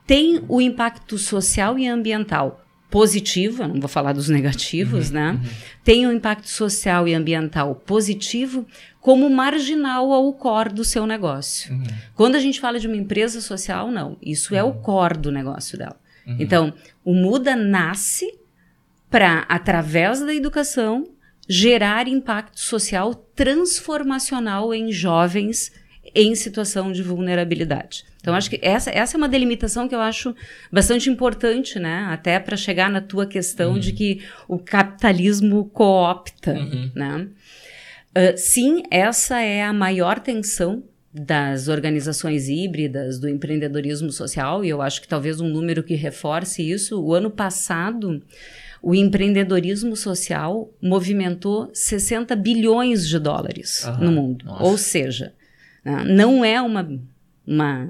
têm 0.06 0.44
o 0.48 0.60
impacto 0.60 1.18
social 1.18 1.78
e 1.78 1.88
ambiental 1.88 2.64
positivo, 2.90 3.68
não 3.68 3.80
vou 3.80 3.90
falar 3.90 4.14
dos 4.14 4.30
negativos, 4.30 5.10
uhum, 5.10 5.16
né? 5.16 5.32
Uhum. 5.32 5.50
Tem 5.84 6.08
o 6.08 6.12
impacto 6.12 6.50
social 6.50 7.08
e 7.08 7.14
ambiental 7.14 7.76
positivo 7.76 8.66
como 9.02 9.30
marginal 9.30 10.12
ao 10.12 10.32
core 10.34 10.74
do 10.74 10.86
seu 10.86 11.06
negócio. 11.06 11.74
Uhum. 11.74 11.84
Quando 12.16 12.36
a 12.36 12.40
gente 12.40 12.60
fala 12.60 12.80
de 12.80 12.88
uma 12.88 12.96
empresa 12.96 13.42
social, 13.42 13.92
não. 13.92 14.18
Isso 14.22 14.56
é 14.56 14.64
o 14.64 14.68
uhum. 14.68 14.82
core 14.82 15.18
do 15.18 15.32
negócio 15.32 15.78
dela. 15.78 15.98
Uhum. 16.26 16.38
Então, 16.40 16.74
o 17.04 17.14
Muda 17.14 17.56
nasce 17.56 18.38
para, 19.10 19.46
através 19.50 20.22
da 20.22 20.34
educação, 20.34 21.08
gerar 21.48 22.08
impacto 22.08 22.60
social 22.60 23.14
transformacional 23.14 24.74
em 24.74 24.92
jovens 24.92 25.72
em 26.14 26.36
situação 26.36 26.92
de 26.92 27.04
vulnerabilidade. 27.04 28.06
Então, 28.20 28.34
acho 28.34 28.50
que 28.50 28.60
essa, 28.62 28.90
essa 28.90 29.16
é 29.16 29.18
uma 29.18 29.30
delimitação 29.30 29.88
que 29.88 29.96
eu 29.96 30.02
acho 30.02 30.36
bastante 30.72 31.10
importante, 31.10 31.80
né? 31.80 32.08
Até 32.10 32.40
para 32.40 32.58
chegar 32.58 32.90
na 32.90 33.02
tua 33.02 33.26
questão 33.26 33.74
uhum. 33.74 33.80
de 33.80 33.94
que 33.94 34.22
o 34.48 34.58
capitalismo 34.58 35.66
coopta, 35.66 36.54
uhum. 36.54 36.92
né? 36.96 37.28
Uh, 38.18 38.38
sim, 38.38 38.84
essa 38.90 39.40
é 39.40 39.64
a 39.64 39.72
maior 39.72 40.20
tensão 40.20 40.84
das 41.14 41.68
organizações 41.68 42.50
híbridas, 42.50 43.20
do 43.20 43.30
empreendedorismo 43.30 44.12
social, 44.12 44.64
e 44.64 44.70
eu 44.70 44.82
acho 44.82 45.02
que 45.02 45.08
talvez 45.08 45.40
um 45.40 45.48
número 45.48 45.84
que 45.84 45.96
reforce 45.96 46.70
isso. 46.70 47.02
O 47.02 47.14
ano 47.14 47.32
passado, 47.32 48.22
o 48.88 48.96
empreendedorismo 48.96 49.98
social 49.98 50.74
movimentou 50.82 51.70
60 51.74 52.34
bilhões 52.38 53.06
de 53.06 53.20
dólares 53.20 53.86
no 54.00 54.14
mundo. 54.14 54.46
Nossa. 54.46 54.64
Ou 54.64 54.78
seja, 54.78 55.34
né, 55.84 56.06
não 56.06 56.46
é 56.46 56.62
uma, 56.62 56.90
uma, 57.46 57.90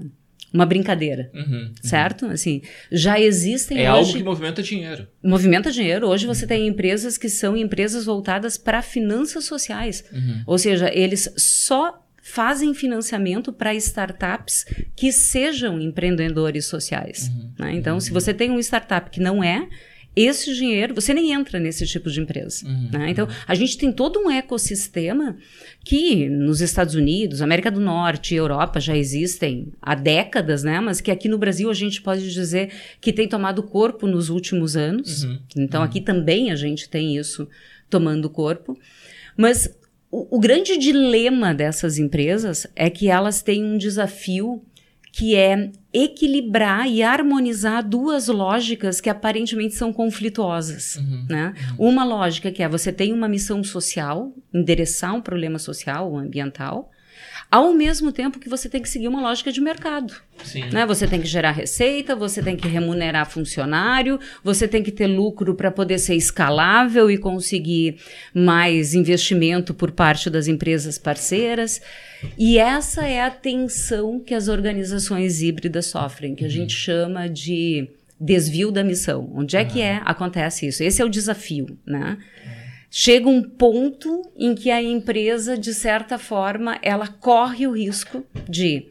uma 0.51 0.65
brincadeira, 0.65 1.29
uhum, 1.35 1.41
uhum. 1.41 1.73
certo? 1.83 2.25
Uhum. 2.25 2.31
Assim, 2.31 2.63
já 2.91 3.19
existem 3.19 3.77
É 3.77 3.93
hoje, 3.93 3.99
algo 3.99 4.13
que 4.17 4.23
movimenta 4.23 4.63
dinheiro. 4.63 5.07
Movimenta 5.23 5.71
dinheiro. 5.71 6.07
Hoje 6.07 6.25
você 6.25 6.45
uhum. 6.45 6.47
tem 6.47 6.67
empresas 6.67 7.15
que 7.15 7.29
são 7.29 7.55
empresas 7.55 8.05
voltadas 8.05 8.57
para 8.57 8.81
finanças 8.81 9.45
sociais. 9.45 10.03
Uhum. 10.11 10.41
Ou 10.47 10.57
seja, 10.57 10.91
eles 10.91 11.31
só 11.37 12.03
fazem 12.23 12.73
financiamento 12.73 13.53
para 13.53 13.75
startups 13.75 14.65
que 14.95 15.11
sejam 15.11 15.79
empreendedores 15.79 16.65
sociais. 16.65 17.29
Uhum. 17.29 17.51
Né? 17.59 17.75
Então, 17.75 17.99
se 17.99 18.11
você 18.11 18.33
tem 18.33 18.49
um 18.49 18.57
startup 18.57 19.11
que 19.11 19.19
não 19.19 19.43
é, 19.43 19.69
esse 20.17 20.51
dinheiro, 20.55 20.95
você 20.95 21.13
nem 21.13 21.31
entra 21.31 21.59
nesse 21.59 21.85
tipo 21.85 22.09
de 22.09 22.19
empresa. 22.19 22.65
Uhum, 22.65 22.89
né? 22.91 23.11
Então, 23.11 23.27
a 23.47 23.53
gente 23.53 23.77
tem 23.77 23.91
todo 23.91 24.19
um 24.19 24.31
ecossistema 24.31 25.37
que 25.85 26.27
nos 26.27 26.59
Estados 26.59 26.95
Unidos, 26.95 27.41
América 27.41 27.69
do 27.69 27.79
Norte 27.79 28.33
e 28.33 28.37
Europa 28.37 28.79
já 28.79 28.97
existem 28.97 29.71
há 29.81 29.93
décadas, 29.93 30.63
né? 30.63 30.79
mas 30.79 30.99
que 30.99 31.11
aqui 31.11 31.29
no 31.29 31.37
Brasil 31.37 31.69
a 31.69 31.73
gente 31.73 32.01
pode 32.01 32.33
dizer 32.33 32.71
que 32.99 33.13
tem 33.13 33.27
tomado 33.27 33.61
corpo 33.61 34.07
nos 34.07 34.29
últimos 34.29 34.75
anos. 34.75 35.23
Uhum, 35.23 35.39
então, 35.55 35.81
uhum. 35.81 35.85
aqui 35.85 36.01
também 36.01 36.51
a 36.51 36.55
gente 36.55 36.89
tem 36.89 37.15
isso 37.15 37.47
tomando 37.89 38.29
corpo. 38.29 38.77
Mas 39.37 39.69
o, 40.09 40.37
o 40.37 40.39
grande 40.39 40.77
dilema 40.77 41.53
dessas 41.53 41.97
empresas 41.97 42.65
é 42.75 42.89
que 42.89 43.07
elas 43.07 43.41
têm 43.41 43.63
um 43.63 43.77
desafio 43.77 44.63
que 45.17 45.35
é 45.35 45.71
equilibrar 45.91 46.87
e 46.87 47.01
harmonizar 47.01 47.83
duas 47.83 48.27
lógicas 48.27 49.01
que 49.01 49.09
aparentemente 49.09 49.73
são 49.73 49.91
conflituosas. 49.91 50.97
Uhum, 50.97 51.25
né? 51.27 51.55
Uhum. 51.79 51.89
Uma 51.89 52.03
lógica 52.03 52.51
que 52.51 52.61
é 52.61 52.69
você 52.69 52.93
tem 52.93 53.11
uma 53.11 53.27
missão 53.27 53.63
social, 53.63 54.31
endereçar 54.53 55.15
um 55.15 55.21
problema 55.21 55.57
social 55.57 56.11
ou 56.11 56.19
ambiental, 56.19 56.91
ao 57.49 57.73
mesmo 57.73 58.11
tempo 58.11 58.39
que 58.39 58.49
você 58.49 58.67
tem 58.67 58.81
que 58.81 58.89
seguir 58.89 59.07
uma 59.07 59.21
lógica 59.21 59.51
de 59.51 59.61
mercado. 59.61 60.13
Sim. 60.43 60.65
Né? 60.69 60.85
Você 60.85 61.07
tem 61.07 61.21
que 61.21 61.27
gerar 61.27 61.51
receita, 61.51 62.15
você 62.15 62.43
tem 62.43 62.57
que 62.57 62.67
remunerar 62.67 63.29
funcionário, 63.29 64.19
você 64.43 64.67
tem 64.67 64.83
que 64.83 64.91
ter 64.91 65.07
lucro 65.07 65.55
para 65.55 65.71
poder 65.71 65.97
ser 65.97 66.15
escalável 66.15 67.09
e 67.09 67.17
conseguir 67.17 67.97
mais 68.33 68.93
investimento 68.93 69.73
por 69.73 69.91
parte 69.91 70.29
das 70.29 70.47
empresas 70.47 70.97
parceiras. 70.97 71.81
E 72.37 72.57
essa 72.57 73.05
é 73.05 73.21
a 73.21 73.31
tensão 73.31 74.19
que 74.19 74.33
as 74.33 74.47
organizações 74.47 75.41
híbridas 75.41 75.85
sofrem, 75.85 76.35
que 76.35 76.43
a 76.43 76.47
uhum. 76.47 76.53
gente 76.53 76.73
chama 76.73 77.29
de 77.29 77.87
desvio 78.19 78.71
da 78.71 78.83
missão. 78.83 79.31
Onde 79.33 79.55
é 79.55 79.63
que 79.63 79.81
é 79.81 80.01
acontece 80.03 80.67
isso? 80.67 80.83
Esse 80.83 81.01
é 81.01 81.05
o 81.05 81.09
desafio, 81.09 81.77
né? 81.85 82.17
Chega 82.99 83.29
um 83.29 83.43
ponto 83.43 84.23
em 84.35 84.55
que 84.55 84.71
a 84.71 84.81
empresa, 84.81 85.55
de 85.55 85.71
certa 85.71 86.17
forma, 86.17 86.79
ela 86.81 87.07
corre 87.07 87.67
o 87.67 87.73
risco 87.73 88.25
de, 88.49 88.87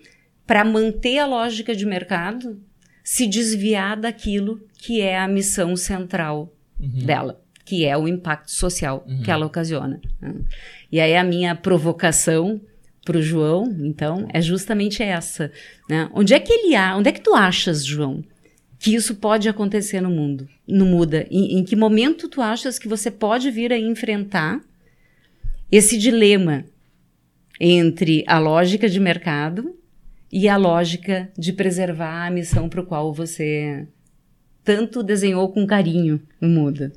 para 0.47 0.65
manter 0.65 1.19
a 1.19 1.27
lógica 1.27 1.75
de 1.75 1.85
mercado, 1.85 2.57
se 3.03 3.27
desviar 3.27 3.97
daquilo 3.97 4.61
que 4.79 5.01
é 5.01 5.19
a 5.19 5.27
missão 5.27 5.75
central 5.75 6.55
uhum. 6.79 7.05
dela, 7.05 7.43
que 7.65 7.85
é 7.85 7.99
o 7.99 8.07
impacto 8.07 8.53
social 8.53 9.05
uhum. 9.09 9.23
que 9.25 9.31
ela 9.33 9.45
ocasiona. 9.45 10.01
Né? 10.23 10.37
E 10.93 11.01
aí 11.01 11.17
a 11.17 11.25
minha 11.25 11.57
provocação 11.57 12.61
para 13.05 13.19
o 13.19 13.23
João, 13.23 13.77
então, 13.81 14.29
é 14.33 14.41
justamente 14.41 15.03
essa. 15.03 15.51
Né? 15.91 16.09
Onde 16.15 16.33
é 16.33 16.39
que 16.39 16.53
ele 16.53 16.77
há? 16.77 16.97
Onde 16.97 17.09
é 17.09 17.13
que 17.13 17.21
tu 17.21 17.35
achas, 17.35 17.85
João, 17.85 18.23
que 18.79 18.95
isso 18.95 19.17
pode 19.17 19.49
acontecer 19.49 20.01
no 20.01 20.11
mundo, 20.11 20.49
no 20.67 20.85
Muda? 20.85 21.27
Em, 21.31 21.59
em, 21.59 21.65
que 21.65 21.75
momento 21.75 22.29
tu 22.29 22.41
achas 22.41 22.79
que 22.79 22.89
você 22.89 23.11
pode 23.11 23.51
vir 23.51 23.73
a 23.73 23.79
enfrentar 23.79 24.61
esse 25.71 25.99
dilema 25.99 26.65
entre 27.59 28.23
a 28.27 28.39
lógica 28.39 28.89
de 28.89 29.01
mercado 29.01 29.75
e 30.31 30.49
a 30.49 30.57
lógica 30.57 31.31
de 31.37 31.53
preservar 31.53 32.27
a 32.27 32.31
missão 32.31 32.69
para 32.69 32.81
o 32.81 32.87
qual 32.87 33.13
você 33.13 33.87
tanto 34.63 35.03
desenhou 35.03 35.49
com 35.49 35.67
carinho 35.67 36.21
no 36.41 36.49
Muda? 36.49 36.93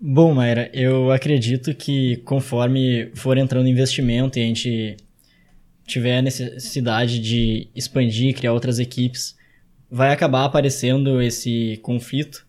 Bom, 0.00 0.34
Mayra, 0.34 0.70
eu 0.72 1.10
acredito 1.10 1.74
que 1.74 2.16
conforme 2.18 3.10
for 3.14 3.38
entrando 3.38 3.68
investimento 3.68 4.38
e 4.38 4.42
a 4.42 4.46
gente 4.46 4.96
tiver 5.86 6.22
necessidade 6.22 7.18
de 7.18 7.68
expandir, 7.74 8.34
criar 8.34 8.52
outras 8.52 8.78
equipes, 8.78 9.36
vai 9.90 10.12
acabar 10.12 10.44
aparecendo 10.44 11.20
esse 11.20 11.78
conflito. 11.82 12.46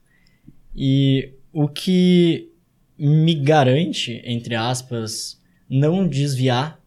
E 0.76 1.34
o 1.52 1.68
que 1.68 2.52
me 2.98 3.34
garante, 3.34 4.22
entre 4.24 4.56
aspas, 4.56 5.42
não 5.68 6.08
desviar 6.08 6.80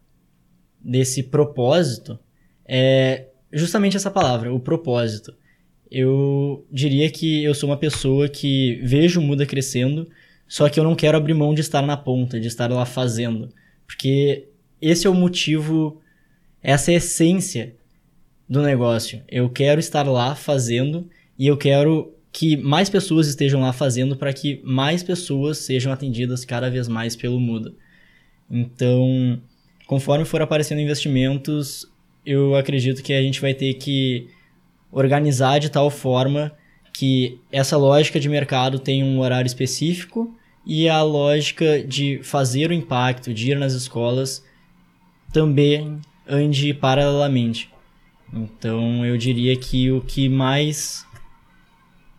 desse 0.79 1.23
propósito 1.23 2.17
é 2.65 3.27
justamente 3.51 3.97
essa 3.97 4.09
palavra, 4.09 4.53
o 4.53 4.59
propósito. 4.59 5.35
Eu 5.91 6.65
diria 6.71 7.09
que 7.11 7.43
eu 7.43 7.53
sou 7.53 7.69
uma 7.69 7.77
pessoa 7.77 8.29
que 8.29 8.79
vejo 8.83 9.19
o 9.19 9.23
Muda 9.23 9.45
crescendo, 9.45 10.07
só 10.47 10.69
que 10.69 10.79
eu 10.79 10.83
não 10.83 10.95
quero 10.95 11.17
abrir 11.17 11.33
mão 11.33 11.53
de 11.53 11.61
estar 11.61 11.81
na 11.81 11.97
ponta, 11.97 12.39
de 12.39 12.47
estar 12.47 12.71
lá 12.71 12.85
fazendo. 12.85 13.49
Porque 13.85 14.47
esse 14.81 15.05
é 15.05 15.09
o 15.09 15.13
motivo, 15.13 16.01
essa 16.61 16.91
é 16.91 16.95
a 16.95 16.97
essência 16.97 17.75
do 18.47 18.61
negócio. 18.61 19.21
Eu 19.27 19.49
quero 19.49 19.79
estar 19.79 20.07
lá 20.07 20.35
fazendo 20.35 21.09
e 21.37 21.47
eu 21.47 21.57
quero 21.57 22.13
que 22.31 22.57
mais 22.57 22.89
pessoas 22.89 23.27
estejam 23.27 23.61
lá 23.61 23.71
fazendo 23.71 24.15
para 24.15 24.33
que 24.33 24.61
mais 24.63 25.01
pessoas 25.01 25.59
sejam 25.59 25.91
atendidas 25.91 26.43
cada 26.43 26.69
vez 26.69 26.87
mais 26.87 27.15
pelo 27.15 27.39
Muda. 27.39 27.73
Então, 28.49 29.41
conforme 29.87 30.25
for 30.25 30.41
aparecendo 30.41 30.81
investimentos, 30.81 31.89
eu 32.25 32.55
acredito 32.55 33.01
que 33.01 33.13
a 33.13 33.21
gente 33.21 33.39
vai 33.39 33.53
ter 33.53 33.73
que 33.75 34.27
organizar 34.91 35.59
de 35.59 35.69
tal 35.69 35.89
forma 35.89 36.51
que 36.91 37.39
essa 37.51 37.77
lógica 37.77 38.19
de 38.19 38.29
mercado 38.29 38.79
tem 38.79 39.03
um 39.03 39.19
horário 39.19 39.47
específico 39.47 40.35
e 40.65 40.89
a 40.89 41.01
lógica 41.03 41.83
de 41.83 42.19
fazer 42.23 42.69
o 42.69 42.73
impacto, 42.73 43.33
de 43.33 43.51
ir 43.51 43.57
nas 43.57 43.73
escolas, 43.73 44.43
também 45.31 45.99
ande 46.27 46.73
paralelamente. 46.73 47.69
Então 48.33 49.05
eu 49.05 49.17
diria 49.17 49.55
que 49.55 49.91
o 49.91 50.01
que 50.01 50.27
mais 50.27 51.05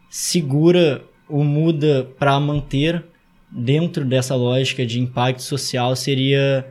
segura 0.09 1.05
ou 1.29 1.45
muda 1.45 2.09
para 2.19 2.39
manter 2.41 3.05
dentro 3.51 4.05
dessa 4.05 4.35
lógica 4.35 4.85
de 4.87 5.01
impacto 5.01 5.43
social 5.43 5.95
seria 5.95 6.67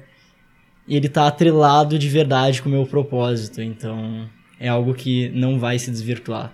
ele 0.88 1.08
estar 1.08 1.24
tá 1.24 1.28
atrelado 1.28 1.98
de 1.98 2.10
verdade 2.10 2.62
com 2.62 2.69
o 2.69 2.71
meu 2.71 2.86
propósito. 2.86 3.62
Então 3.62 4.30
é 4.60 4.67
algo 4.67 4.93
que 4.93 5.30
não 5.30 5.60
vai 5.60 5.78
se 5.78 5.91
desvirtuar. 5.91 6.54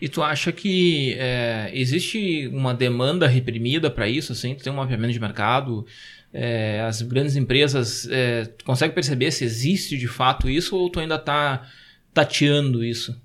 E 0.00 0.08
tu 0.08 0.22
acha 0.22 0.52
que 0.52 1.14
é, 1.18 1.70
existe 1.72 2.48
uma 2.52 2.72
demanda 2.72 3.26
reprimida 3.26 3.90
para 3.90 4.08
isso? 4.08 4.32
Assim, 4.32 4.54
tu 4.54 4.62
tem 4.62 4.72
um 4.72 4.76
mapeamento 4.76 5.12
de 5.12 5.18
mercado? 5.18 5.84
É, 6.32 6.80
as 6.86 7.02
grandes 7.02 7.34
empresas, 7.34 8.06
é, 8.08 8.44
tu 8.44 8.64
consegue 8.64 8.94
perceber 8.94 9.32
se 9.32 9.44
existe 9.44 9.98
de 9.98 10.06
fato 10.06 10.48
isso 10.48 10.76
ou 10.76 10.88
tu 10.88 11.00
ainda 11.00 11.16
está 11.16 11.66
tateando 12.12 12.84
isso? 12.84 13.20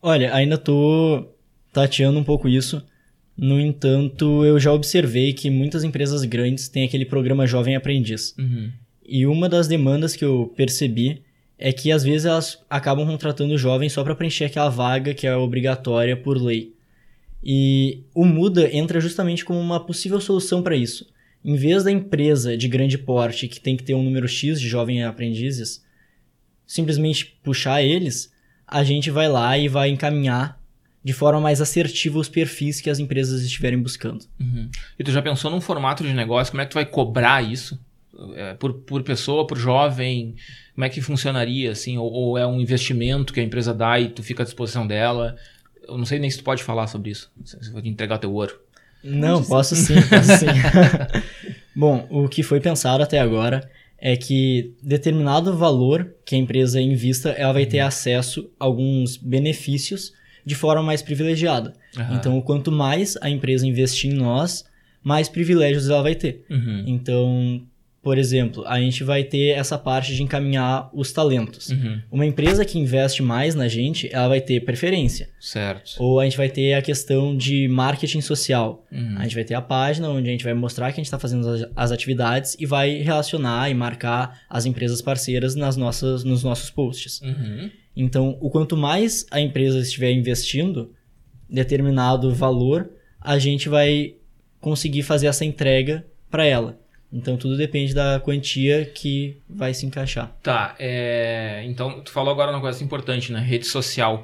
Olha, 0.00 0.34
ainda 0.34 0.54
estou 0.54 1.36
tateando 1.72 2.18
um 2.18 2.24
pouco 2.24 2.48
isso. 2.48 2.82
No 3.36 3.60
entanto, 3.60 4.44
eu 4.44 4.58
já 4.58 4.72
observei 4.72 5.32
que 5.32 5.48
muitas 5.48 5.84
empresas 5.84 6.24
grandes 6.24 6.68
têm 6.68 6.84
aquele 6.84 7.04
programa 7.04 7.46
Jovem 7.46 7.76
Aprendiz. 7.76 8.34
Uhum. 8.38 8.72
E 9.06 9.26
uma 9.26 9.48
das 9.48 9.68
demandas 9.68 10.14
que 10.14 10.24
eu 10.24 10.52
percebi 10.56 11.22
é 11.58 11.72
que 11.72 11.90
às 11.90 12.04
vezes 12.04 12.26
elas 12.26 12.58
acabam 12.70 13.06
contratando 13.06 13.58
jovens 13.58 13.92
só 13.92 14.04
para 14.04 14.14
preencher 14.14 14.44
aquela 14.44 14.68
vaga 14.68 15.14
que 15.14 15.26
é 15.26 15.36
obrigatória 15.36 16.16
por 16.16 16.40
lei. 16.40 16.74
E 17.42 18.02
o 18.14 18.24
Muda 18.24 18.68
entra 18.74 19.00
justamente 19.00 19.44
como 19.44 19.60
uma 19.60 19.84
possível 19.84 20.20
solução 20.20 20.62
para 20.62 20.76
isso. 20.76 21.08
Em 21.44 21.54
vez 21.54 21.84
da 21.84 21.90
empresa 21.90 22.56
de 22.56 22.68
grande 22.68 22.98
porte 22.98 23.48
que 23.48 23.60
tem 23.60 23.76
que 23.76 23.84
ter 23.84 23.94
um 23.94 24.02
número 24.02 24.28
X 24.28 24.60
de 24.60 24.68
jovens 24.68 25.04
aprendizes, 25.04 25.84
simplesmente 26.68 27.38
puxar 27.42 27.82
eles, 27.82 28.30
a 28.66 28.84
gente 28.84 29.10
vai 29.10 29.26
lá 29.26 29.56
e 29.56 29.66
vai 29.66 29.88
encaminhar 29.88 30.60
de 31.02 31.12
forma 31.14 31.40
mais 31.40 31.60
assertiva 31.62 32.18
os 32.18 32.28
perfis 32.28 32.82
que 32.82 32.90
as 32.90 32.98
empresas 32.98 33.42
estiverem 33.42 33.80
buscando. 33.80 34.26
Uhum. 34.38 34.68
E 34.98 35.02
tu 35.02 35.10
já 35.10 35.22
pensou 35.22 35.50
num 35.50 35.60
formato 35.60 36.04
de 36.04 36.12
negócio? 36.12 36.50
Como 36.50 36.60
é 36.60 36.66
que 36.66 36.70
tu 36.70 36.74
vai 36.74 36.84
cobrar 36.84 37.42
isso? 37.42 37.80
É, 38.34 38.52
por, 38.54 38.74
por 38.74 39.02
pessoa, 39.02 39.46
por 39.46 39.56
jovem? 39.56 40.36
Como 40.74 40.84
é 40.84 40.88
que 40.90 41.00
funcionaria, 41.00 41.70
assim? 41.70 41.96
Ou, 41.96 42.12
ou, 42.12 42.38
é 42.38 42.46
um 42.46 42.60
investimento 42.60 43.32
que 43.32 43.40
a 43.40 43.42
empresa 43.42 43.72
dá 43.72 43.98
e 43.98 44.10
tu 44.10 44.22
fica 44.22 44.42
à 44.42 44.44
disposição 44.44 44.86
dela? 44.86 45.36
Eu 45.86 45.96
não 45.96 46.04
sei 46.04 46.18
nem 46.18 46.28
se 46.28 46.38
tu 46.38 46.44
pode 46.44 46.62
falar 46.62 46.86
sobre 46.88 47.10
isso. 47.10 47.32
Se 47.42 47.72
vou 47.72 47.80
te 47.80 47.88
entregar 47.88 48.18
teu 48.18 48.32
ouro. 48.34 48.60
Não, 49.02 49.42
posso 49.42 49.74
sim, 49.74 49.94
posso 50.02 50.36
sim. 50.36 50.46
Bom, 51.74 52.06
o 52.10 52.28
que 52.28 52.42
foi 52.42 52.60
pensado 52.60 53.02
até 53.02 53.18
agora 53.20 53.70
é 54.00 54.16
que 54.16 54.74
determinado 54.82 55.56
valor 55.56 56.14
que 56.24 56.34
a 56.34 56.38
empresa 56.38 56.80
invista, 56.80 57.30
ela 57.30 57.52
vai 57.52 57.66
ter 57.66 57.80
uhum. 57.80 57.86
acesso 57.86 58.50
a 58.58 58.64
alguns 58.64 59.16
benefícios 59.16 60.12
de 60.44 60.54
forma 60.54 60.82
mais 60.82 61.02
privilegiada. 61.02 61.74
Uhum. 61.96 62.14
Então, 62.14 62.40
quanto 62.40 62.70
mais 62.70 63.16
a 63.20 63.28
empresa 63.28 63.66
investir 63.66 64.10
em 64.10 64.14
nós, 64.14 64.64
mais 65.02 65.28
privilégios 65.28 65.90
ela 65.90 66.02
vai 66.02 66.14
ter. 66.14 66.44
Uhum. 66.48 66.84
Então, 66.86 67.62
por 68.02 68.16
exemplo, 68.16 68.64
a 68.66 68.80
gente 68.80 69.02
vai 69.02 69.24
ter 69.24 69.48
essa 69.48 69.76
parte 69.76 70.14
de 70.14 70.22
encaminhar 70.22 70.88
os 70.94 71.12
talentos. 71.12 71.70
Uhum. 71.70 72.00
Uma 72.10 72.24
empresa 72.24 72.64
que 72.64 72.78
investe 72.78 73.22
mais 73.22 73.56
na 73.56 73.66
gente, 73.66 74.08
ela 74.12 74.28
vai 74.28 74.40
ter 74.40 74.60
preferência. 74.60 75.28
Certo. 75.40 75.96
Ou 75.98 76.20
a 76.20 76.24
gente 76.24 76.36
vai 76.36 76.48
ter 76.48 76.74
a 76.74 76.82
questão 76.82 77.36
de 77.36 77.66
marketing 77.66 78.20
social. 78.20 78.86
Uhum. 78.90 79.16
A 79.18 79.24
gente 79.24 79.34
vai 79.34 79.44
ter 79.44 79.54
a 79.54 79.60
página 79.60 80.08
onde 80.08 80.28
a 80.28 80.32
gente 80.32 80.44
vai 80.44 80.54
mostrar 80.54 80.86
que 80.92 81.00
a 81.00 81.02
gente 81.02 81.06
está 81.06 81.18
fazendo 81.18 81.70
as, 81.74 81.90
atividades 81.90 82.56
e 82.58 82.66
vai 82.66 82.98
relacionar 82.98 83.68
e 83.68 83.74
marcar 83.74 84.42
as 84.48 84.64
empresas 84.64 85.02
parceiras 85.02 85.56
nas 85.56 85.76
nossas, 85.76 86.22
nos 86.22 86.44
nossos 86.44 86.70
posts. 86.70 87.20
Uhum. 87.20 87.70
Então, 87.96 88.38
o 88.40 88.48
quanto 88.48 88.76
mais 88.76 89.26
a 89.28 89.40
empresa 89.40 89.80
estiver 89.80 90.12
investindo 90.12 90.94
determinado 91.50 92.32
valor, 92.32 92.90
a 93.20 93.38
gente 93.38 93.68
vai 93.68 94.14
conseguir 94.60 95.02
fazer 95.02 95.26
essa 95.26 95.44
entrega 95.44 96.06
para 96.30 96.44
ela. 96.44 96.78
Então 97.12 97.36
tudo 97.36 97.56
depende 97.56 97.94
da 97.94 98.20
quantia 98.20 98.84
que 98.84 99.38
vai 99.48 99.72
se 99.72 99.86
encaixar. 99.86 100.30
Tá, 100.42 100.74
é... 100.78 101.62
então 101.66 102.00
tu 102.02 102.10
falou 102.10 102.32
agora 102.32 102.50
uma 102.50 102.60
coisa 102.60 102.82
importante, 102.84 103.32
né? 103.32 103.40
Rede 103.40 103.66
social. 103.66 104.22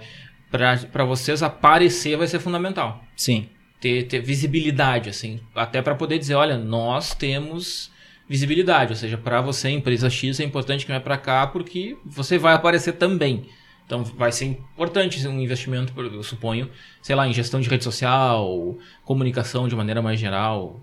Para 0.51 1.05
vocês 1.05 1.43
aparecer 1.43 2.17
vai 2.17 2.27
ser 2.27 2.39
fundamental. 2.39 3.03
Sim. 3.17 3.49
Ter, 3.81 4.05
ter 4.05 4.21
visibilidade, 4.21 5.11
assim. 5.11 5.41
Até 5.55 5.83
para 5.83 5.95
poder 5.95 6.19
dizer, 6.19 6.35
olha, 6.35 6.57
nós 6.57 7.15
temos 7.15 7.91
visibilidade. 8.29 8.93
Ou 8.93 8.97
seja, 8.97 9.19
para 9.19 9.41
você, 9.41 9.71
empresa 9.71 10.09
X, 10.09 10.39
é 10.39 10.45
importante 10.45 10.85
que 10.85 10.91
não 10.91 10.97
é 10.97 11.01
para 11.01 11.19
cá 11.19 11.47
porque 11.47 11.97
você 12.05 12.39
vai 12.39 12.55
aparecer 12.55 12.93
também. 12.93 13.47
Então 13.87 14.03
vai 14.03 14.33
ser 14.33 14.47
importante 14.47 15.27
um 15.27 15.41
investimento, 15.41 15.93
eu 16.01 16.23
suponho, 16.23 16.71
sei 17.03 17.15
lá, 17.15 17.29
em 17.29 17.33
gestão 17.33 17.61
de 17.61 17.69
rede 17.69 17.85
social, 17.85 18.77
comunicação 19.05 19.69
de 19.69 19.77
maneira 19.77 20.01
mais 20.01 20.19
geral. 20.19 20.81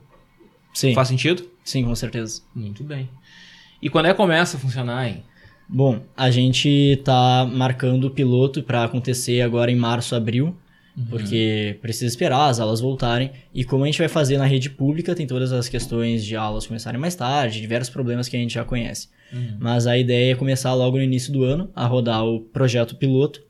Sim. 0.73 0.93
Faz 0.93 1.07
sentido? 1.07 1.50
Sim, 1.63 1.86
com 1.86 1.95
certeza. 1.95 2.41
Muito 2.56 2.84
bem. 2.84 3.10
E 3.82 3.89
quando 3.89 4.08
é 4.08 4.12
que 4.12 4.17
começa 4.17 4.58
a 4.58 4.60
funcionar, 4.60 5.08
hein? 5.08 5.24
Bom, 5.67 6.02
a 6.17 6.30
gente 6.30 6.67
está 6.67 7.45
marcando 7.45 8.06
o 8.06 8.12
piloto 8.12 8.62
para 8.62 8.84
acontecer 8.84 9.41
agora 9.41 9.71
em 9.71 9.76
março, 9.76 10.13
abril, 10.13 10.56
uhum. 10.97 11.06
porque 11.10 11.78
precisa 11.82 12.06
esperar 12.06 12.50
as 12.50 12.60
aulas 12.60 12.82
voltarem. 12.82 13.32
E 13.54 13.63
como 13.63 13.84
a 13.84 13.88
gente 13.88 13.97
vai 13.97 14.10
fazer 14.10 14.38
na 14.38 14.45
rede 14.45 14.69
pública, 14.69 15.15
tem 15.15 15.26
todas 15.26 15.54
as 15.54 15.69
questões 15.69 16.26
de 16.26 16.36
aulas 16.36 16.67
começarem 16.67 17.00
mais 17.00 17.15
tarde, 17.15 17.62
diversos 17.62 17.89
problemas 17.89 18.28
que 18.28 18.36
a 18.36 18.39
gente 18.39 18.54
já 18.54 18.65
conhece. 18.65 19.08
Uhum. 19.32 19.58
Mas 19.60 19.88
a 19.88 19.97
ideia 19.97 20.34
é 20.34 20.36
começar 20.36 20.74
logo 20.74 20.97
no 20.97 21.04
início 21.04 21.32
do 21.32 21.43
ano 21.43 21.69
a 21.74 21.88
rodar 21.88 22.26
o 22.26 22.41
projeto 22.41 22.97
piloto. 22.97 23.41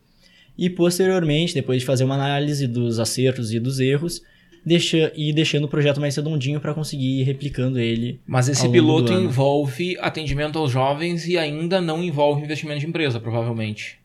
E 0.56 0.70
posteriormente, 0.70 1.56
depois 1.56 1.80
de 1.80 1.88
fazer 1.88 2.04
uma 2.04 2.16
análise 2.16 2.68
dos 2.68 3.00
acertos 3.00 3.52
e 3.52 3.60
dos 3.60 3.80
erros, 3.80 4.22
deixa, 4.66 5.12
e 5.16 5.32
deixando 5.34 5.66
o 5.66 5.68
projeto 5.68 6.00
mais 6.00 6.16
redondinho 6.16 6.60
para 6.60 6.74
conseguir 6.74 7.22
ir 7.22 7.24
replicando 7.24 7.80
ele. 7.80 8.20
Mas 8.26 8.50
esse 8.50 8.68
piloto 8.70 9.14
envolve 9.14 9.98
atendimento 10.00 10.58
aos 10.58 10.72
jovens 10.72 11.28
e 11.28 11.38
ainda 11.38 11.82
não 11.82 12.04
envolve 12.04 12.44
investimento 12.44 12.80
de 12.80 12.88
empresa, 12.88 13.20
provavelmente. 13.20 14.01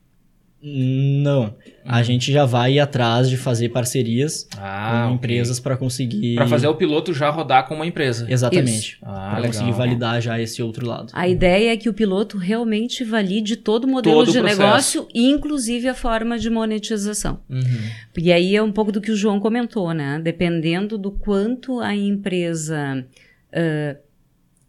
Não. 0.68 1.54
A 1.84 1.98
uhum. 1.98 2.04
gente 2.04 2.32
já 2.32 2.44
vai 2.44 2.80
atrás 2.80 3.30
de 3.30 3.36
fazer 3.36 3.68
parcerias 3.68 4.48
ah, 4.58 4.90
com 4.90 5.14
okay. 5.14 5.14
empresas 5.14 5.60
para 5.60 5.76
conseguir. 5.76 6.34
Para 6.34 6.48
fazer 6.48 6.66
o 6.66 6.74
piloto 6.74 7.14
já 7.14 7.30
rodar 7.30 7.68
com 7.68 7.76
uma 7.76 7.86
empresa. 7.86 8.26
Exatamente. 8.28 8.98
Ah, 9.00 9.34
para 9.36 9.46
conseguir 9.46 9.70
validar 9.70 10.20
já 10.20 10.40
esse 10.40 10.60
outro 10.60 10.84
lado. 10.84 11.12
A 11.12 11.28
ideia 11.28 11.72
é 11.72 11.76
que 11.76 11.88
o 11.88 11.94
piloto 11.94 12.36
realmente 12.36 13.04
valide 13.04 13.54
todo 13.54 13.84
o 13.84 13.88
modelo 13.88 14.16
todo 14.16 14.32
de 14.32 14.40
o 14.40 14.42
negócio, 14.42 15.06
inclusive 15.14 15.86
a 15.86 15.94
forma 15.94 16.36
de 16.36 16.50
monetização. 16.50 17.38
Uhum. 17.48 17.90
E 18.18 18.32
aí 18.32 18.56
é 18.56 18.62
um 18.62 18.72
pouco 18.72 18.90
do 18.90 19.00
que 19.00 19.12
o 19.12 19.16
João 19.16 19.38
comentou, 19.38 19.94
né? 19.94 20.20
Dependendo 20.20 20.98
do 20.98 21.12
quanto 21.12 21.78
a 21.78 21.94
empresa 21.94 23.06
uh, 23.52 23.98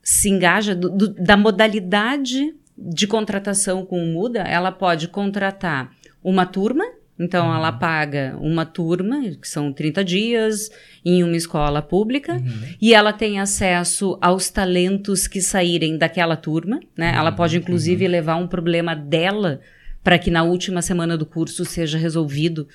se 0.03 0.29
engaja, 0.29 0.75
do, 0.75 0.91
do, 0.91 1.07
da 1.15 1.35
modalidade 1.35 2.53
de 2.77 3.07
contratação 3.07 3.85
com 3.85 4.03
o 4.03 4.07
Muda, 4.07 4.41
ela 4.41 4.71
pode 4.71 5.07
contratar 5.07 5.91
uma 6.23 6.45
turma, 6.45 6.85
então 7.19 7.47
uhum. 7.47 7.55
ela 7.55 7.71
paga 7.71 8.37
uma 8.39 8.65
turma, 8.65 9.21
que 9.41 9.47
são 9.47 9.73
30 9.73 10.05
dias, 10.05 10.69
em 11.03 11.23
uma 11.23 11.35
escola 11.35 11.81
pública, 11.81 12.33
uhum. 12.33 12.75
e 12.79 12.93
ela 12.93 13.11
tem 13.11 13.39
acesso 13.39 14.17
aos 14.21 14.49
talentos 14.49 15.27
que 15.27 15.41
saírem 15.41 15.97
daquela 15.97 16.35
turma, 16.35 16.79
né? 16.95 17.13
Ela 17.15 17.31
pode 17.31 17.57
uhum. 17.57 17.63
inclusive 17.63 18.05
uhum. 18.05 18.11
levar 18.11 18.35
um 18.35 18.47
problema 18.47 18.95
dela 18.95 19.59
para 20.03 20.19
que 20.19 20.29
na 20.29 20.43
última 20.43 20.81
semana 20.81 21.17
do 21.17 21.25
curso 21.25 21.65
seja 21.65 21.97
resolvido 21.97 22.67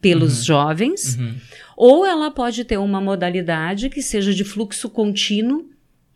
pelos 0.00 0.38
uhum. 0.38 0.44
jovens, 0.44 1.16
uhum. 1.16 1.34
ou 1.76 2.06
ela 2.06 2.30
pode 2.30 2.64
ter 2.64 2.78
uma 2.78 3.00
modalidade 3.02 3.90
que 3.90 4.00
seja 4.00 4.32
de 4.32 4.44
fluxo 4.44 4.88
contínuo 4.88 5.68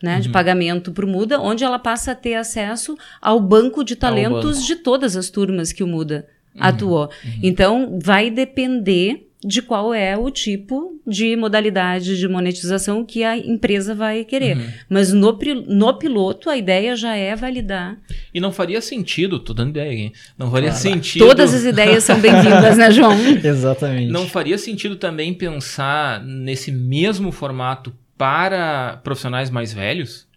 né, 0.04 0.16
uhum. 0.16 0.20
de 0.20 0.28
pagamento 0.28 0.92
para 0.92 1.06
o 1.06 1.08
Muda, 1.08 1.40
onde 1.40 1.64
ela 1.64 1.78
passa 1.78 2.12
a 2.12 2.14
ter 2.14 2.34
acesso 2.34 2.94
ao 3.20 3.40
banco 3.40 3.82
de 3.82 3.96
talentos 3.96 4.56
banco. 4.56 4.66
de 4.66 4.76
todas 4.76 5.16
as 5.16 5.30
turmas 5.30 5.72
que 5.72 5.82
o 5.82 5.86
Muda 5.86 6.28
uhum. 6.54 6.60
atuou. 6.62 7.04
Uhum. 7.04 7.40
Então, 7.42 7.98
vai 8.02 8.30
depender 8.30 9.30
de 9.42 9.60
qual 9.60 9.92
é 9.92 10.16
o 10.16 10.30
tipo 10.30 10.98
de 11.06 11.36
modalidade 11.36 12.18
de 12.18 12.26
monetização 12.26 13.04
que 13.04 13.22
a 13.22 13.36
empresa 13.36 13.94
vai 13.94 14.24
querer. 14.24 14.56
Uhum. 14.56 14.66
Mas 14.88 15.12
no, 15.12 15.38
no 15.68 15.94
piloto, 15.94 16.48
a 16.48 16.56
ideia 16.56 16.96
já 16.96 17.14
é 17.14 17.36
validar. 17.36 17.98
E 18.32 18.40
não 18.40 18.50
faria 18.50 18.80
sentido, 18.80 19.38
tô 19.38 19.52
dando 19.52 19.70
ideia, 19.70 19.92
hein? 19.92 20.12
Não 20.38 20.50
faria 20.50 20.70
claro. 20.70 20.82
sentido. 20.82 21.26
Todas 21.26 21.52
as 21.52 21.64
ideias 21.64 22.04
são 22.04 22.18
bem-vindas, 22.20 22.76
né, 22.76 22.88
João? 22.92 23.14
Exatamente. 23.42 24.10
Não 24.10 24.26
faria 24.26 24.56
sentido 24.56 24.96
também 24.96 25.32
pensar 25.34 26.22
nesse 26.24 26.72
mesmo 26.72 27.30
formato 27.30 27.92
para 28.16 29.00
profissionais 29.02 29.50
mais 29.50 29.72
velhos? 29.72 30.28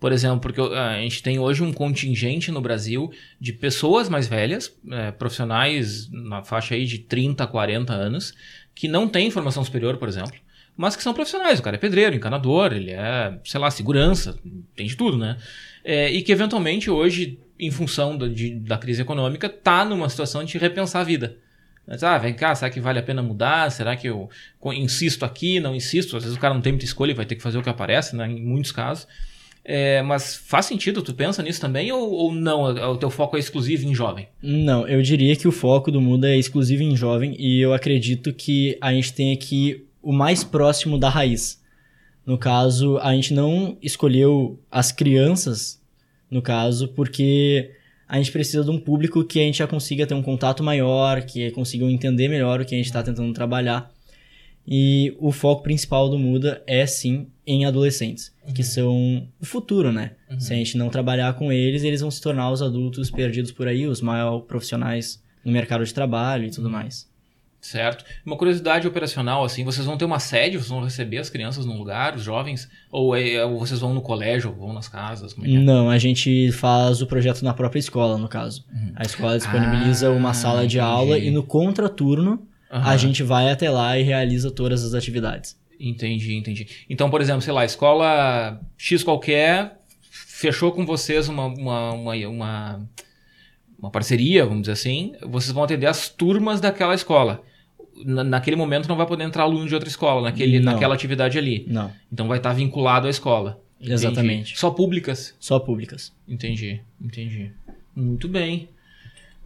Por 0.00 0.12
exemplo, 0.12 0.40
porque 0.40 0.60
a 0.60 0.98
gente 1.02 1.22
tem 1.22 1.38
hoje 1.38 1.62
um 1.62 1.74
contingente 1.74 2.50
no 2.50 2.62
Brasil 2.62 3.12
de 3.38 3.52
pessoas 3.52 4.08
mais 4.08 4.26
velhas, 4.26 4.74
é, 4.90 5.10
profissionais 5.10 6.10
na 6.10 6.42
faixa 6.42 6.74
aí 6.74 6.86
de 6.86 7.00
30, 7.00 7.46
40 7.46 7.92
anos, 7.92 8.32
que 8.74 8.88
não 8.88 9.06
têm 9.06 9.30
formação 9.30 9.62
superior, 9.62 9.98
por 9.98 10.08
exemplo, 10.08 10.32
mas 10.74 10.96
que 10.96 11.02
são 11.02 11.12
profissionais. 11.12 11.60
O 11.60 11.62
cara 11.62 11.76
é 11.76 11.78
pedreiro, 11.78 12.16
encanador, 12.16 12.72
ele 12.72 12.92
é, 12.92 13.38
sei 13.44 13.60
lá, 13.60 13.70
segurança, 13.70 14.38
tem 14.74 14.86
de 14.86 14.96
tudo, 14.96 15.18
né? 15.18 15.36
É, 15.84 16.10
e 16.10 16.22
que 16.22 16.32
eventualmente 16.32 16.90
hoje, 16.90 17.38
em 17.58 17.70
função 17.70 18.16
do, 18.16 18.26
de, 18.26 18.54
da 18.54 18.78
crise 18.78 19.02
econômica, 19.02 19.48
está 19.48 19.84
numa 19.84 20.08
situação 20.08 20.42
de 20.42 20.56
repensar 20.56 21.00
a 21.00 21.04
vida. 21.04 21.36
Mas, 21.86 22.02
ah, 22.04 22.16
vem 22.18 22.34
cá, 22.34 22.54
será 22.54 22.70
que 22.70 22.80
vale 22.80 22.98
a 22.98 23.02
pena 23.02 23.22
mudar? 23.22 23.70
Será 23.70 23.96
que 23.96 24.06
eu 24.06 24.28
insisto 24.66 25.24
aqui, 25.24 25.58
não 25.58 25.74
insisto? 25.74 26.16
Às 26.16 26.22
vezes 26.22 26.38
o 26.38 26.40
cara 26.40 26.54
não 26.54 26.60
tem 26.60 26.72
muita 26.72 26.84
escolha 26.84 27.10
e 27.10 27.14
vai 27.14 27.26
ter 27.26 27.34
que 27.34 27.42
fazer 27.42 27.58
o 27.58 27.62
que 27.62 27.70
aparece, 27.70 28.14
né, 28.14 28.26
em 28.26 28.40
muitos 28.40 28.70
casos. 28.70 29.08
É, 29.64 30.00
mas 30.02 30.36
faz 30.36 30.66
sentido? 30.66 31.02
Tu 31.02 31.12
pensa 31.12 31.42
nisso 31.42 31.60
também 31.60 31.92
ou, 31.92 32.10
ou 32.10 32.32
não? 32.32 32.62
O 32.62 32.96
teu 32.96 33.10
foco 33.10 33.36
é 33.36 33.40
exclusivo 33.40 33.86
em 33.86 33.94
jovem? 33.94 34.28
Não, 34.42 34.88
eu 34.88 35.02
diria 35.02 35.36
que 35.36 35.46
o 35.46 35.52
foco 35.52 35.90
do 35.90 36.00
Muda 36.00 36.30
é 36.30 36.36
exclusivo 36.36 36.82
em 36.82 36.96
jovem 36.96 37.36
e 37.38 37.60
eu 37.60 37.74
acredito 37.74 38.32
que 38.32 38.78
a 38.80 38.92
gente 38.92 39.12
tem 39.12 39.32
aqui 39.32 39.84
o 40.02 40.12
mais 40.12 40.42
próximo 40.42 40.98
da 40.98 41.08
raiz. 41.08 41.60
No 42.24 42.38
caso, 42.38 42.98
a 42.98 43.12
gente 43.14 43.34
não 43.34 43.76
escolheu 43.82 44.58
as 44.70 44.92
crianças, 44.92 45.80
no 46.30 46.40
caso, 46.40 46.88
porque 46.88 47.70
a 48.10 48.16
gente 48.16 48.32
precisa 48.32 48.64
de 48.64 48.70
um 48.70 48.78
público 48.78 49.24
que 49.24 49.38
a 49.38 49.42
gente 49.44 49.58
já 49.58 49.68
consiga 49.68 50.04
ter 50.04 50.14
um 50.14 50.22
contato 50.22 50.64
maior, 50.64 51.22
que 51.22 51.48
consigam 51.52 51.88
entender 51.88 52.26
melhor 52.26 52.60
o 52.60 52.64
que 52.64 52.74
a 52.74 52.76
gente 52.76 52.88
está 52.88 53.04
tentando 53.04 53.32
trabalhar. 53.32 53.88
E 54.66 55.14
o 55.20 55.30
foco 55.30 55.62
principal 55.62 56.08
do 56.08 56.18
Muda 56.18 56.60
é 56.66 56.84
sim 56.86 57.28
em 57.46 57.64
adolescentes, 57.64 58.34
uhum. 58.44 58.52
que 58.52 58.64
são 58.64 59.28
o 59.40 59.46
futuro, 59.46 59.92
né? 59.92 60.12
Uhum. 60.28 60.40
Se 60.40 60.52
a 60.52 60.56
gente 60.56 60.76
não 60.76 60.88
trabalhar 60.88 61.34
com 61.34 61.52
eles, 61.52 61.84
eles 61.84 62.00
vão 62.00 62.10
se 62.10 62.20
tornar 62.20 62.50
os 62.50 62.60
adultos 62.60 63.12
perdidos 63.12 63.52
por 63.52 63.68
aí, 63.68 63.86
os 63.86 64.00
maiores 64.00 64.44
profissionais 64.44 65.22
no 65.44 65.52
mercado 65.52 65.84
de 65.84 65.94
trabalho 65.94 66.46
e 66.46 66.50
tudo 66.50 66.68
mais. 66.68 67.08
Certo. 67.60 68.04
Uma 68.24 68.36
curiosidade 68.36 68.88
operacional, 68.88 69.44
assim, 69.44 69.64
vocês 69.64 69.86
vão 69.86 69.98
ter 69.98 70.06
uma 70.06 70.18
sede, 70.18 70.56
vocês 70.56 70.70
vão 70.70 70.82
receber 70.82 71.18
as 71.18 71.28
crianças 71.28 71.66
num 71.66 71.76
lugar, 71.76 72.16
os 72.16 72.22
jovens, 72.22 72.68
ou, 72.90 73.14
é, 73.14 73.44
ou 73.44 73.58
vocês 73.58 73.78
vão 73.80 73.92
no 73.92 74.00
colégio, 74.00 74.50
ou 74.50 74.56
vão 74.56 74.72
nas 74.72 74.88
casas? 74.88 75.36
É 75.38 75.44
é? 75.44 75.58
Não, 75.58 75.90
a 75.90 75.98
gente 75.98 76.50
faz 76.52 77.02
o 77.02 77.06
projeto 77.06 77.42
na 77.42 77.52
própria 77.52 77.78
escola, 77.78 78.16
no 78.16 78.28
caso. 78.28 78.64
Uhum. 78.72 78.92
A 78.96 79.02
escola 79.02 79.36
disponibiliza 79.36 80.08
ah, 80.08 80.12
uma 80.12 80.32
sala 80.32 80.66
de 80.66 80.78
entendi. 80.78 80.92
aula 80.92 81.18
e 81.18 81.30
no 81.30 81.42
contraturno 81.42 82.48
Uhum. 82.70 82.82
A 82.84 82.96
gente 82.96 83.22
vai 83.22 83.50
até 83.50 83.68
lá 83.68 83.98
e 83.98 84.02
realiza 84.02 84.50
todas 84.50 84.84
as 84.84 84.94
atividades. 84.94 85.58
Entendi, 85.78 86.36
entendi. 86.36 86.68
Então, 86.88 87.10
por 87.10 87.20
exemplo, 87.20 87.42
sei 87.42 87.52
lá, 87.52 87.64
escola 87.64 88.60
X 88.78 89.02
qualquer 89.02 89.78
fechou 90.10 90.70
com 90.70 90.86
vocês 90.86 91.28
uma, 91.28 91.46
uma, 91.46 91.92
uma, 91.92 92.14
uma, 92.14 92.88
uma 93.78 93.90
parceria, 93.90 94.44
vamos 94.44 94.62
dizer 94.62 94.72
assim, 94.72 95.12
vocês 95.22 95.52
vão 95.52 95.64
atender 95.64 95.86
as 95.86 96.08
turmas 96.08 96.60
daquela 96.60 96.94
escola. 96.94 97.42
Na, 98.04 98.24
naquele 98.24 98.56
momento 98.56 98.88
não 98.88 98.96
vai 98.96 99.06
poder 99.06 99.24
entrar 99.24 99.44
aluno 99.44 99.66
de 99.66 99.74
outra 99.74 99.88
escola, 99.88 100.22
naquele, 100.22 100.60
naquela 100.60 100.94
atividade 100.94 101.38
ali. 101.38 101.64
Não. 101.68 101.92
Então 102.12 102.28
vai 102.28 102.38
estar 102.38 102.52
vinculado 102.52 103.06
à 103.06 103.10
escola. 103.10 103.60
Entendi. 103.80 103.94
Exatamente. 103.94 104.58
Só 104.58 104.70
públicas? 104.70 105.34
Só 105.40 105.58
públicas. 105.58 106.12
Entendi, 106.28 106.80
entendi. 107.00 107.50
Muito 107.94 108.28
bem. 108.28 108.68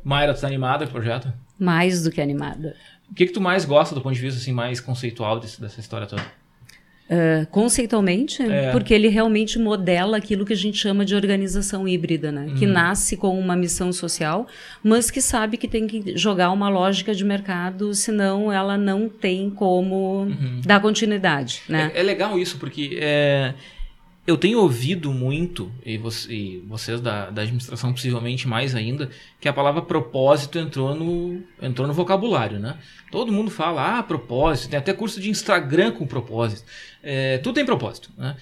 Mayra, 0.02 0.34
tu 0.34 0.40
tá 0.40 0.46
animada 0.46 0.84
com 0.84 0.90
o 0.90 0.94
projeto? 0.94 1.32
Mais 1.58 2.02
do 2.02 2.10
que 2.10 2.20
animada. 2.20 2.76
O 3.10 3.14
que, 3.14 3.26
que 3.26 3.32
tu 3.32 3.40
mais 3.40 3.64
gosta 3.64 3.94
do 3.94 4.00
ponto 4.00 4.14
de 4.14 4.20
vista 4.20 4.40
assim, 4.40 4.52
mais 4.52 4.80
conceitual 4.80 5.38
desse, 5.38 5.60
dessa 5.60 5.80
história 5.80 6.06
toda? 6.06 6.24
Uh, 7.04 7.46
conceitualmente, 7.50 8.42
é. 8.42 8.72
porque 8.72 8.94
ele 8.94 9.08
realmente 9.08 9.58
modela 9.58 10.16
aquilo 10.16 10.42
que 10.42 10.54
a 10.54 10.56
gente 10.56 10.78
chama 10.78 11.04
de 11.04 11.14
organização 11.14 11.86
híbrida, 11.86 12.32
né? 12.32 12.46
Uhum. 12.48 12.54
Que 12.54 12.64
nasce 12.64 13.14
com 13.14 13.38
uma 13.38 13.54
missão 13.54 13.92
social, 13.92 14.46
mas 14.82 15.10
que 15.10 15.20
sabe 15.20 15.58
que 15.58 15.68
tem 15.68 15.86
que 15.86 16.16
jogar 16.16 16.50
uma 16.50 16.70
lógica 16.70 17.14
de 17.14 17.22
mercado, 17.22 17.92
senão 17.92 18.50
ela 18.50 18.78
não 18.78 19.06
tem 19.06 19.50
como 19.50 20.22
uhum. 20.22 20.62
dar 20.64 20.80
continuidade, 20.80 21.60
né? 21.68 21.92
É, 21.94 22.00
é, 22.00 22.02
legal 22.02 22.38
isso, 22.38 22.56
porque 22.56 22.96
é, 22.98 23.52
eu 24.26 24.38
tenho 24.38 24.58
ouvido 24.58 25.12
muito, 25.12 25.70
e, 25.84 25.98
você, 25.98 26.32
e 26.32 26.58
vocês 26.66 27.00
da, 27.00 27.28
da, 27.28 27.42
administração 27.42 27.92
possivelmente 27.92 28.48
mais 28.48 28.74
ainda, 28.74 29.10
que 29.38 29.48
a 29.48 29.52
palavra 29.52 29.82
propósito 29.82 30.58
entrou 30.58 30.94
no, 30.94 31.42
entrou 31.60 31.86
no 31.86 31.92
vocabulário, 31.92 32.58
né? 32.58 32.78
Todo 33.10 33.30
mundo 33.30 33.50
fala, 33.50 33.98
ah, 33.98 34.02
propósito, 34.02 34.70
tem 34.70 34.78
até 34.78 34.94
curso 34.94 35.20
de 35.20 35.28
Instagram 35.28 35.92
com 35.92 36.06
propósito. 36.06 36.64
É, 37.02 37.36
tudo 37.38 37.56
tem 37.56 37.66
propósito, 37.66 38.10
né? 38.16 38.34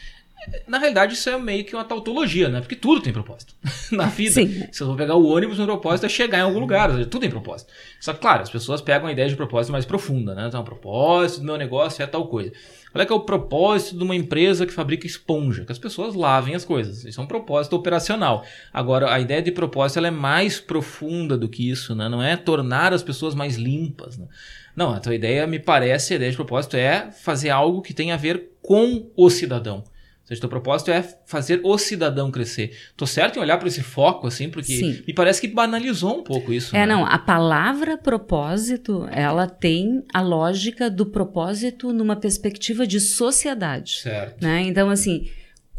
Na 0.67 0.79
realidade, 0.79 1.15
isso 1.15 1.29
é 1.31 1.39
meio 1.39 1.65
que 1.65 1.75
uma 1.75 1.85
tautologia, 1.85 2.49
né? 2.49 2.61
Porque 2.61 2.75
tudo 2.75 3.01
tem 3.01 3.13
propósito 3.13 3.55
na 3.93 4.07
vida. 4.07 4.35
Sim. 4.35 4.67
Se 4.73 4.83
eu 4.83 4.89
vou 4.89 4.97
pegar 4.97 5.15
o 5.15 5.27
ônibus, 5.27 5.59
o 5.59 5.65
propósito 5.65 6.07
é 6.07 6.09
chegar 6.09 6.39
em 6.39 6.43
algum 6.43 6.59
lugar, 6.59 6.91
ou 6.91 6.97
seja, 6.97 7.09
tudo 7.09 7.21
tem 7.23 7.31
propósito. 7.31 7.73
Só 8.01 8.13
que, 8.13 8.21
claro, 8.21 8.43
as 8.43 8.51
pessoas 8.51 8.81
pegam 8.81 9.09
a 9.09 9.13
ideia 9.13 9.29
de 9.29 9.37
propósito 9.37 9.73
mais 9.73 9.85
profunda, 9.85 10.35
né? 10.35 10.47
Então, 10.49 10.61
o 10.61 10.65
propósito 10.65 11.41
do 11.41 11.47
meu 11.47 11.57
negócio 11.57 12.03
é 12.03 12.07
tal 12.07 12.27
coisa. 12.27 12.53
Qual 12.91 13.01
é 13.01 13.07
que 13.07 13.13
é 13.13 13.17
o 13.17 13.21
propósito 13.21 13.97
de 13.97 14.05
uma 14.05 14.15
empresa 14.15 14.67
que 14.67 14.73
fabrica 14.73 15.07
esponja? 15.07 15.65
Que 15.65 15.73
as 15.73 15.79
pessoas 15.79 16.15
lavem 16.15 16.55
as 16.55 16.65
coisas. 16.65 17.05
Isso 17.05 17.21
é 17.21 17.25
um 17.25 17.27
propósito 17.27 17.75
operacional. 17.75 18.45
Agora, 18.73 19.13
a 19.13 19.19
ideia 19.19 19.41
de 19.41 19.51
propósito 19.51 19.99
ela 19.99 20.09
é 20.09 20.11
mais 20.11 20.61
profunda 20.61 21.39
do 21.39 21.49
que 21.49 21.71
isso, 21.71 21.95
né? 21.95 22.09
Não 22.09 22.23
é 22.23 22.37
tornar 22.37 22.93
as 22.93 23.03
pessoas 23.03 23.35
mais 23.35 23.57
limpas, 23.57 24.19
né? 24.19 24.27
Não, 24.75 24.91
a 24.93 25.01
tua 25.01 25.15
ideia, 25.15 25.47
me 25.47 25.59
parece, 25.59 26.15
a 26.15 26.17
ideia 26.17 26.31
de 26.31 26.37
propósito 26.37 26.77
é 26.77 27.11
fazer 27.11 27.51
algo 27.51 27.81
que 27.81 27.95
tenha 27.95 28.15
a 28.15 28.19
ver 28.19 28.51
com 28.61 29.11
o 29.17 29.31
cidadão 29.31 29.85
seja, 30.25 30.41
teu 30.41 30.49
propósito 30.49 30.91
é 30.91 31.03
fazer 31.27 31.61
o 31.65 31.77
cidadão 31.77 32.31
crescer. 32.31 32.77
Tô 32.97 33.07
certo 33.07 33.39
em 33.39 33.43
olhar 33.43 33.59
para 33.59 33.69
esse 33.69 33.83
foco, 33.83 34.27
assim, 34.27 34.49
porque 34.49 34.77
Sim. 34.77 35.03
me 35.07 35.13
parece 35.13 35.41
que 35.41 35.49
banalizou 35.49 36.21
um 36.21 36.23
pouco 36.23 36.53
isso. 36.53 36.75
É, 36.75 36.81
né? 36.81 36.87
não, 36.87 37.05
a 37.05 37.19
palavra 37.19 37.97
propósito, 37.99 39.09
ela 39.11 39.47
tem 39.47 40.05
a 40.13 40.21
lógica 40.21 40.89
do 40.91 41.07
propósito 41.07 41.93
numa 41.93 42.17
perspectiva 42.17 42.87
de 42.87 43.01
sociedade. 43.01 44.01
Certo. 44.01 44.43
Né? 44.43 44.63
Então, 44.63 44.91
assim, 44.91 45.29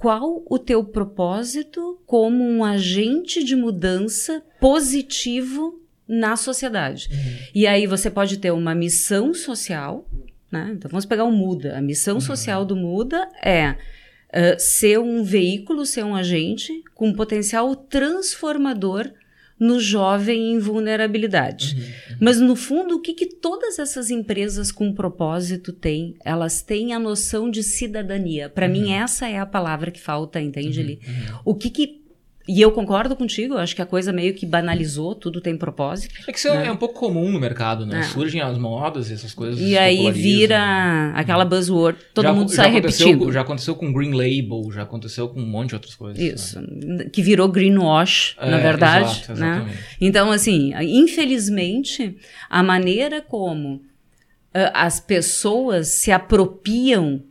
qual 0.03 0.43
o 0.49 0.59
teu 0.59 0.83
propósito 0.83 1.97
como 2.05 2.43
um 2.43 2.61
agente 2.61 3.41
de 3.41 3.55
mudança 3.55 4.43
positivo 4.59 5.81
na 6.05 6.35
sociedade? 6.35 7.07
Uhum. 7.09 7.37
E 7.55 7.65
aí 7.65 7.87
você 7.87 8.11
pode 8.11 8.35
ter 8.35 8.51
uma 8.51 8.75
missão 8.75 9.33
social, 9.33 10.05
né? 10.51 10.73
Então 10.75 10.91
vamos 10.91 11.05
pegar 11.05 11.23
o 11.23 11.31
Muda. 11.31 11.77
A 11.77 11.81
missão 11.81 12.15
uhum. 12.15 12.19
social 12.19 12.65
do 12.65 12.75
Muda 12.75 13.29
é 13.41 13.77
uh, 14.33 14.59
ser 14.59 14.99
um 14.99 15.23
veículo, 15.23 15.85
ser 15.85 16.03
um 16.03 16.15
agente 16.15 16.83
com 16.93 17.13
potencial 17.13 17.75
transformador 17.75 19.11
no 19.59 19.79
jovem 19.79 20.53
em 20.53 20.59
vulnerabilidade. 20.59 21.75
Uhum, 21.75 21.81
uhum. 21.81 22.17
Mas, 22.19 22.39
no 22.39 22.55
fundo, 22.55 22.95
o 22.95 22.99
que, 22.99 23.13
que 23.13 23.27
todas 23.27 23.79
essas 23.79 24.09
empresas 24.09 24.71
com 24.71 24.93
propósito 24.93 25.71
têm? 25.71 26.15
Elas 26.25 26.61
têm 26.61 26.93
a 26.93 26.99
noção 26.99 27.49
de 27.49 27.63
cidadania. 27.63 28.49
Para 28.49 28.65
uhum. 28.65 28.71
mim, 28.73 28.91
essa 28.91 29.29
é 29.29 29.37
a 29.39 29.45
palavra 29.45 29.91
que 29.91 30.01
falta, 30.01 30.41
entende, 30.41 30.81
uhum, 30.81 31.13
uhum. 31.13 31.39
O 31.45 31.55
que, 31.55 31.69
que 31.69 32.02
e 32.45 32.59
eu 32.61 32.71
concordo 32.71 33.15
contigo, 33.15 33.57
acho 33.57 33.73
que 33.73 33.81
a 33.81 33.85
coisa 33.85 34.11
meio 34.11 34.33
que 34.33 34.45
banalizou, 34.45 35.15
tudo 35.15 35.39
tem 35.39 35.55
propósito. 35.55 36.13
É 36.27 36.31
que 36.31 36.37
isso 36.37 36.49
né? 36.49 36.67
é 36.67 36.71
um 36.71 36.75
pouco 36.75 36.99
comum 36.99 37.31
no 37.31 37.39
mercado, 37.39 37.85
né? 37.85 38.01
É. 38.01 38.03
Surgem 38.03 38.41
as 38.41 38.57
modas 38.57 39.09
e 39.09 39.13
essas 39.13 39.33
coisas. 39.33 39.61
E 39.61 39.77
aí 39.77 40.11
vira 40.11 40.59
né? 40.59 41.13
aquela 41.15 41.45
buzzword, 41.45 41.97
todo 42.13 42.25
já, 42.25 42.33
mundo 42.33 42.49
já 42.49 42.63
sai 42.63 42.71
repetindo. 42.71 43.31
Já 43.31 43.41
aconteceu 43.41 43.75
com 43.75 43.93
Green 43.93 44.11
Label, 44.11 44.69
já 44.73 44.83
aconteceu 44.83 45.29
com 45.29 45.39
um 45.39 45.45
monte 45.45 45.69
de 45.69 45.75
outras 45.75 45.95
coisas. 45.95 46.21
Isso, 46.21 46.59
né? 46.59 47.05
que 47.05 47.21
virou 47.21 47.47
greenwash, 47.47 48.35
é, 48.37 48.51
na 48.51 48.57
verdade. 48.57 49.21
Exato, 49.23 49.39
né? 49.39 49.77
Então, 50.01 50.29
assim, 50.29 50.73
infelizmente, 50.81 52.17
a 52.49 52.61
maneira 52.61 53.21
como 53.21 53.75
uh, 53.75 54.71
as 54.73 54.99
pessoas 54.99 55.87
se 55.87 56.11
apropriam 56.11 57.23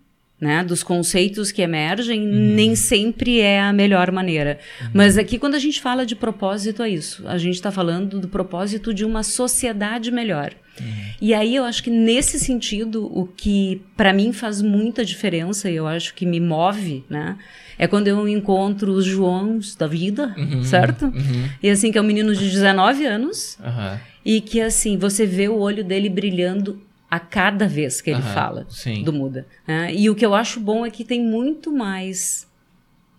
né, 0.43 0.65
dos 0.65 0.83
conceitos 0.83 1.53
que 1.53 1.63
emergem, 1.63 2.27
uhum. 2.27 2.55
nem 2.57 2.75
sempre 2.75 3.39
é 3.39 3.61
a 3.61 3.73
melhor 3.73 4.11
maneira. 4.11 4.59
Uhum. 4.81 4.89
Mas 4.93 5.17
aqui, 5.17 5.39
quando 5.39 5.55
a 5.55 5.59
gente 5.61 5.81
fala 5.81 6.05
de 6.05 6.17
propósito, 6.17 6.83
é 6.83 6.91
isso. 6.91 7.23
A 7.29 7.39
gente 7.39 7.55
está 7.55 7.71
falando 7.71 8.19
do 8.19 8.27
propósito 8.27 8.93
de 8.93 9.05
uma 9.05 9.23
sociedade 9.23 10.11
melhor. 10.11 10.53
Uhum. 10.81 10.87
E 11.21 11.33
aí 11.33 11.55
eu 11.55 11.63
acho 11.63 11.81
que 11.85 11.91
nesse 11.91 12.41
sentido, 12.41 13.09
o 13.17 13.25
que 13.25 13.83
para 13.97 14.13
mim 14.13 14.33
faz 14.33 14.61
muita 14.61 15.05
diferença, 15.05 15.71
e 15.71 15.77
eu 15.77 15.87
acho 15.87 16.13
que 16.13 16.27
me 16.27 16.41
move, 16.41 17.05
né? 17.09 17.37
É 17.79 17.87
quando 17.87 18.09
eu 18.09 18.29
encontro 18.29 18.91
os 18.91 19.05
Joões 19.05 19.77
da 19.77 19.87
vida, 19.87 20.35
certo? 20.65 21.13
E 21.63 21.71
assim, 21.71 21.93
que 21.93 21.99
é 21.99 22.01
um 22.01 22.05
menino 22.05 22.35
de 22.35 22.51
19 22.51 23.07
anos, 23.07 23.59
e 24.25 24.41
que 24.41 24.61
assim, 24.61 24.97
você 24.97 25.25
vê 25.25 25.49
o 25.49 25.57
olho 25.57 25.85
dele 25.85 26.09
brilhando 26.09 26.81
a 27.13 27.21
cada 27.21 27.69
vez 27.69 28.01
que 28.01 28.09
ele 28.09 28.23
fala 28.23 28.65
sim. 28.71 29.05
do 29.05 29.13
Muda. 29.13 29.47
Né? 29.69 29.95
E 29.95 30.09
o 30.09 30.15
que 30.15 30.25
eu 30.25 30.35
acho 30.35 30.59
bom 30.59 30.87
é 30.87 30.91
que 30.91 31.05
tem 31.05 31.21
muito 31.21 31.71
mais 31.71 32.51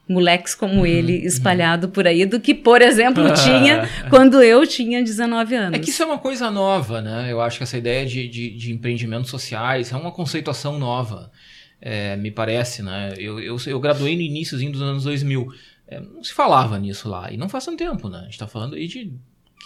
moleques 0.09 0.55
como 0.55 0.79
uhum, 0.79 0.85
ele 0.87 1.19
uhum. 1.19 1.25
espalhado 1.27 1.85
uhum. 1.85 1.93
por 1.93 2.07
aí 2.07 2.25
do 2.25 2.39
que, 2.39 2.55
por 2.55 2.81
exemplo, 2.81 3.23
tinha 3.45 3.87
quando 4.09 4.41
eu 4.41 4.65
tinha 4.65 5.03
19 5.03 5.55
anos. 5.55 5.77
É 5.77 5.79
que 5.79 5.91
isso 5.91 6.01
é 6.01 6.07
uma 6.07 6.17
coisa 6.17 6.49
nova, 6.49 7.03
né? 7.03 7.31
Eu 7.31 7.39
acho 7.39 7.57
que 7.57 7.63
essa 7.63 7.77
ideia 7.77 8.03
de, 8.03 8.27
de, 8.27 8.49
de 8.57 8.73
empreendimentos 8.73 9.29
sociais 9.29 9.91
é 9.91 9.95
uma 9.95 10.11
conceituação 10.11 10.79
nova, 10.79 11.31
é, 11.79 12.15
me 12.17 12.31
parece, 12.31 12.81
né? 12.81 13.13
Eu, 13.19 13.39
eu, 13.39 13.57
eu 13.67 13.79
graduei 13.79 14.15
no 14.15 14.23
início 14.23 14.57
dos 14.71 14.81
anos 14.81 15.03
2000. 15.03 15.53
É, 15.87 15.99
não 15.99 16.23
se 16.23 16.33
falava 16.33 16.79
nisso 16.79 17.07
lá, 17.07 17.31
e 17.31 17.37
não 17.37 17.47
faz 17.47 17.65
tanto 17.65 17.77
tempo, 17.77 18.09
né? 18.09 18.21
A 18.21 18.23
gente 18.23 18.39
tá 18.39 18.47
falando 18.47 18.73
aí 18.73 18.87
de 18.87 19.13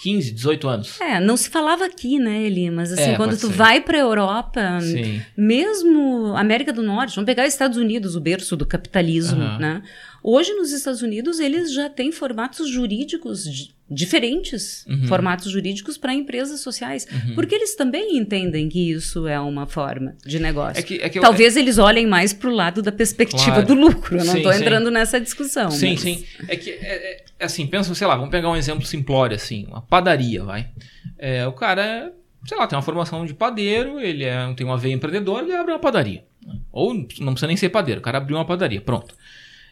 15, 0.01 0.31
18 0.31 0.67
anos. 0.67 1.01
É, 1.01 1.19
não 1.19 1.35
se 1.35 1.49
falava 1.49 1.85
aqui, 1.85 2.19
né, 2.19 2.43
Eli? 2.43 2.69
Mas 2.69 2.91
assim, 2.91 3.11
é, 3.11 3.15
quando 3.15 3.37
tu 3.37 3.47
ser. 3.47 3.53
vai 3.53 3.81
pra 3.81 3.97
Europa, 3.97 4.79
Sim. 4.81 5.21
mesmo 5.35 6.35
América 6.35 6.71
do 6.71 6.83
Norte, 6.83 7.15
vamos 7.15 7.25
pegar 7.25 7.47
Estados 7.47 7.77
Unidos, 7.77 8.15
o 8.15 8.19
berço 8.19 8.55
do 8.55 8.65
capitalismo, 8.65 9.41
uhum. 9.41 9.57
né? 9.57 9.83
Hoje, 10.23 10.53
nos 10.53 10.71
Estados 10.71 11.01
Unidos, 11.01 11.39
eles 11.39 11.73
já 11.73 11.89
têm 11.89 12.11
formatos 12.11 12.69
jurídicos 12.69 13.45
diferentes, 13.89 14.85
uhum. 14.85 15.07
formatos 15.07 15.49
jurídicos 15.49 15.97
para 15.97 16.13
empresas 16.13 16.59
sociais, 16.59 17.07
uhum. 17.09 17.35
porque 17.35 17.55
eles 17.55 17.75
também 17.75 18.17
entendem 18.17 18.67
que 18.67 18.91
isso 18.91 19.25
é 19.25 19.39
uma 19.39 19.65
forma 19.65 20.15
de 20.25 20.39
negócio. 20.39 20.79
É 20.79 20.83
que, 20.83 20.95
é 20.95 21.07
que 21.07 21.21
Talvez 21.21 21.55
eu, 21.55 21.61
é... 21.61 21.63
eles 21.63 21.77
olhem 21.77 22.05
mais 22.05 22.33
para 22.33 22.49
o 22.49 22.53
lado 22.53 22.81
da 22.81 22.91
perspectiva 22.91 23.45
claro. 23.45 23.67
do 23.67 23.73
lucro. 23.73 24.17
Eu 24.17 24.25
não 24.25 24.35
estou 24.35 24.51
entrando 24.51 24.91
nessa 24.91 25.21
discussão. 25.21 25.71
Sim, 25.71 25.91
mas... 25.91 26.01
sim. 26.01 26.25
É 26.49 26.57
que, 26.57 26.71
é, 26.71 26.75
é, 26.75 27.23
assim, 27.39 27.67
pensa, 27.67 27.93
sei 27.93 28.07
lá, 28.07 28.15
vamos 28.15 28.31
pegar 28.31 28.49
um 28.49 28.55
exemplo 28.55 28.85
simplório, 28.85 29.35
assim, 29.35 29.65
uma 29.67 29.81
padaria, 29.81 30.43
vai. 30.43 30.69
É, 31.17 31.47
o 31.47 31.53
cara, 31.53 32.13
sei 32.45 32.57
lá, 32.57 32.67
tem 32.67 32.77
uma 32.77 32.83
formação 32.83 33.25
de 33.25 33.33
padeiro, 33.33 33.99
ele 33.99 34.23
é, 34.23 34.53
tem 34.53 34.65
uma 34.65 34.77
veia 34.77 34.93
empreendedora, 34.93 35.45
ele 35.45 35.55
abre 35.55 35.73
uma 35.73 35.79
padaria. 35.79 36.25
Ou 36.71 36.93
não 36.93 37.05
precisa 37.05 37.47
nem 37.47 37.57
ser 37.57 37.69
padeiro, 37.69 37.99
o 37.99 38.03
cara 38.03 38.17
abriu 38.17 38.37
uma 38.37 38.45
padaria, 38.45 38.81
pronto. 38.81 39.15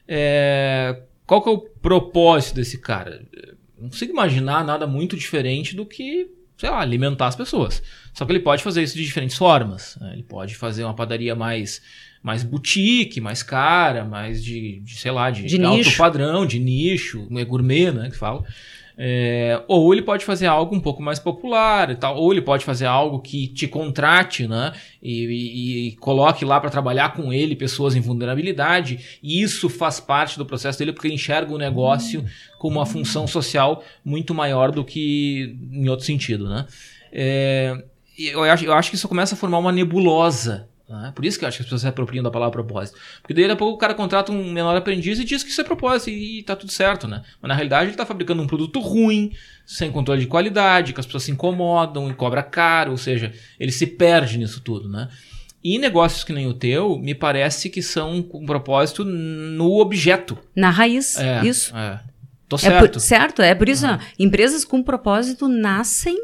É, 0.07 1.01
qual 1.25 1.41
que 1.41 1.49
é 1.49 1.51
o 1.51 1.59
propósito 1.59 2.55
desse 2.55 2.79
cara? 2.79 3.25
Não 3.77 3.89
consigo 3.89 4.13
imaginar 4.13 4.63
nada 4.63 4.85
muito 4.85 5.15
diferente 5.15 5.75
do 5.75 5.85
que, 5.85 6.29
sei 6.57 6.69
lá, 6.69 6.79
alimentar 6.79 7.27
as 7.27 7.35
pessoas. 7.35 7.81
Só 8.13 8.25
que 8.25 8.31
ele 8.31 8.39
pode 8.39 8.63
fazer 8.63 8.83
isso 8.83 8.95
de 8.95 9.03
diferentes 9.03 9.37
formas. 9.37 9.97
Né? 9.99 10.13
Ele 10.13 10.23
pode 10.23 10.55
fazer 10.55 10.83
uma 10.83 10.95
padaria 10.95 11.35
mais 11.35 11.81
mais 12.25 12.41
boutique, 12.41 13.21
mais 13.21 13.43
cara, 13.43 14.03
mais 14.03 14.43
de, 14.43 14.79
de 14.79 14.95
sei 14.95 15.11
lá, 15.11 15.29
de, 15.29 15.43
de 15.43 15.63
alto 15.63 15.77
nicho. 15.77 15.95
padrão, 15.95 16.43
de 16.43 16.57
nicho, 16.57 17.27
é 17.29 17.45
gourmet, 17.45 17.91
né, 17.91 18.09
que 18.09 18.17
fala. 18.17 18.43
É, 18.97 19.61
ou 19.67 19.93
ele 19.93 20.01
pode 20.01 20.25
fazer 20.25 20.47
algo 20.47 20.73
um 20.73 20.79
pouco 20.79 21.03
mais 21.03 21.19
popular 21.19 21.91
e 21.91 21.95
tal, 21.95 22.17
ou 22.17 22.31
ele 22.31 22.41
pode 22.41 22.65
fazer 22.65 22.87
algo 22.87 23.19
que 23.19 23.47
te 23.49 23.67
contrate, 23.67 24.47
né? 24.47 24.73
E, 25.03 25.25
e, 25.25 25.87
e 25.89 25.95
coloque 25.97 26.43
lá 26.43 26.59
para 26.59 26.71
trabalhar 26.71 27.13
com 27.13 27.31
ele 27.31 27.55
pessoas 27.55 27.95
em 27.95 28.01
vulnerabilidade. 28.01 29.19
E 29.21 29.43
isso 29.43 29.69
faz 29.69 29.99
parte 29.99 30.39
do 30.39 30.47
processo 30.47 30.79
dele 30.79 30.93
porque 30.93 31.07
ele 31.07 31.15
enxerga 31.15 31.53
o 31.53 31.59
negócio 31.59 32.21
hum. 32.21 32.25
como 32.57 32.79
uma 32.79 32.87
função 32.87 33.27
social 33.27 33.83
muito 34.03 34.33
maior 34.33 34.71
do 34.71 34.83
que 34.83 35.55
em 35.71 35.87
outro 35.89 36.05
sentido, 36.05 36.49
né? 36.49 36.65
É, 37.11 37.83
eu, 38.17 38.43
acho, 38.45 38.65
eu 38.65 38.73
acho 38.73 38.89
que 38.89 38.95
isso 38.95 39.07
começa 39.07 39.35
a 39.35 39.37
formar 39.37 39.59
uma 39.59 39.71
nebulosa 39.71 40.69
né? 40.87 41.11
Por 41.15 41.25
isso 41.25 41.39
que 41.39 41.45
eu 41.45 41.47
acho 41.47 41.57
que 41.57 41.63
as 41.63 41.65
pessoas 41.65 41.81
se 41.81 41.87
apropriam 41.87 42.23
da 42.23 42.29
palavra 42.29 42.51
propósito. 42.51 42.97
Porque 43.21 43.33
daí 43.33 43.49
a 43.49 43.55
pouco 43.55 43.75
o 43.75 43.77
cara 43.77 43.93
contrata 43.93 44.31
um 44.31 44.51
menor 44.51 44.75
aprendiz 44.75 45.19
e 45.19 45.23
diz 45.23 45.43
que 45.43 45.49
isso 45.49 45.61
é 45.61 45.63
propósito 45.63 46.11
e, 46.11 46.39
e 46.39 46.43
tá 46.43 46.55
tudo 46.55 46.71
certo, 46.71 47.07
né? 47.07 47.23
Mas 47.41 47.49
na 47.49 47.55
realidade 47.55 47.89
ele 47.89 47.97
tá 47.97 48.05
fabricando 48.05 48.41
um 48.41 48.47
produto 48.47 48.79
ruim, 48.79 49.31
sem 49.65 49.91
controle 49.91 50.21
de 50.21 50.27
qualidade, 50.27 50.93
que 50.93 50.99
as 50.99 51.05
pessoas 51.05 51.23
se 51.23 51.31
incomodam 51.31 52.09
e 52.09 52.13
cobra 52.13 52.43
caro, 52.43 52.91
ou 52.91 52.97
seja, 52.97 53.33
ele 53.59 53.71
se 53.71 53.87
perde 53.87 54.37
nisso 54.37 54.61
tudo, 54.61 54.87
né? 54.87 55.09
E 55.63 55.79
negócios 55.79 56.23
que 56.23 56.31
nem 56.31 56.45
o 56.45 56.53
teu, 56.53 56.99
me 56.99 57.15
parece 57.15 57.71
que 57.71 57.81
são 57.81 58.21
com 58.21 58.45
propósito 58.45 59.03
no 59.03 59.79
objeto. 59.79 60.37
Na 60.55 60.69
raiz, 60.69 61.17
é, 61.17 61.43
isso. 61.43 61.75
É. 61.75 61.99
Tô 62.47 62.55
certo. 62.55 62.85
É 62.85 62.87
por, 62.87 62.99
certo, 62.99 63.41
é 63.41 63.55
por 63.55 63.67
isso, 63.67 63.87
uhum. 63.87 63.97
empresas 64.19 64.63
com 64.63 64.83
propósito 64.83 65.47
nascem 65.47 66.15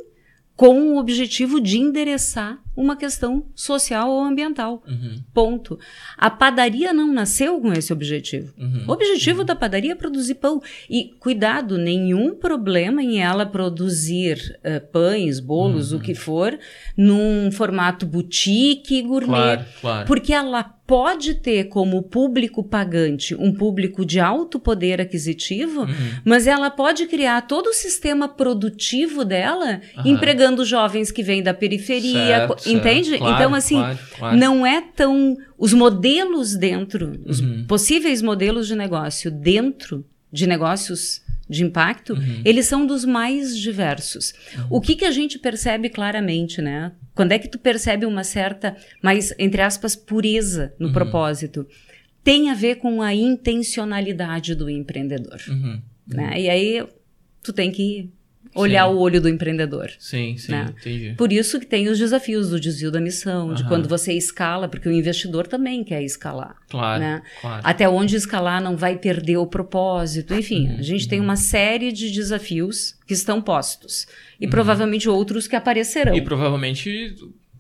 com 0.56 0.94
o 0.94 1.00
objetivo 1.00 1.60
de 1.60 1.80
endereçar 1.80 2.60
uma 2.76 2.96
questão 2.96 3.46
social 3.54 4.10
ou 4.10 4.24
ambiental. 4.24 4.84
Uhum. 4.88 5.24
Ponto. 5.34 5.78
A 6.18 6.30
padaria 6.30 6.94
não 6.94 7.12
nasceu 7.12 7.60
com 7.60 7.74
esse 7.74 7.92
objetivo. 7.92 8.54
Uhum. 8.58 8.86
O 8.88 8.92
objetivo 8.92 9.40
uhum. 9.40 9.46
da 9.46 9.56
padaria 9.56 9.92
é 9.92 9.96
produzir 9.96 10.36
pão. 10.36 10.62
E, 10.90 11.14
cuidado, 11.20 11.78
nenhum 11.78 12.36
problema 12.36 13.04
em 13.04 13.22
ela 13.22 13.46
produzir 13.46 14.60
uh, 14.60 14.86
pães, 14.92 15.40
bolos, 15.40 15.92
o 15.92 15.96
uhum. 15.96 16.02
que 16.02 16.16
for, 16.16 16.58
num 16.96 17.52
formato 17.52 18.06
boutique 18.06 19.02
gourmet. 19.02 19.28
Claro, 19.28 19.66
claro. 19.82 20.08
Porque 20.08 20.34
ela 20.34 20.64
pode 20.92 21.36
ter 21.36 21.70
como 21.70 22.04
público 22.04 22.62
pagante 22.62 23.34
um 23.34 23.54
público 23.54 24.06
de 24.06 24.20
alto 24.20 24.60
poder 24.60 25.00
aquisitivo, 25.00 25.84
uhum. 25.84 25.88
mas 26.26 26.48
ela 26.48 26.70
pode 26.70 27.06
criar 27.06 27.48
todo 27.48 27.68
o 27.68 27.74
sistema 27.74 28.28
produtivo 28.28 29.24
dela 29.24 29.80
empregando 30.04 30.66
jovens 30.66 31.10
que 31.10 31.24
vêm 31.24 31.42
da 31.42 31.54
periferia, 31.54 32.46
certo 32.62 32.78
Entende? 32.78 33.18
Claro, 33.18 33.36
então, 33.36 33.56
assim, 33.56 33.76
claro, 33.76 34.00
claro. 34.18 34.38
não 34.38 34.66
é 34.66 34.82
tão. 34.82 35.38
Os 35.58 35.74
modelos 35.74 36.56
dentro, 36.56 37.20
os 37.26 37.40
uhum. 37.40 37.66
possíveis 37.68 38.22
modelos 38.22 38.68
de 38.68 38.76
negócio 38.76 39.30
dentro 39.30 40.06
de 40.32 40.48
negócios 40.48 41.22
de 41.50 41.64
impacto, 41.64 42.14
uhum. 42.14 42.42
eles 42.46 42.66
são 42.66 42.86
dos 42.88 43.04
mais 43.04 43.58
diversos. 43.58 44.34
Uhum. 44.56 44.68
O 44.70 44.82
que, 44.82 44.96
que 44.96 45.04
a 45.04 45.12
gente 45.12 45.38
percebe 45.38 45.90
claramente, 45.90 46.62
né? 46.62 46.94
Quando 47.14 47.34
é 47.34 47.40
que 47.40 47.50
tu 47.50 47.60
percebe 47.60 48.06
uma 48.06 48.24
certa, 48.24 48.78
mais, 49.04 49.34
entre 49.38 49.62
aspas, 49.62 49.94
pureza 49.94 50.74
no 50.80 50.88
uhum. 50.88 50.94
propósito? 50.94 51.68
Tem 52.24 52.50
a 52.50 52.54
ver 52.54 52.76
com 52.76 53.02
a 53.02 53.14
intencionalidade 53.14 54.56
do 54.56 54.70
empreendedor. 54.70 55.42
Uhum. 55.50 55.82
Né? 56.08 56.42
E 56.42 56.50
aí 56.50 56.88
tu 57.44 57.52
tem 57.52 57.70
que 57.72 58.10
olhar 58.54 58.88
sim. 58.88 58.94
o 58.94 58.98
olho 58.98 59.22
do 59.22 59.30
empreendedor. 59.30 59.92
Sim, 60.00 60.38
sim, 60.38 60.52
né? 60.52 60.74
entendi. 60.78 61.14
Por 61.18 61.32
isso 61.32 61.60
que 61.60 61.66
tem 61.66 61.88
os 61.88 61.98
desafios 61.98 62.50
do 62.50 62.60
desvio 62.60 62.92
da 62.92 63.00
missão, 63.00 63.50
uhum. 63.50 63.54
de 63.54 63.68
quando 63.68 63.88
você 63.88 64.14
escala, 64.14 64.68
porque 64.68 64.88
o 64.88 64.92
investidor 64.92 65.48
também 65.48 65.84
quer 65.84 66.04
escalar. 66.04 66.56
Claro, 66.70 67.00
né? 67.00 67.22
claro. 67.40 67.62
Até 67.64 67.88
onde 67.88 68.16
escalar 68.16 68.62
não 68.62 68.76
vai 68.76 68.98
perder 68.98 69.38
o 69.38 69.48
propósito. 69.48 70.34
Enfim, 70.34 70.68
uhum, 70.68 70.78
a 70.80 70.82
gente 70.82 71.04
uhum. 71.04 71.10
tem 71.10 71.20
uma 71.20 71.36
série 71.36 71.92
de 71.92 72.12
desafios 72.12 72.96
que 73.08 73.14
estão 73.14 73.42
postos. 73.42 74.08
E 74.40 74.46
uhum. 74.46 74.52
provavelmente 74.52 75.10
outros 75.10 75.48
que 75.48 75.56
aparecerão. 75.56 76.16
E 76.16 76.22
provavelmente 76.22 77.16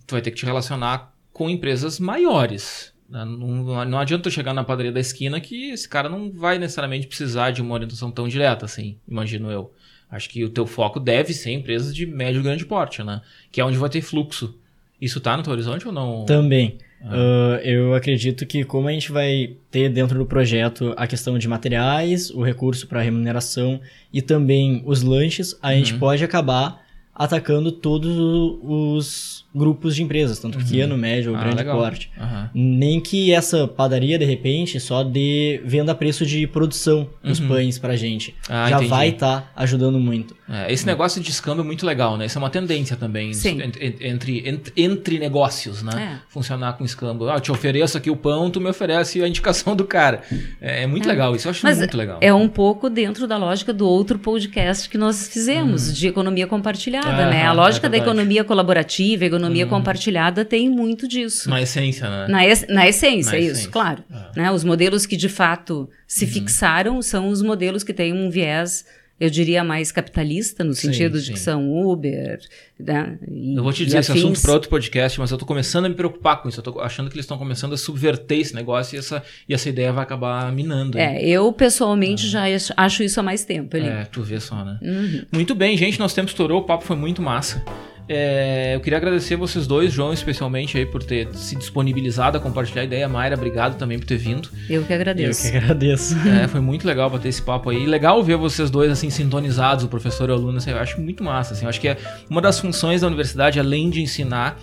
tu 0.05 0.15
vai 0.15 0.21
ter 0.21 0.31
que 0.31 0.37
te 0.37 0.45
relacionar 0.45 1.13
com 1.31 1.49
empresas 1.49 1.99
maiores. 1.99 2.93
Né? 3.09 3.25
Não, 3.25 3.85
não 3.85 3.99
adianta 3.99 4.23
tu 4.23 4.31
chegar 4.31 4.53
na 4.53 4.63
padaria 4.63 4.91
da 4.91 4.99
esquina 4.99 5.39
que 5.41 5.71
esse 5.71 5.87
cara 5.87 6.07
não 6.07 6.31
vai 6.31 6.57
necessariamente 6.57 7.07
precisar 7.07 7.51
de 7.51 7.61
uma 7.61 7.73
orientação 7.73 8.09
tão 8.09 8.27
direta 8.27 8.65
assim, 8.65 8.97
imagino 9.07 9.51
eu. 9.51 9.73
Acho 10.11 10.29
que 10.29 10.43
o 10.43 10.49
teu 10.49 10.67
foco 10.67 10.99
deve 10.99 11.33
ser 11.33 11.51
empresas 11.51 11.95
de 11.95 12.05
médio 12.05 12.41
e 12.41 12.43
grande 12.43 12.65
porte, 12.65 13.01
né? 13.01 13.21
Que 13.51 13.61
é 13.61 13.65
onde 13.65 13.77
vai 13.77 13.89
ter 13.89 14.01
fluxo. 14.01 14.53
Isso 14.99 15.19
está 15.19 15.37
no 15.37 15.41
teu 15.41 15.53
horizonte 15.53 15.87
ou 15.87 15.93
não? 15.93 16.25
Também. 16.25 16.77
Ah. 17.03 17.15
Uh, 17.15 17.67
eu 17.67 17.93
acredito 17.95 18.45
que 18.45 18.63
como 18.63 18.87
a 18.87 18.91
gente 18.91 19.11
vai 19.11 19.55
ter 19.71 19.89
dentro 19.89 20.19
do 20.19 20.25
projeto 20.25 20.93
a 20.95 21.07
questão 21.07 21.39
de 21.39 21.47
materiais, 21.47 22.29
o 22.29 22.43
recurso 22.43 22.87
para 22.87 23.01
remuneração 23.01 23.81
e 24.13 24.21
também 24.21 24.83
os 24.85 25.01
lanches, 25.01 25.57
a 25.61 25.69
uhum. 25.69 25.75
gente 25.75 25.95
pode 25.95 26.23
acabar 26.23 26.85
atacando 27.15 27.71
todos 27.71 28.17
os 28.61 29.45
grupos 29.53 29.95
de 29.95 30.03
empresas, 30.03 30.39
tanto 30.39 30.57
uhum. 30.57 30.63
pequeno, 30.63 30.97
médio 30.97 31.31
ou 31.31 31.37
ah, 31.37 31.41
grande 31.41 31.57
legal. 31.57 31.77
porte. 31.77 32.09
Uhum. 32.17 32.49
Nem 32.53 32.99
que 33.01 33.33
essa 33.33 33.67
padaria, 33.67 34.17
de 34.17 34.25
repente, 34.25 34.79
só 34.79 35.03
dê 35.03 35.61
venda 35.65 35.91
a 35.91 35.95
preço 35.95 36.25
de 36.25 36.47
produção 36.47 37.09
dos 37.23 37.39
uhum. 37.39 37.49
pães 37.49 37.77
pra 37.77 37.95
gente. 37.95 38.33
Ah, 38.49 38.69
Já 38.69 38.75
entendi. 38.77 38.89
vai 38.89 39.09
estar 39.09 39.41
tá 39.41 39.51
ajudando 39.55 39.99
muito. 39.99 40.35
É, 40.49 40.71
esse 40.71 40.85
negócio 40.85 41.21
de 41.21 41.29
escambo 41.29 41.61
é 41.61 41.63
muito 41.63 41.85
legal, 41.85 42.17
né? 42.17 42.25
Isso 42.25 42.37
é 42.37 42.39
uma 42.39 42.49
tendência 42.49 42.95
também 42.95 43.31
entre, 43.31 44.47
entre, 44.47 44.71
entre, 44.75 45.19
negócios, 45.19 45.83
né? 45.83 46.19
É. 46.19 46.19
Funcionar 46.29 46.73
com 46.73 46.83
escambo. 46.83 47.29
Ah, 47.29 47.35
eu 47.35 47.39
te 47.39 47.51
ofereço 47.51 47.97
aqui 47.97 48.09
o 48.09 48.15
pão, 48.15 48.49
tu 48.49 48.59
me 48.59 48.69
oferece 48.69 49.21
a 49.21 49.27
indicação 49.27 49.75
do 49.75 49.85
cara. 49.85 50.21
É, 50.61 50.83
é 50.83 50.87
muito 50.87 51.07
é. 51.07 51.11
legal, 51.11 51.35
isso 51.35 51.47
eu 51.47 51.51
acho 51.51 51.65
Mas 51.65 51.77
muito 51.77 51.95
legal. 51.95 52.19
É 52.21 52.33
um 52.33 52.47
pouco 52.47 52.89
dentro 52.89 53.27
da 53.27 53.37
lógica 53.37 53.73
do 53.73 53.87
outro 53.87 54.17
podcast 54.19 54.89
que 54.89 54.97
nós 54.97 55.27
fizemos, 55.27 55.89
hum. 55.89 55.93
de 55.93 56.07
economia 56.07 56.47
compartilhada, 56.47 57.29
né? 57.29 57.45
A 57.45 57.53
lógica 57.53 57.89
da 57.89 57.97
economia 57.97 58.43
colaborativa, 58.43 59.25
economia 59.25 59.40
hum. 59.49 59.69
compartilhada 59.69 60.45
tem 60.45 60.69
muito 60.69 61.07
disso. 61.07 61.49
Na 61.49 61.61
essência, 61.61 62.09
né? 62.09 62.27
Na, 62.27 62.45
es 62.45 62.65
na 62.67 62.87
essência, 62.87 63.33
na 63.33 63.39
isso, 63.39 63.51
essência. 63.51 63.71
claro. 63.71 64.03
É. 64.11 64.41
Né? 64.41 64.51
Os 64.51 64.63
modelos 64.63 65.05
que 65.05 65.17
de 65.17 65.29
fato 65.29 65.89
se 66.07 66.25
uhum. 66.25 66.31
fixaram 66.31 67.01
são 67.01 67.29
os 67.29 67.41
modelos 67.41 67.83
que 67.83 67.93
têm 67.93 68.13
um 68.13 68.29
viés 68.29 68.85
eu 69.21 69.29
diria 69.29 69.63
mais 69.63 69.91
capitalista, 69.91 70.63
no 70.63 70.73
sentido 70.73 71.19
sim, 71.19 71.25
de 71.25 71.33
que 71.33 71.39
são 71.39 71.71
Uber. 71.71 72.39
Né, 72.79 73.19
e, 73.29 73.55
eu 73.55 73.61
vou 73.61 73.71
te 73.71 73.85
dizer 73.85 73.99
esse 73.99 74.11
assunto 74.11 74.41
para 74.41 74.53
outro 74.53 74.67
podcast, 74.67 75.19
mas 75.19 75.29
eu 75.29 75.35
estou 75.35 75.47
começando 75.47 75.85
a 75.85 75.89
me 75.89 75.93
preocupar 75.93 76.41
com 76.41 76.49
isso. 76.49 76.59
Eu 76.59 76.67
estou 76.67 76.81
achando 76.81 77.07
que 77.07 77.15
eles 77.15 77.25
estão 77.25 77.37
começando 77.37 77.73
a 77.73 77.77
subverter 77.77 78.39
esse 78.39 78.55
negócio 78.55 78.95
e 78.95 78.97
essa, 78.97 79.21
e 79.47 79.53
essa 79.53 79.69
ideia 79.69 79.93
vai 79.93 80.01
acabar 80.01 80.51
minando. 80.51 80.97
É, 80.97 81.23
eu 81.23 81.53
pessoalmente 81.53 82.27
já 82.27 82.45
acho 82.75 83.03
isso 83.03 83.19
há 83.19 83.23
mais 83.23 83.45
tempo. 83.45 83.77
Ali. 83.77 83.85
É, 83.85 84.05
tu 84.05 84.23
vê 84.23 84.39
só, 84.39 84.65
né? 84.65 84.79
Uhum. 84.81 85.23
Muito 85.31 85.53
bem, 85.53 85.77
gente, 85.77 85.99
nosso 85.99 86.15
tempo 86.15 86.29
estourou, 86.29 86.61
o 86.61 86.63
papo 86.63 86.83
foi 86.83 86.95
muito 86.95 87.21
massa. 87.21 87.63
É, 88.07 88.75
eu 88.75 88.79
queria 88.81 88.97
agradecer 88.97 89.35
vocês 89.35 89.65
dois, 89.65 89.93
João, 89.93 90.11
especialmente 90.11 90.77
aí 90.77 90.85
por 90.85 91.03
ter 91.03 91.33
se 91.33 91.55
disponibilizado 91.55 92.37
a 92.37 92.41
compartilhar 92.41 92.81
a 92.81 92.85
ideia. 92.85 93.07
Mayra, 93.07 93.35
obrigado 93.35 93.77
também 93.77 93.97
por 93.97 94.05
ter 94.05 94.17
vindo. 94.17 94.49
Eu 94.69 94.83
que 94.83 94.93
agradeço. 94.93 95.47
Eu 95.47 95.51
que 95.51 95.57
agradeço. 95.57 96.15
É, 96.27 96.47
foi 96.47 96.59
muito 96.59 96.85
legal 96.85 97.09
bater 97.09 97.29
esse 97.29 97.41
papo 97.41 97.69
aí. 97.69 97.85
Legal 97.85 98.21
ver 98.23 98.35
vocês 98.35 98.69
dois 98.69 98.91
assim 98.91 99.09
sintonizados, 99.09 99.85
o 99.85 99.87
professor 99.87 100.29
e 100.29 100.31
o 100.31 100.35
aluno. 100.35 100.57
Assim, 100.57 100.71
eu 100.71 100.79
acho 100.79 100.99
muito 100.99 101.23
massa. 101.23 101.53
Assim, 101.53 101.65
eu 101.65 101.69
acho 101.69 101.79
que 101.79 101.87
é 101.87 101.97
uma 102.29 102.41
das 102.41 102.59
funções 102.59 103.01
da 103.01 103.07
universidade, 103.07 103.59
além 103.59 103.89
de 103.89 104.01
ensinar, 104.01 104.59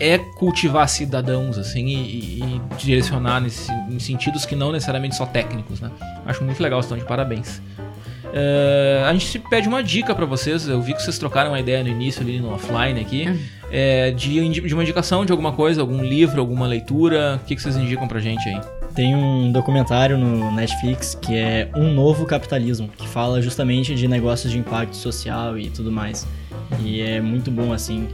é 0.00 0.18
cultivar 0.18 0.88
cidadãos 0.88 1.58
assim 1.58 1.86
e, 1.86 2.42
e 2.42 2.60
direcionar 2.76 3.40
nesse, 3.40 3.70
em 3.90 3.98
sentidos 3.98 4.44
que 4.44 4.56
não 4.56 4.72
necessariamente 4.72 5.16
só 5.16 5.26
técnicos, 5.26 5.80
né? 5.80 5.90
Acho 6.26 6.44
muito 6.44 6.62
legal, 6.62 6.80
estão 6.80 6.96
de 6.96 7.04
parabéns. 7.04 7.60
Uh, 8.34 9.04
a 9.06 9.12
gente 9.12 9.38
pede 9.38 9.68
uma 9.68 9.80
dica 9.80 10.12
para 10.12 10.26
vocês. 10.26 10.66
Eu 10.66 10.82
vi 10.82 10.92
que 10.92 11.00
vocês 11.00 11.16
trocaram 11.18 11.52
uma 11.52 11.60
ideia 11.60 11.84
no 11.84 11.88
início 11.88 12.20
ali 12.20 12.40
no 12.40 12.52
offline 12.52 13.00
aqui. 13.00 13.28
Uhum. 13.28 13.38
É, 13.70 14.10
de, 14.10 14.60
de 14.60 14.74
uma 14.74 14.82
indicação 14.82 15.24
de 15.24 15.30
alguma 15.30 15.52
coisa, 15.52 15.80
algum 15.80 16.02
livro, 16.02 16.40
alguma 16.40 16.66
leitura. 16.66 17.40
O 17.40 17.46
que, 17.46 17.54
que 17.54 17.62
vocês 17.62 17.76
indicam 17.76 18.08
pra 18.08 18.18
gente 18.18 18.48
aí? 18.48 18.60
Tem 18.92 19.14
um 19.14 19.52
documentário 19.52 20.18
no 20.18 20.50
Netflix 20.50 21.16
que 21.20 21.36
é 21.36 21.70
Um 21.76 21.92
Novo 21.92 22.26
Capitalismo, 22.26 22.88
que 22.88 23.06
fala 23.06 23.40
justamente 23.40 23.94
de 23.94 24.08
negócios 24.08 24.52
de 24.52 24.58
impacto 24.58 24.96
social 24.96 25.56
e 25.56 25.70
tudo 25.70 25.92
mais. 25.92 26.26
E 26.80 27.00
é 27.00 27.20
muito 27.20 27.50
bom, 27.50 27.72
assim, 27.72 28.08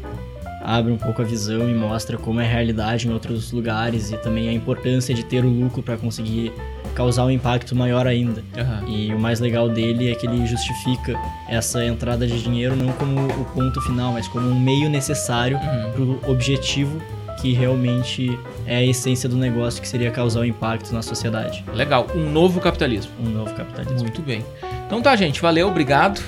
abre 0.62 0.92
um 0.92 0.96
pouco 0.98 1.22
a 1.22 1.24
visão 1.24 1.68
e 1.68 1.74
mostra 1.74 2.16
como 2.18 2.40
é 2.40 2.44
a 2.44 2.48
realidade 2.48 3.08
em 3.08 3.12
outros 3.12 3.52
lugares 3.52 4.10
e 4.10 4.16
também 4.18 4.48
a 4.48 4.52
importância 4.52 5.14
de 5.14 5.24
ter 5.24 5.44
o 5.44 5.48
lucro 5.48 5.82
para 5.82 5.96
conseguir 5.96 6.52
causar 6.94 7.24
um 7.24 7.30
impacto 7.30 7.74
maior 7.74 8.06
ainda. 8.06 8.42
Uhum. 8.56 8.88
E 8.88 9.14
o 9.14 9.18
mais 9.18 9.40
legal 9.40 9.68
dele 9.68 10.10
é 10.10 10.14
que 10.14 10.26
ele 10.26 10.46
justifica 10.46 11.18
essa 11.48 11.84
entrada 11.84 12.26
de 12.26 12.42
dinheiro 12.42 12.76
não 12.76 12.92
como 12.92 13.26
o 13.26 13.44
ponto 13.46 13.80
final, 13.82 14.12
mas 14.12 14.28
como 14.28 14.48
um 14.48 14.58
meio 14.58 14.88
necessário 14.88 15.56
uhum. 15.56 15.92
para 15.92 16.28
o 16.28 16.32
objetivo 16.32 17.00
que 17.40 17.52
realmente 17.52 18.38
é 18.66 18.76
a 18.76 18.82
essência 18.84 19.28
do 19.28 19.36
negócio, 19.36 19.80
que 19.80 19.88
seria 19.88 20.10
causar 20.10 20.40
um 20.40 20.44
impacto 20.44 20.92
na 20.92 21.00
sociedade. 21.00 21.64
Legal, 21.72 22.06
um 22.14 22.30
novo 22.30 22.60
capitalismo. 22.60 23.10
Um 23.18 23.30
novo 23.30 23.54
capitalismo. 23.54 24.00
Muito 24.00 24.20
bem. 24.20 24.44
Então 24.86 25.00
tá, 25.00 25.16
gente, 25.16 25.40
valeu, 25.40 25.68
obrigado. 25.68 26.20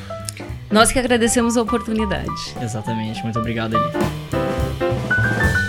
Nós 0.71 0.91
que 0.91 0.99
agradecemos 0.99 1.57
a 1.59 1.63
oportunidade. 1.63 2.31
Exatamente, 2.63 3.23
muito 3.23 3.39
obrigado, 3.39 3.77
Eli. 3.77 3.93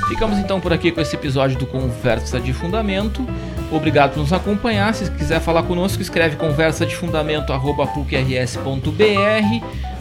Ficamos 0.07 0.37
então 0.37 0.61
por 0.61 0.71
aqui 0.71 0.91
com 0.91 1.01
esse 1.01 1.15
episódio 1.15 1.57
do 1.57 1.65
Conversa 1.65 2.39
de 2.39 2.53
Fundamento. 2.53 3.25
Obrigado 3.73 4.13
por 4.13 4.19
nos 4.19 4.31
acompanhar. 4.31 4.93
Se 4.93 5.09
quiser 5.11 5.39
falar 5.39 5.63
conosco, 5.63 6.01
escreve 6.01 6.35
conversa 6.35 6.85
de 6.85 6.95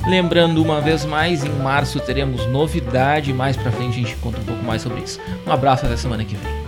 Lembrando 0.06 0.62
uma 0.62 0.80
vez 0.80 1.04
mais, 1.04 1.44
em 1.44 1.48
março 1.48 1.98
teremos 2.00 2.46
novidade. 2.46 3.32
Mais 3.32 3.56
pra 3.56 3.72
frente 3.72 3.98
a 3.98 4.02
gente 4.02 4.16
conta 4.16 4.38
um 4.40 4.44
pouco 4.44 4.64
mais 4.64 4.82
sobre 4.82 5.00
isso. 5.00 5.18
Um 5.46 5.50
abraço 5.50 5.86
até 5.86 5.96
semana 5.96 6.24
que 6.24 6.36
vem. 6.36 6.61